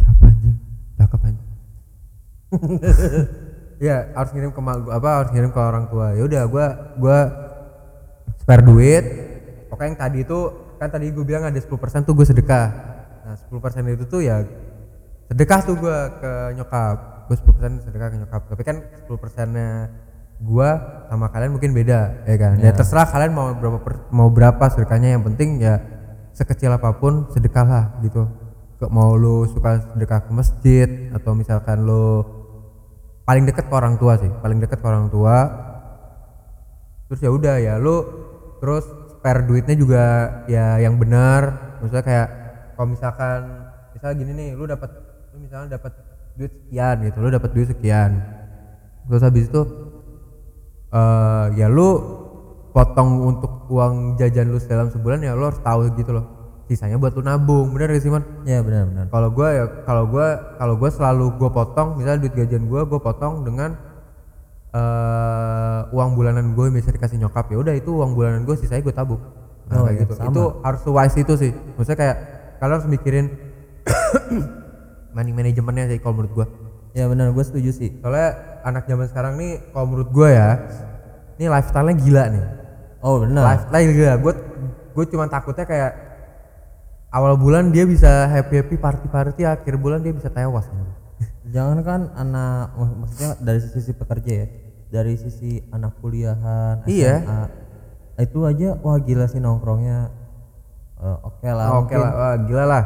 siapa 0.00 0.24
anjing? 0.26 0.56
Cakep 0.96 1.20
anjing. 1.24 1.50
Ya 3.80 4.12
harus 4.12 4.36
ngirim 4.36 4.52
ke 4.52 4.60
mak 4.60 4.84
gua 4.84 5.00
apa 5.00 5.08
harus 5.24 5.30
ngirim 5.32 5.56
ke 5.56 5.56
orang 5.56 5.88
tua. 5.88 6.12
Ya 6.12 6.28
udah 6.28 6.44
gue 6.44 6.66
gue 7.00 7.18
spare 8.44 8.60
duit. 8.60 9.04
Pokoknya 9.72 9.88
yang 9.88 9.96
tadi 9.96 10.18
itu 10.20 10.38
kan 10.76 10.92
tadi 10.92 11.08
gue 11.08 11.24
bilang 11.24 11.48
ada 11.48 11.56
10% 11.56 12.04
tuh 12.04 12.12
gue 12.12 12.26
sedekah. 12.28 12.68
Nah 13.24 13.40
10% 13.40 13.96
itu 13.96 14.04
tuh 14.04 14.20
ya 14.20 14.44
sedekah 15.32 15.60
tuh 15.64 15.80
gue 15.80 15.98
ke 16.20 16.32
nyokap 16.60 16.96
gue 17.30 17.38
10% 17.38 17.86
sedekah 17.86 18.10
ke 18.10 18.16
nyokap. 18.18 18.42
Tapi 18.50 18.62
kan 18.66 18.82
10% 19.06 19.54
nya 19.54 19.86
gue 20.42 20.68
sama 21.06 21.30
kalian 21.30 21.54
mungkin 21.54 21.70
beda 21.70 22.26
ya 22.26 22.36
kan? 22.42 22.58
Ya 22.58 22.74
terserah 22.74 23.06
kalian 23.06 23.30
mau 23.30 23.54
berapa 23.54 23.78
per- 23.78 24.10
mau 24.10 24.26
berapa 24.34 24.64
sedekahnya. 24.66 25.14
Yang 25.14 25.24
penting 25.30 25.62
ya 25.62 25.78
sekecil 26.34 26.74
apa 26.74 26.98
pun 26.98 27.30
sedekah 27.30 27.62
lah 27.62 27.84
gitu. 28.02 28.26
Mau 28.90 29.14
lu 29.14 29.46
suka 29.46 29.78
sedekah 29.94 30.26
ke 30.26 30.30
masjid 30.34 30.88
atau 31.14 31.38
misalkan 31.38 31.86
lu 31.86 32.26
paling 33.22 33.46
deket 33.46 33.70
ke 33.70 33.74
orang 33.78 33.94
tua 33.94 34.18
sih 34.18 34.32
paling 34.42 34.58
deket 34.58 34.82
ke 34.82 34.86
orang 34.90 35.06
tua. 35.06 35.36
Terus 37.06 37.20
ya 37.22 37.30
udah 37.30 37.62
ya 37.62 37.78
lu 37.78 38.02
terus 38.58 38.82
spare 39.14 39.46
duitnya 39.46 39.78
juga 39.78 40.04
ya 40.50 40.82
yang 40.82 40.98
benar. 40.98 41.78
Maksudnya 41.78 42.02
kayak 42.02 42.28
kalau 42.74 42.88
misalkan 42.90 43.38
misalnya 43.94 44.16
gini 44.18 44.32
nih 44.34 44.48
lu 44.58 44.66
dapat 44.66 44.90
lu 45.30 45.46
misalnya 45.46 45.78
dapat 45.78 46.09
duit 46.40 46.52
sekian 46.64 46.96
gitu 47.04 47.16
lu 47.20 47.28
dapat 47.28 47.50
duit 47.52 47.68
sekian. 47.68 48.10
Terus 49.04 49.20
habis 49.20 49.44
itu 49.52 49.62
eh 50.90 51.46
ya 51.60 51.68
lu 51.68 52.00
potong 52.72 53.28
untuk 53.28 53.68
uang 53.68 54.16
jajan 54.16 54.48
lu 54.48 54.58
dalam 54.64 54.88
sebulan 54.88 55.20
ya 55.20 55.36
lu 55.36 55.46
harus 55.46 55.60
tahu 55.60 55.86
gitu 55.94 56.16
loh 56.16 56.26
sisanya 56.70 57.02
buat 57.02 57.14
lu 57.18 57.26
nabung 57.26 57.74
bener 57.74 57.90
gak 57.90 58.02
sih 58.02 58.10
man 58.14 58.22
ya 58.46 58.62
benar 58.62 58.86
benar 58.86 59.06
kalau 59.10 59.26
gua 59.34 59.48
ya 59.50 59.64
kalau 59.82 60.06
gua 60.06 60.54
kalau 60.54 60.74
gua 60.78 60.90
selalu 60.90 61.34
gua 61.34 61.50
potong 61.50 61.98
misalnya 61.98 62.22
duit 62.22 62.34
gajian 62.38 62.70
gua 62.70 62.86
gua 62.86 63.02
potong 63.02 63.42
dengan 63.42 63.74
eh 64.70 65.80
uang 65.90 66.10
bulanan 66.14 66.54
gue 66.54 66.66
bisa 66.70 66.94
dikasih 66.94 67.18
nyokap 67.18 67.50
ya 67.50 67.58
udah 67.58 67.74
itu 67.74 67.90
uang 67.90 68.14
bulanan 68.14 68.46
gue 68.46 68.54
sisanya 68.54 68.86
gue 68.86 68.94
tabung. 68.94 69.18
Nah, 69.66 69.82
Oh, 69.82 69.86
kayak 69.86 69.94
iya, 69.98 70.02
gitu. 70.06 70.14
sama. 70.14 70.30
itu 70.30 70.42
harus 70.62 70.82
wise 70.86 71.16
itu 71.18 71.34
sih. 71.34 71.50
Maksudnya 71.74 71.98
kayak 71.98 72.16
kalian 72.62 72.74
harus 72.78 72.86
mikirin 72.86 73.26
money 75.12 75.30
manajemennya 75.30 75.90
sih 75.90 75.98
kalau 75.98 76.18
menurut 76.18 76.32
gua. 76.34 76.46
Ya 76.90 77.06
benar. 77.06 77.30
Gue 77.30 77.42
setuju 77.42 77.70
sih. 77.70 77.90
Soalnya 77.98 78.34
anak 78.62 78.84
zaman 78.84 79.06
sekarang 79.06 79.38
nih 79.38 79.62
kalau 79.70 79.86
menurut 79.86 80.10
gua 80.10 80.28
ya 80.28 80.48
ini 81.36 81.46
lifestyle-nya 81.46 81.94
gila 81.96 82.24
nih. 82.28 82.44
Oh 83.00 83.22
benar. 83.22 83.44
Lifestyle 83.46 83.90
gila. 83.90 84.14
Gue 84.18 84.32
gue 84.90 85.04
cuma 85.06 85.24
takutnya 85.24 85.64
kayak 85.64 85.92
awal 87.08 87.34
bulan 87.34 87.70
dia 87.70 87.86
bisa 87.86 88.26
happy 88.26 88.58
happy 88.58 88.76
party 88.76 89.06
party 89.06 89.42
akhir 89.44 89.74
bulan 89.76 90.02
dia 90.02 90.10
bisa 90.10 90.28
tewas. 90.28 90.66
Jangan 91.46 91.78
kan 91.82 92.00
anak 92.14 92.74
mak- 92.74 92.96
maksudnya 93.02 93.30
dari 93.38 93.58
sisi 93.58 93.90
pekerja 93.90 94.32
ya 94.32 94.46
dari 94.90 95.14
sisi 95.14 95.62
anak 95.70 95.98
kuliahan 95.98 96.82
Iya. 96.84 97.22
SMA, 97.22 97.42
itu 98.20 98.38
aja 98.42 98.68
wah 98.78 98.98
gila 98.98 99.26
sih 99.26 99.38
nongkrongnya. 99.38 100.10
Eh, 101.00 101.18
oke 101.22 101.46
lah 101.46 101.66
oke 101.72 101.74
mungkin, 101.86 101.98
lah 101.98 102.12
wah, 102.12 102.34
gila 102.44 102.64
lah. 102.66 102.82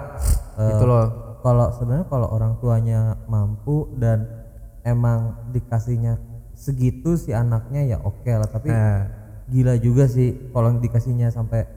Eh, 0.54 0.70
itu 0.70 0.84
loh 0.84 1.04
kalau 1.44 1.68
sebenarnya 1.76 2.08
kalau 2.08 2.28
orang 2.32 2.56
tuanya 2.56 3.20
mampu 3.28 3.92
dan 4.00 4.24
emang 4.80 5.52
dikasihnya 5.52 6.16
segitu 6.56 7.20
si 7.20 7.36
anaknya 7.36 7.84
ya 7.84 7.98
oke 8.00 8.24
lah. 8.24 8.48
Tapi 8.48 8.72
nah. 8.72 9.04
gila 9.52 9.76
juga 9.76 10.08
sih 10.08 10.48
kalau 10.56 10.72
dikasihnya 10.80 11.28
sampai 11.28 11.68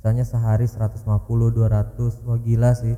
misalnya 0.00 0.24
sehari 0.24 0.64
150 0.64 1.04
200 1.28 2.24
wah 2.24 2.40
gila 2.40 2.72
sih. 2.72 2.96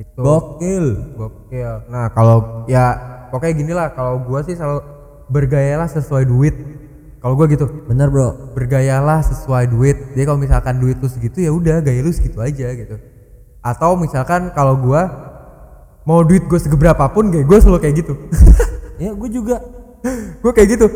Itu 0.00 0.24
gokil. 0.24 1.20
gokil. 1.20 1.92
Nah 1.92 2.08
kalau 2.16 2.64
ya 2.64 2.96
pokoknya 3.28 3.52
gini 3.52 3.72
lah 3.76 3.92
kalau 3.92 4.24
gua 4.24 4.40
sih 4.40 4.56
selalu 4.56 4.80
bergayalah 5.28 5.92
sesuai 5.92 6.24
duit. 6.24 6.56
Kalau 7.20 7.36
gue 7.36 7.54
gitu. 7.54 7.68
Bener 7.86 8.08
bro. 8.08 8.56
Bergayalah 8.56 9.20
sesuai 9.20 9.68
duit. 9.68 10.16
Jadi 10.16 10.24
kalau 10.26 10.40
misalkan 10.40 10.80
duit 10.80 10.96
lu 10.96 11.06
segitu 11.06 11.44
ya 11.44 11.52
udah 11.52 11.84
gaya 11.84 12.00
lu 12.00 12.10
segitu 12.10 12.40
aja 12.40 12.72
gitu. 12.72 12.96
Atau 13.62 13.94
misalkan 14.00 14.50
kalau 14.56 14.74
gua 14.80 15.31
mau 16.02 16.22
duit 16.26 16.42
gue 16.46 16.58
segeberapa 16.58 17.04
pun 17.10 17.30
kayak 17.30 17.46
gue 17.46 17.58
selalu 17.58 17.78
kayak 17.82 17.96
gitu. 18.02 18.14
Ya 19.02 19.10
gue 19.18 19.30
juga. 19.34 19.58
Gue 20.38 20.52
kayak 20.54 20.78
gitu. 20.78 20.86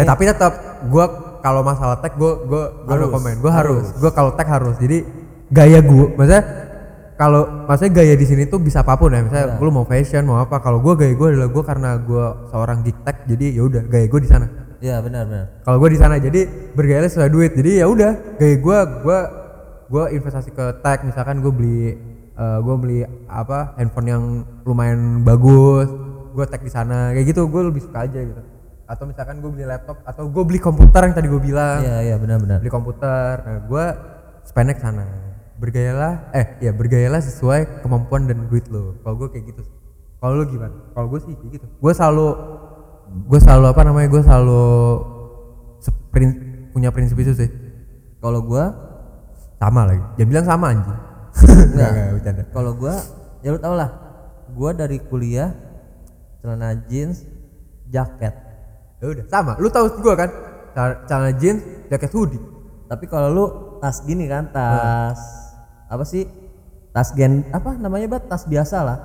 Nah, 0.00 0.04
tapi 0.08 0.24
tetap 0.24 0.52
gue 0.88 1.06
kalau 1.44 1.60
masalah 1.60 2.00
tag 2.00 2.16
gue 2.16 2.32
gue 2.48 2.64
gue 2.88 2.94
no 2.96 3.04
Harus, 3.04 3.12
comment 3.12 3.36
gue 3.36 3.52
harus, 3.52 3.86
gue 4.00 4.10
kalau 4.16 4.32
tag 4.32 4.48
harus. 4.48 4.80
Jadi 4.80 5.04
gaya 5.52 5.84
gue 5.84 6.16
maksudnya 6.16 6.44
kalau 7.20 7.68
maksudnya 7.68 7.92
gaya 8.00 8.14
di 8.16 8.26
sini 8.26 8.48
tuh 8.48 8.64
bisa 8.64 8.80
apa 8.80 8.96
pun 8.96 9.12
ya. 9.12 9.20
Misalnya 9.20 9.60
lu 9.60 9.68
mau 9.68 9.84
fashion 9.84 10.24
mau 10.24 10.40
apa 10.40 10.56
kalau 10.64 10.80
gue 10.80 10.96
gaya 10.96 11.12
gue 11.12 11.28
adalah 11.36 11.50
gue 11.52 11.64
karena 11.68 11.90
gue 12.00 12.26
seorang 12.48 12.78
geek 12.80 12.98
tech 13.04 13.16
jadi 13.28 13.46
ya 13.60 13.62
udah 13.68 13.82
gaya 13.92 14.06
gue 14.08 14.20
di 14.24 14.30
sana. 14.30 14.46
Ya 14.80 15.04
benar 15.04 15.28
benar. 15.28 15.46
Kalau 15.68 15.76
gue 15.84 15.90
di 15.92 16.00
sana 16.00 16.16
jadi 16.16 16.40
bergaya 16.72 17.04
sesuai 17.04 17.28
duit. 17.28 17.52
Jadi 17.52 17.84
ya 17.84 17.92
udah 17.92 18.40
gaya 18.40 18.56
gue 18.56 18.78
gue 19.04 19.18
gue 19.92 20.04
investasi 20.16 20.48
ke 20.48 20.80
tag. 20.80 21.04
Misalkan 21.04 21.44
gue 21.44 21.52
beli 21.52 22.13
eh, 22.34 22.58
gue 22.60 22.74
beli 22.78 22.98
apa 23.30 23.78
handphone 23.78 24.08
yang 24.10 24.24
lumayan 24.66 25.22
bagus 25.22 25.88
gue 26.34 26.44
tag 26.50 26.66
di 26.66 26.72
sana 26.72 27.14
kayak 27.14 27.30
gitu 27.30 27.46
gue 27.46 27.62
lebih 27.70 27.82
suka 27.86 28.06
aja 28.06 28.18
gitu. 28.18 28.42
Atau 28.84 29.06
misalkan 29.08 29.38
gue 29.40 29.48
beli 29.48 29.64
laptop 29.64 30.02
atau 30.04 30.26
gue 30.28 30.42
beli 30.44 30.58
komputer 30.58 31.06
yang 31.08 31.14
tadi 31.14 31.30
gue 31.30 31.38
bilang. 31.38 31.80
Iya 31.80 31.96
iya 32.12 32.16
benar 32.18 32.42
benar 32.42 32.58
beli 32.58 32.72
komputer 32.74 33.32
nah 33.42 33.58
gue 33.62 33.84
spendnya 34.42 34.74
ke 34.74 34.82
sana. 34.82 35.04
Bergayalah 35.54 36.34
eh 36.34 36.58
ya 36.58 36.74
bergayalah 36.74 37.22
sesuai 37.22 37.80
kemampuan 37.86 38.26
dan 38.26 38.50
duit 38.50 38.66
lo. 38.66 38.98
Kalau 39.00 39.14
gue 39.14 39.28
kayak 39.30 39.54
gitu 39.54 39.62
sih. 39.62 39.76
kalau 40.18 40.40
lo 40.40 40.48
gimana? 40.48 40.72
Kalau 40.96 41.06
gue 41.12 41.20
sih 41.22 41.36
kayak 41.36 41.52
gitu. 41.60 41.66
Gue 41.78 41.92
selalu 41.94 42.28
gue 43.30 43.40
selalu 43.44 43.66
apa 43.70 43.80
namanya 43.86 44.08
gue 44.10 44.22
selalu 44.24 44.64
seprin- 45.78 46.40
punya 46.74 46.90
prinsip 46.90 47.14
itu 47.20 47.32
sih. 47.36 47.50
Kalau 48.18 48.40
gue 48.42 48.64
sama 49.60 49.86
lagi. 49.86 50.02
Jangan 50.18 50.28
bilang 50.28 50.46
sama 50.48 50.66
anjing 50.74 51.13
Enggak. 51.44 51.90
enggak 51.92 52.12
bercanda. 52.16 52.42
kalau 52.52 52.72
gue 52.74 52.94
ya 53.44 53.48
lu 53.52 53.58
tau 53.60 53.74
lah 53.76 53.90
gue 54.54 54.70
dari 54.72 54.98
kuliah 55.00 55.50
celana 56.40 56.76
jeans 56.88 57.24
jaket. 57.88 58.34
Ya 59.00 59.04
udah 59.10 59.24
sama 59.28 59.52
lu 59.60 59.68
tahu 59.68 59.86
gue 60.00 60.14
kan? 60.16 60.30
Celana 61.08 61.30
jeans 61.36 61.60
jaket 61.88 62.10
hoodie. 62.12 62.42
Tapi 62.88 63.04
kalau 63.08 63.28
lu 63.32 63.44
tas 63.80 64.00
gini 64.04 64.28
kan 64.28 64.48
tas 64.52 65.18
apa 65.88 66.04
sih? 66.04 66.24
Tas 66.94 67.10
gen 67.16 67.42
apa 67.50 67.74
namanya 67.74 68.06
bat? 68.16 68.28
Tas 68.30 68.46
biasa 68.46 68.76
lah. 68.84 68.98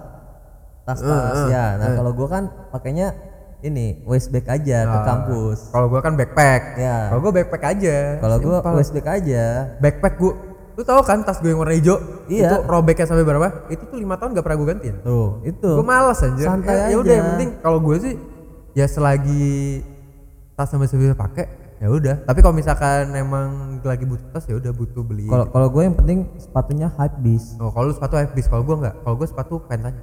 Tas 0.85 0.99
tas 1.01 1.39
ya. 1.49 1.77
Nah 1.79 1.97
kalau 1.97 2.11
gua 2.13 2.27
kan 2.29 2.43
pakainya 2.69 3.13
ini 3.59 4.01
waist 4.07 4.31
bag 4.31 4.47
aja 4.47 4.87
ke 4.87 4.99
kampus. 5.03 5.59
Kalau 5.73 5.87
gue 5.91 5.99
kan 5.99 6.13
backpack. 6.15 6.61
Ya. 6.79 7.11
kalau 7.11 7.21
gue 7.27 7.33
backpack 7.43 7.63
aja 7.75 7.97
kalau 8.23 8.37
gua 8.39 8.57
waist 8.75 8.93
bag 8.95 9.07
aja. 9.07 9.75
Backpack 9.83 10.15
gue 10.15 10.33
lu 10.79 10.87
tahu 10.87 11.03
kan 11.03 11.19
tas 11.27 11.43
gue 11.43 11.51
yang 11.51 11.59
warna 11.59 11.75
hijau? 11.75 11.99
Iya. 12.31 12.47
itu 12.47 12.57
robeknya 12.63 13.03
sampai 13.03 13.27
berapa? 13.27 13.67
Itu 13.67 13.83
tuh 13.83 13.99
lima 13.99 14.15
tahun 14.15 14.31
gak 14.31 14.47
pernah 14.47 14.57
gue 14.63 14.67
gantiin. 14.71 14.95
Tuh 15.03 15.43
itu. 15.43 15.71
Gue 15.75 15.83
males 15.83 16.19
aja 16.23 16.43
Santai 16.47 16.71
ya, 16.71 16.95
ya 16.95 16.97
udah 17.03 17.11
yang 17.11 17.27
aja. 17.27 17.31
penting 17.35 17.49
kalau 17.59 17.79
gue 17.83 17.95
sih 17.99 18.13
ya 18.71 18.87
selagi 18.87 19.83
tas 20.55 20.71
sama 20.71 20.87
bisa 20.87 21.19
pakai 21.19 21.45
ya 21.83 21.91
udah. 21.91 22.15
Tapi 22.23 22.39
kalau 22.39 22.55
misalkan 22.55 23.11
emang 23.11 23.83
lagi 23.83 24.07
butuh 24.07 24.31
tas 24.31 24.47
ya 24.47 24.55
udah 24.55 24.71
butuh 24.71 25.03
beli. 25.03 25.27
Kalau 25.27 25.51
kalau 25.51 25.67
gue 25.67 25.83
yang 25.83 25.99
penting 25.99 26.31
sepatunya 26.39 26.87
hype 26.95 27.19
beast. 27.19 27.59
Oh 27.59 27.75
kalau 27.75 27.91
lu 27.91 27.93
sepatu 27.99 28.15
habis 28.15 28.47
kalau 28.47 28.63
gue 28.63 28.75
nggak. 28.79 28.95
Kalau 29.03 29.15
gue 29.19 29.27
sepatu 29.27 29.53
pants 29.67 29.83
aja 29.83 30.01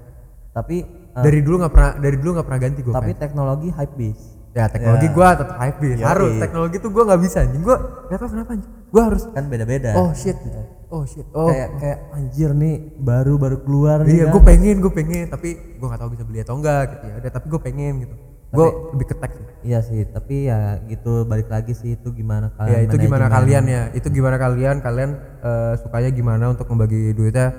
tapi 0.56 0.88
eh, 0.88 1.20
dari 1.20 1.44
dulu 1.44 1.60
nggak 1.60 1.72
pernah 1.72 1.92
dari 2.00 2.16
dulu 2.16 2.30
nggak 2.40 2.46
pernah 2.48 2.60
ganti 2.64 2.80
gue 2.80 2.92
tapi 2.92 3.12
teknologi 3.16 3.68
hype 3.72 3.94
beast. 3.96 4.24
Ya 4.56 4.72
teknologi 4.72 5.08
gue 5.12 5.26
tetap 5.36 5.56
habis 5.60 5.96
Yoi. 6.00 6.04
harus 6.04 6.32
teknologi 6.40 6.76
tuh 6.80 6.88
gue 6.92 7.02
nggak 7.04 7.20
bisa 7.20 7.44
anjing. 7.44 7.60
Gue 7.64 7.76
nggak 8.08 8.18
tahu 8.20 8.28
kenapa 8.32 8.50
anjing 8.56 8.72
gue 8.96 9.02
harus 9.04 9.28
kan 9.28 9.44
beda-beda. 9.44 9.92
Oh 9.92 10.16
shit. 10.16 10.40
Oh 10.88 11.04
shit. 11.04 11.28
Oh. 11.36 11.52
Kayak 11.52 11.76
kayak 11.76 11.98
anjir 12.16 12.56
nih 12.56 12.96
baru 12.96 13.36
baru 13.36 13.60
keluar 13.60 14.00
nih 14.00 14.16
iya 14.16 14.24
kan. 14.24 14.32
gue 14.32 14.42
pengen 14.42 14.76
gue 14.80 14.88
pengen. 14.88 15.26
Tapi 15.28 15.76
gue 15.76 15.84
nggak 15.84 16.00
tahu 16.00 16.10
bisa 16.16 16.24
beli 16.24 16.40
atau 16.40 16.56
enggak 16.56 16.96
gitu. 16.96 17.04
Ya 17.04 17.14
udah 17.20 17.32
tapi 17.36 17.46
gue 17.52 17.60
pengen 17.60 17.92
gitu. 18.00 18.14
Gue 18.46 18.68
lebih 18.96 19.06
ketek 19.06 19.32
sih. 19.36 19.44
Iya 19.66 19.78
sih, 19.82 20.00
tapi 20.06 20.46
ya 20.46 20.78
gitu 20.86 21.26
balik 21.26 21.50
lagi 21.50 21.74
sih 21.74 21.98
itu 21.98 22.08
gimana 22.08 22.54
kalian 22.54 22.72
ya 22.72 22.80
itu 22.86 22.96
gimana 22.96 23.26
kalian 23.28 23.64
ya. 23.68 23.82
Itu 23.92 24.08
gimana 24.08 24.36
kalian 24.38 24.76
kalian 24.80 25.10
eh, 25.44 25.72
sukanya 25.76 26.08
gimana 26.08 26.44
untuk 26.48 26.64
membagi 26.70 27.12
duitnya? 27.12 27.52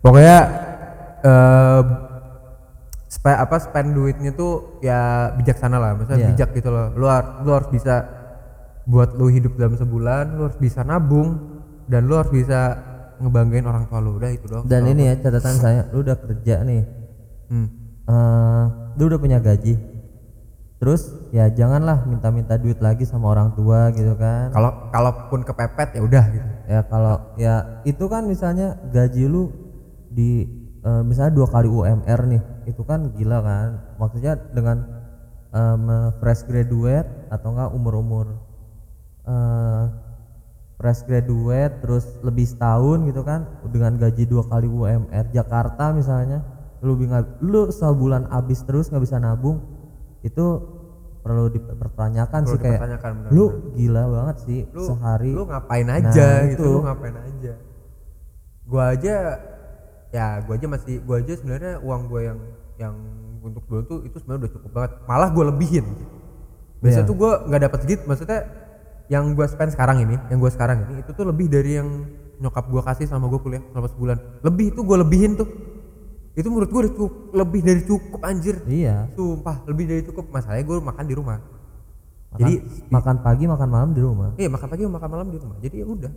Pokoknya 0.00 0.38
eh 1.20 1.82
spend 3.06 3.38
apa 3.38 3.56
spend 3.58 3.92
duitnya 3.92 4.32
tuh 4.32 4.78
ya 4.80 5.30
bijaksana 5.34 5.76
lah. 5.76 5.98
Maksudnya 5.98 6.18
Iya. 6.22 6.28
bijak 6.32 6.50
gitu 6.54 6.70
loh. 6.70 6.94
Lu, 6.94 7.06
har- 7.06 7.42
lu 7.42 7.50
harus 7.52 7.68
bisa 7.68 7.94
buat 8.86 9.18
lu 9.18 9.26
hidup 9.28 9.58
dalam 9.58 9.74
sebulan 9.74 10.38
lu 10.38 10.46
harus 10.46 10.58
bisa 10.62 10.86
nabung 10.86 11.58
dan 11.90 12.06
lu 12.06 12.14
harus 12.14 12.30
bisa 12.30 12.78
ngebanggain 13.18 13.66
orang 13.66 13.90
tua 13.90 13.98
lu 13.98 14.16
udah 14.18 14.30
itu 14.30 14.46
doang 14.46 14.64
Dan 14.68 14.86
ini 14.86 15.10
ya 15.10 15.14
catatan 15.18 15.56
saya, 15.56 15.80
lu 15.90 16.04
udah 16.04 16.16
kerja 16.20 16.62
nih, 16.62 16.82
hmm. 17.48 17.68
eh 18.06 18.64
lu 18.96 19.02
udah 19.08 19.20
punya 19.20 19.38
gaji, 19.40 19.74
terus 20.76 21.16
ya 21.32 21.48
janganlah 21.48 22.04
minta-minta 22.04 22.60
duit 22.60 22.76
lagi 22.78 23.08
sama 23.08 23.32
orang 23.32 23.56
tua 23.56 23.88
gitu 23.96 24.12
kan. 24.20 24.52
kalau 24.52 24.92
kalaupun 24.92 25.40
kepepet 25.48 25.96
ya 25.96 26.02
udah 26.04 26.24
gitu 26.28 26.48
Ya 26.66 26.80
kalau 26.82 27.38
ya 27.38 27.86
itu 27.86 28.04
kan 28.10 28.26
misalnya 28.26 28.74
gaji 28.90 29.30
lu 29.30 29.54
di 30.10 30.44
eh, 30.82 31.02
misalnya 31.06 31.32
dua 31.32 31.46
kali 31.46 31.70
UMR 31.70 32.20
nih, 32.26 32.42
itu 32.66 32.82
kan 32.82 33.14
gila 33.14 33.38
kan. 33.40 33.68
Maksudnya 34.02 34.34
dengan 34.50 34.82
em, 35.54 36.10
fresh 36.18 36.42
graduate 36.44 37.30
atau 37.30 37.54
enggak 37.54 37.70
umur-umur 37.70 38.45
eh, 39.26 39.84
fresh 40.76 41.02
graduate 41.02 41.80
terus 41.80 42.04
lebih 42.20 42.44
setahun 42.44 43.04
gitu 43.04 43.20
kan 43.20 43.48
dengan 43.66 43.96
gaji 43.96 44.24
dua 44.24 44.44
kali 44.44 44.66
UMR 44.66 45.26
Jakarta 45.30 45.90
misalnya 45.90 46.44
lu 46.80 46.94
bingung 46.94 47.24
lu 47.40 47.68
sebulan 47.68 48.28
habis 48.28 48.60
terus 48.62 48.88
nggak 48.88 49.00
bisa 49.00 49.16
nabung 49.16 49.64
itu 50.20 50.44
perlu 51.24 51.48
dipertanyakan 51.48 52.40
sih 52.46 52.54
kayak 52.54 52.78
dipertanyakan 52.78 53.10
benar 53.18 53.30
lu 53.32 53.44
gila 53.74 54.02
banget 54.06 54.36
sih 54.44 54.60
sehari. 54.76 55.32
lu 55.32 55.42
ngapain 55.42 55.88
aja 55.90 56.26
Nah, 56.38 56.46
gitu 56.46 56.62
itu. 56.62 56.70
lu 56.70 56.80
ngapain 56.84 57.16
aja. 57.18 57.52
Gua 58.62 58.84
aja 58.92 59.14
ya 60.12 60.26
gua 60.44 60.54
aja 60.54 60.66
masih 60.68 60.94
gua 61.02 61.16
aja 61.18 61.32
sebenarnya 61.34 61.72
uang 61.82 62.02
gua 62.06 62.20
yang 62.22 62.38
yang 62.76 62.94
untuk 63.40 63.62
bulan 63.66 63.84
tuh 63.86 64.04
itu 64.04 64.16
sebenarnya 64.20 64.46
udah 64.46 64.52
cukup 64.54 64.70
banget. 64.70 64.92
Malah 65.08 65.28
gua 65.32 65.44
lebihin. 65.50 65.86
Biasanya 66.78 67.02
Iya. 67.02 67.10
tuh 67.10 67.16
gua 67.16 67.32
nggak 67.42 67.62
dapat 67.64 67.78
segitu 67.82 68.02
maksudnya 68.06 68.40
yang 69.06 69.34
gua 69.38 69.46
spend 69.46 69.70
sekarang 69.70 70.02
ini 70.02 70.16
yang 70.28 70.38
gua 70.42 70.50
sekarang 70.50 70.86
ini 70.86 71.02
itu 71.02 71.10
tuh 71.14 71.24
lebih 71.26 71.46
dari 71.46 71.78
yang 71.78 71.88
nyokap 72.42 72.68
gua 72.68 72.82
kasih 72.84 73.08
sama 73.08 73.30
gua 73.30 73.40
kuliah 73.40 73.62
selama 73.72 73.88
sebulan. 73.88 74.16
Lebih 74.44 74.66
itu 74.74 74.80
gua 74.84 75.00
lebihin 75.00 75.38
tuh. 75.38 75.48
Itu 76.36 76.52
menurut 76.52 76.68
gua 76.68 76.80
udah 76.84 76.92
cukup 76.92 77.12
lebih 77.32 77.60
dari 77.64 77.82
cukup 77.86 78.20
anjir. 78.26 78.60
Iya. 78.68 79.08
Sumpah 79.16 79.64
lebih 79.64 79.84
dari 79.88 80.02
cukup. 80.04 80.28
Masalahnya 80.28 80.64
gua 80.68 80.76
makan 80.84 81.04
di 81.08 81.14
rumah. 81.16 81.38
Makan, 82.36 82.40
jadi 82.42 82.54
makan 82.92 83.16
pagi 83.24 83.44
makan 83.48 83.68
malam 83.70 83.90
di 83.96 84.02
rumah? 84.04 84.30
Iya 84.36 84.48
makan 84.52 84.68
pagi 84.68 84.82
makan 84.84 85.08
malam 85.08 85.28
di 85.32 85.38
rumah. 85.40 85.56
Jadi 85.62 85.76
ya 85.80 85.86
udah. 85.88 86.12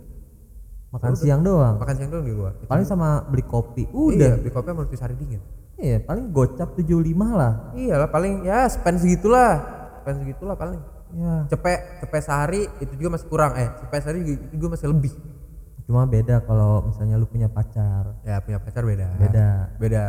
Makan 0.90 1.12
siang 1.14 1.40
doang? 1.46 1.78
Makan 1.78 1.94
siang 1.94 2.10
doang 2.10 2.26
di 2.26 2.34
luar. 2.34 2.52
Paling 2.66 2.82
sama 2.82 3.22
beli 3.30 3.46
kopi. 3.46 3.86
Iya, 3.86 3.94
udah 3.94 4.30
beli 4.42 4.50
kopi 4.50 4.66
sama 4.74 4.82
sari 4.98 5.14
dingin. 5.16 5.42
iya 5.80 5.96
paling 5.96 6.28
gocap 6.28 6.76
75 6.76 6.92
lah 7.32 7.72
Iya 7.72 8.04
lah. 8.04 8.08
Paling 8.12 8.44
ya 8.44 8.68
spend 8.68 9.00
segitulah. 9.00 9.64
Spend 10.02 10.16
segitulah 10.26 10.58
paling. 10.58 10.99
Ya 11.12 11.34
Cepet, 11.46 11.78
cepet 12.00 12.20
sehari 12.20 12.62
itu 12.78 12.92
juga 12.94 13.14
masih 13.14 13.26
kurang 13.26 13.52
eh 13.54 13.68
cepet 13.76 13.98
sehari 14.00 14.20
itu 14.24 14.54
juga 14.54 14.68
masih 14.74 14.88
lebih. 14.88 15.14
cuma 15.82 16.02
beda 16.04 16.38
kalau 16.40 16.86
misalnya 16.86 17.14
lu 17.14 17.26
punya 17.26 17.46
pacar 17.46 18.14
Ya 18.22 18.38
punya 18.38 18.58
pacar 18.58 18.82
beda. 18.82 19.08
beda 19.16 19.48
Beda. 19.76 20.04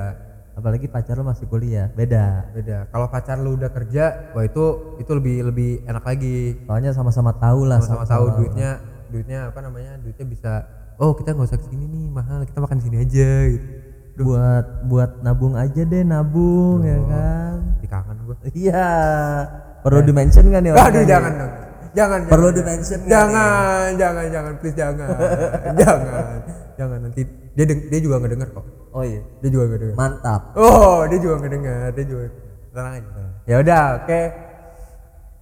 apalagi 0.52 0.86
pacar 0.86 1.16
lu 1.16 1.24
masih 1.24 1.45
kuliah 1.45 1.89
beda 1.89 2.52
Beda. 2.52 2.78
Kalau 2.88 3.08
pacar 3.08 3.36
lu 3.36 3.56
udah 3.56 3.70
kerja, 3.70 4.30
wah 4.32 4.43
itu 4.43 4.64
itu 4.97 5.10
lebih 5.10 5.41
lebih 5.43 5.72
enak 5.84 6.04
lagi. 6.04 6.60
soalnya 6.62 6.91
sama-sama 6.91 7.34
tahu 7.34 7.66
lah 7.66 7.80
Sama-sama 7.80 8.06
tahu 8.06 8.26
duitnya 8.38 8.78
duitnya 9.08 9.39
apa 9.49 9.60
namanya? 9.60 9.97
Duitnya 9.97 10.24
bisa 10.24 10.52
oh 10.95 11.12
kita 11.12 11.34
nggak 11.34 11.49
usah 11.49 11.58
ke 11.58 11.66
sini 11.66 11.84
nih 11.84 12.06
mahal 12.08 12.45
kita 12.45 12.60
makan 12.60 12.78
di 12.78 12.84
sini 12.86 12.97
aja 12.99 13.32
gitu. 13.49 14.22
buat 14.22 14.66
buat 14.86 15.12
nabung 15.20 15.58
aja 15.58 15.82
deh 15.82 16.04
nabung 16.04 16.86
ya 16.86 16.99
kan 17.02 17.56
Di 17.82 17.88
kangen 17.89 18.18
gua. 18.22 18.36
iya 18.54 18.86
perlu 19.82 19.99
dimention 20.01 20.45
kan 20.45 20.61
ya 20.61 20.73
Aduh 20.73 21.03
jangan 21.03 21.32
dong. 21.36 21.53
Jangan. 21.91 22.19
perlu 22.25 22.47
jangan. 22.47 22.57
dimention 22.57 22.99
kan 22.99 23.09
jangan 23.09 23.88
jangan 23.95 24.25
jangan 24.27 24.53
please 24.57 24.75
jangan. 24.75 25.09
Jangan. 25.79 26.38
Jangan 26.73 26.97
nanti. 27.03 27.21
Dia 27.51 27.65
deng- 27.65 27.86
dia 27.88 27.99
juga 27.99 28.15
nggak 28.17 28.32
denger 28.32 28.49
kok. 28.51 28.65
Oh 28.91 29.03
iya. 29.03 29.21
Dia 29.39 29.49
juga 29.49 29.63
nggak 29.67 29.79
denger 29.82 29.95
mantap. 29.95 30.41
Oh 30.55 31.03
dia 31.03 31.17
juga 31.17 31.34
nggak 31.38 31.51
denger 31.51 31.88
dia 31.91 32.05
juga 32.05 32.23
tenang 32.71 32.93
aja 32.95 33.23
ya 33.43 33.55
udah 33.59 33.84
oke. 33.97 34.21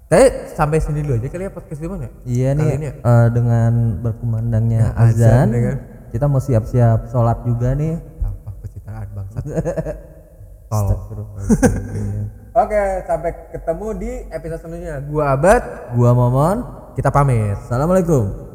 Tapi 0.09 0.25
sampai 0.49 0.77
sini 0.79 0.99
dulu 0.99 1.13
aja 1.15 1.27
kali 1.27 1.43
ya 1.43 1.51
podcast 1.51 1.77
di 1.77 1.85
mana 1.85 2.09
iya 2.25 2.49
nih 2.51 2.67
ini 2.73 2.85
ya? 2.87 2.93
eh, 2.97 3.27
dengan 3.29 3.71
berkumandangnya 4.01 4.81
Ya, 4.81 4.97
azan, 4.97 5.13
azan 5.13 5.47
ya 5.47 5.59
kan? 5.61 5.77
kita 6.09 6.25
mau 6.25 6.41
siap-siap 6.41 6.99
sholat 7.07 7.45
juga 7.45 7.77
nih. 7.77 8.01
Apa 8.19 8.49
pencitraan 8.57 9.07
bangsat. 9.13 9.43
Tol 10.69 10.81
Astagfirullahaladzim. 10.81 12.25
Oke, 12.50 13.06
sampai 13.06 13.32
ketemu 13.54 13.88
di 13.93 14.12
episode 14.34 14.60
selanjutnya. 14.66 14.97
Gua 15.06 15.38
Abad, 15.38 15.93
Gua 15.93 16.12
Momon. 16.18 16.58
kita 16.97 17.14
pamit. 17.14 17.56
Assalamualaikum. 17.56 18.49